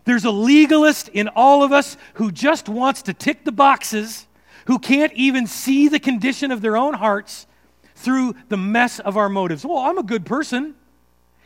There's 0.05 0.26
a 0.26 0.32
legalist 0.32 1.07
in 1.07 1.28
all 1.30 1.63
of 1.63 1.71
us 1.71 1.97
who 2.13 2.32
just 2.32 2.69
wants 2.69 3.01
to 3.01 3.13
tick 3.15 3.43
the 3.43 3.51
boxes, 3.51 4.28
who 4.67 4.78
can't 4.78 5.13
even 5.13 5.47
see 5.47 5.88
the 5.88 5.99
condition 5.99 6.51
of 6.51 6.61
their 6.61 6.78
own 6.78 6.93
hearts 6.93 7.47
through 7.95 8.36
the 8.47 8.57
mess 8.57 8.99
of 8.99 9.17
our 9.17 9.28
motives. 9.28 9.65
Well, 9.65 9.80
I'm 9.80 9.97
a 9.97 10.03
good 10.03 10.24
person. 10.24 10.76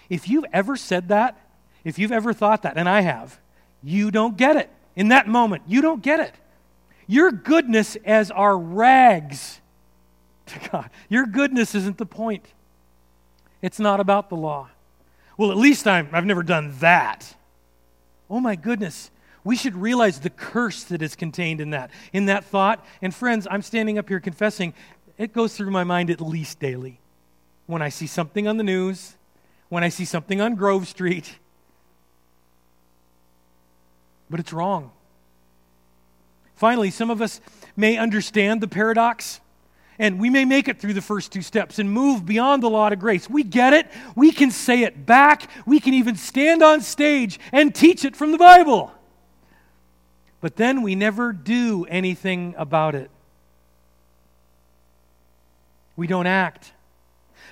If 0.09 0.27
you've 0.27 0.45
ever 0.51 0.75
said 0.75 1.07
that, 1.07 1.39
if 1.85 1.97
you've 1.97 2.11
ever 2.11 2.33
thought 2.33 2.63
that, 2.63 2.75
and 2.75 2.89
I 2.89 2.99
have, 3.01 3.39
you 3.87 4.11
don't 4.11 4.35
get 4.35 4.57
it. 4.57 4.69
In 4.97 5.09
that 5.09 5.29
moment, 5.29 5.63
you 5.65 5.81
don't 5.81 6.01
get 6.01 6.19
it. 6.19 6.33
Your 7.07 7.31
goodness 7.31 7.95
as 8.03 8.29
our 8.31 8.57
rags 8.57 9.61
to 10.47 10.69
God. 10.69 10.89
Your 11.07 11.25
goodness 11.25 11.73
isn't 11.73 11.97
the 11.97 12.05
point. 12.05 12.45
It's 13.61 13.79
not 13.79 14.01
about 14.01 14.27
the 14.27 14.35
law. 14.35 14.67
Well, 15.37 15.51
at 15.51 15.57
least 15.57 15.87
I'm, 15.87 16.09
I've 16.11 16.25
never 16.25 16.43
done 16.43 16.73
that. 16.79 17.33
Oh 18.29 18.41
my 18.41 18.57
goodness. 18.57 19.09
We 19.45 19.55
should 19.55 19.75
realize 19.75 20.19
the 20.19 20.31
curse 20.31 20.83
that 20.85 21.01
is 21.01 21.15
contained 21.15 21.61
in 21.61 21.69
that, 21.69 21.89
in 22.11 22.25
that 22.25 22.43
thought. 22.43 22.85
And 23.01 23.15
friends, 23.15 23.47
I'm 23.49 23.61
standing 23.61 23.97
up 23.97 24.09
here 24.09 24.19
confessing, 24.19 24.73
it 25.17 25.31
goes 25.31 25.55
through 25.55 25.71
my 25.71 25.85
mind 25.85 26.09
at 26.09 26.19
least 26.19 26.59
daily. 26.59 26.99
When 27.67 27.81
I 27.81 27.87
see 27.87 28.07
something 28.07 28.49
on 28.49 28.57
the 28.57 28.63
news, 28.65 29.15
when 29.69 29.85
I 29.85 29.89
see 29.89 30.03
something 30.03 30.41
on 30.41 30.55
Grove 30.55 30.89
Street, 30.89 31.37
but 34.29 34.39
it's 34.39 34.53
wrong. 34.53 34.91
Finally, 36.55 36.91
some 36.91 37.09
of 37.09 37.21
us 37.21 37.39
may 37.75 37.97
understand 37.97 38.61
the 38.61 38.67
paradox. 38.67 39.39
And 39.99 40.19
we 40.19 40.29
may 40.29 40.45
make 40.45 40.67
it 40.67 40.79
through 40.79 40.93
the 40.93 41.01
first 41.01 41.31
two 41.31 41.41
steps 41.41 41.79
and 41.79 41.91
move 41.91 42.25
beyond 42.25 42.61
the 42.61 42.69
law 42.69 42.87
of 42.87 42.99
grace. 42.99 43.27
We 43.29 43.43
get 43.43 43.73
it. 43.73 43.87
We 44.15 44.31
can 44.31 44.51
say 44.51 44.83
it 44.83 45.07
back. 45.07 45.49
We 45.65 45.79
can 45.79 45.95
even 45.95 46.15
stand 46.15 46.61
on 46.61 46.81
stage 46.81 47.39
and 47.51 47.73
teach 47.73 48.05
it 48.05 48.15
from 48.15 48.31
the 48.31 48.37
Bible. 48.37 48.91
But 50.39 50.55
then 50.55 50.83
we 50.83 50.93
never 50.93 51.33
do 51.33 51.85
anything 51.89 52.53
about 52.57 52.93
it. 52.93 53.09
We 55.95 56.05
don't 56.05 56.27
act. 56.27 56.73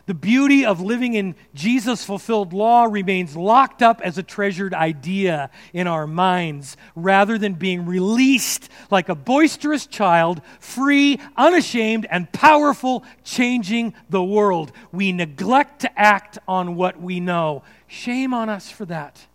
The 0.07 0.13
beauty 0.13 0.65
of 0.65 0.81
living 0.81 1.15
in 1.15 1.33
Jesus 1.55 2.05
fulfilled 2.05 2.53
law 2.53 2.83
remains 2.83 3.35
locked 3.35 3.81
up 3.81 4.01
as 4.01 4.19
a 4.19 4.23
treasured 4.23 4.73
idea 4.73 5.49
in 5.73 5.87
our 5.87 6.05
minds 6.05 6.77
rather 6.95 7.39
than 7.39 7.53
being 7.53 7.87
released 7.87 8.69
like 8.91 9.09
a 9.09 9.15
boisterous 9.15 9.87
child, 9.87 10.41
free, 10.59 11.19
unashamed, 11.35 12.05
and 12.11 12.31
powerful, 12.31 13.03
changing 13.23 13.95
the 14.07 14.23
world. 14.23 14.71
We 14.91 15.11
neglect 15.11 15.81
to 15.81 15.99
act 15.99 16.37
on 16.47 16.75
what 16.75 17.01
we 17.01 17.19
know. 17.19 17.63
Shame 17.87 18.31
on 18.31 18.47
us 18.47 18.69
for 18.69 18.85
that, 18.85 19.25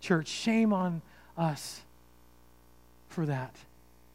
church. 0.00 0.28
Shame 0.28 0.74
on 0.74 1.00
us 1.38 1.80
for 3.08 3.24
that. 3.24 3.56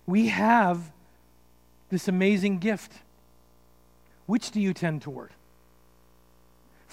We 0.06 0.28
have 0.28 0.92
this 1.90 2.08
amazing 2.08 2.60
gift. 2.60 2.92
Which 4.28 4.52
do 4.52 4.62
you 4.62 4.76
tend 4.76 5.02
toward? 5.02 5.32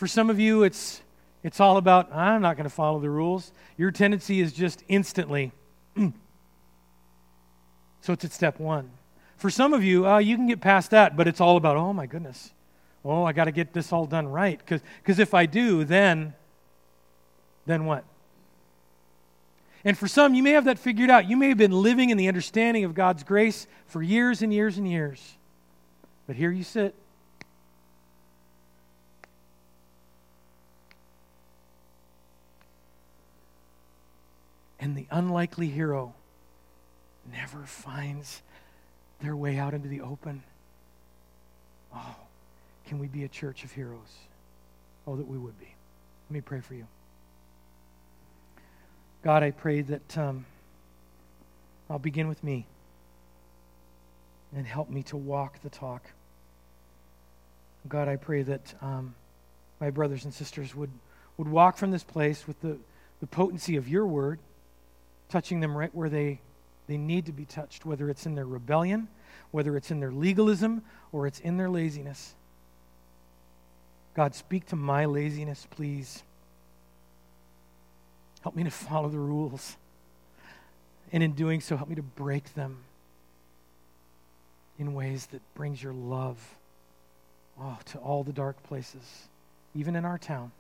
For 0.01 0.07
some 0.07 0.31
of 0.31 0.41
you, 0.41 0.63
it's, 0.63 1.03
it's 1.43 1.61
all 1.61 1.77
about, 1.77 2.11
I'm 2.11 2.41
not 2.41 2.57
going 2.57 2.65
to 2.65 2.75
follow 2.75 3.01
the 3.01 3.11
rules. 3.11 3.53
Your 3.77 3.91
tendency 3.91 4.41
is 4.41 4.55
just 4.55 4.83
instantly. 4.89 5.53
so 5.95 6.13
it's 8.15 8.25
at 8.25 8.33
step 8.33 8.59
one. 8.59 8.93
For 9.37 9.51
some 9.51 9.75
of 9.75 9.85
you, 9.85 10.09
uh, 10.09 10.17
you 10.17 10.37
can 10.37 10.47
get 10.47 10.63
past 10.63 10.93
that, 10.93 11.19
but 11.19 11.29
it's 11.29 11.39
all 11.39 11.59
about, 11.59 11.77
oh 11.77 11.93
my 11.93 12.07
goodness. 12.07 12.51
Oh, 13.05 13.25
I 13.25 13.35
got 13.35 13.45
to 13.45 13.53
get 13.53 13.75
this 13.75 13.93
all 13.93 14.07
done 14.07 14.27
right. 14.27 14.59
Because 14.65 15.19
if 15.19 15.35
I 15.35 15.45
do, 15.45 15.85
then, 15.85 16.33
then 17.67 17.85
what? 17.85 18.05
And 19.85 19.99
for 19.99 20.09
some, 20.09 20.33
you 20.33 20.43
may 20.43 20.53
have 20.53 20.65
that 20.65 20.79
figured 20.79 21.11
out. 21.11 21.29
You 21.29 21.37
may 21.37 21.49
have 21.51 21.59
been 21.59 21.73
living 21.73 22.09
in 22.09 22.17
the 22.17 22.29
understanding 22.29 22.85
of 22.85 22.95
God's 22.95 23.23
grace 23.23 23.67
for 23.87 24.03
years 24.03 24.41
and 24.41 24.51
years 24.51 24.79
and 24.79 24.91
years. 24.91 25.37
But 26.27 26.37
here 26.37 26.51
you 26.51 26.65
sit 26.65 26.95
and 34.81 34.97
the 34.97 35.07
unlikely 35.11 35.69
hero 35.69 36.15
never 37.31 37.65
finds 37.65 38.41
their 39.21 39.37
way 39.37 39.59
out 39.59 39.75
into 39.75 39.89
the 39.89 40.01
open. 40.01 40.43
Oh, 41.95 42.17
can 42.87 42.99
we 42.99 43.07
be 43.07 43.25
a 43.25 43.29
church 43.29 43.63
of 43.63 43.73
heroes? 43.73 44.17
Oh, 45.07 45.17
that 45.17 45.29
we 45.29 45.37
would 45.37 45.59
be. 45.61 45.75
Let 46.29 46.35
me 46.35 46.41
pray 46.41 46.61
for 46.61 46.75
you. 46.75 46.87
God, 49.23 49.43
I 49.43 49.51
pray 49.51 49.83
that 49.83 50.19
um, 50.19 50.47
I'll 51.91 51.99
begin 51.99 52.27
with 52.27 52.43
me 52.43 52.67
and 54.57 54.67
help 54.67 54.89
me 54.89 55.03
to 55.05 55.17
walk 55.17 55.61
the 55.63 55.69
talk. 55.69 56.03
God, 57.87 58.09
I 58.09 58.17
pray 58.17 58.43
that 58.43 58.75
um, 58.81 59.15
my 59.79 59.91
brothers 59.91 60.25
and 60.25 60.33
sisters 60.33 60.75
would, 60.75 60.91
would 61.37 61.49
walk 61.49 61.77
from 61.77 61.91
this 61.91 62.03
place 62.03 62.47
with 62.47 62.61
the, 62.63 62.79
the 63.21 63.27
potency 63.27 63.77
of 63.77 63.87
your 63.87 64.07
word 64.07 64.39
touching 65.31 65.61
them 65.61 65.77
right 65.77 65.95
where 65.95 66.09
they, 66.09 66.41
they 66.87 66.97
need 66.97 67.27
to 67.27 67.33
be 67.33 67.45
touched, 67.45 67.87
whether 67.87 68.11
it's 68.11 68.27
in 68.27 68.35
their 68.35 68.47
rebellion, 68.47 69.09
whether 69.51 69.77
it's 69.77 69.91
in 69.91 70.01
their 70.01 70.13
legalism, 70.13 70.83
or 71.13 71.27
it's 71.27 71.41
in 71.41 71.57
their 71.57 71.71
laziness. 71.71 72.35
God, 74.15 74.35
speak 74.35 74.67
to 74.67 74.77
my 74.77 75.07
laziness, 75.07 75.67
please. 75.71 76.23
Help 78.43 78.57
me 78.57 78.65
to 78.65 78.71
follow 78.71 79.09
the 79.09 79.19
rules. 79.19 79.77
And 81.13 81.23
in 81.23 81.33
doing 81.33 81.61
so, 81.61 81.77
help 81.77 81.89
me 81.89 81.95
to 81.95 82.03
break 82.03 82.55
them 82.55 82.79
in 84.79 84.95
ways 84.95 85.27
that 85.27 85.43
brings 85.55 85.83
your 85.83 85.93
love 85.93 86.39
oh, 87.61 87.79
to 87.87 87.99
all 87.99 88.25
the 88.25 88.33
dark 88.33 88.63
places, 88.63 89.29
even 89.75 89.95
in 89.95 90.05
our 90.05 90.19
town 90.19 90.53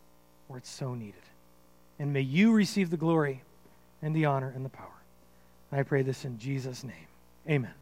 where 0.46 0.58
it's 0.58 0.70
so 0.70 0.94
needed. 0.94 1.22
And 1.98 2.12
may 2.12 2.20
you 2.20 2.52
receive 2.52 2.90
the 2.90 2.96
glory 2.96 3.42
and 4.02 4.14
the 4.14 4.24
honor 4.24 4.52
and 4.54 4.64
the 4.64 4.70
power. 4.70 4.86
I 5.72 5.82
pray 5.82 6.02
this 6.02 6.24
in 6.24 6.38
Jesus' 6.38 6.82
name. 6.84 7.06
Amen. 7.48 7.74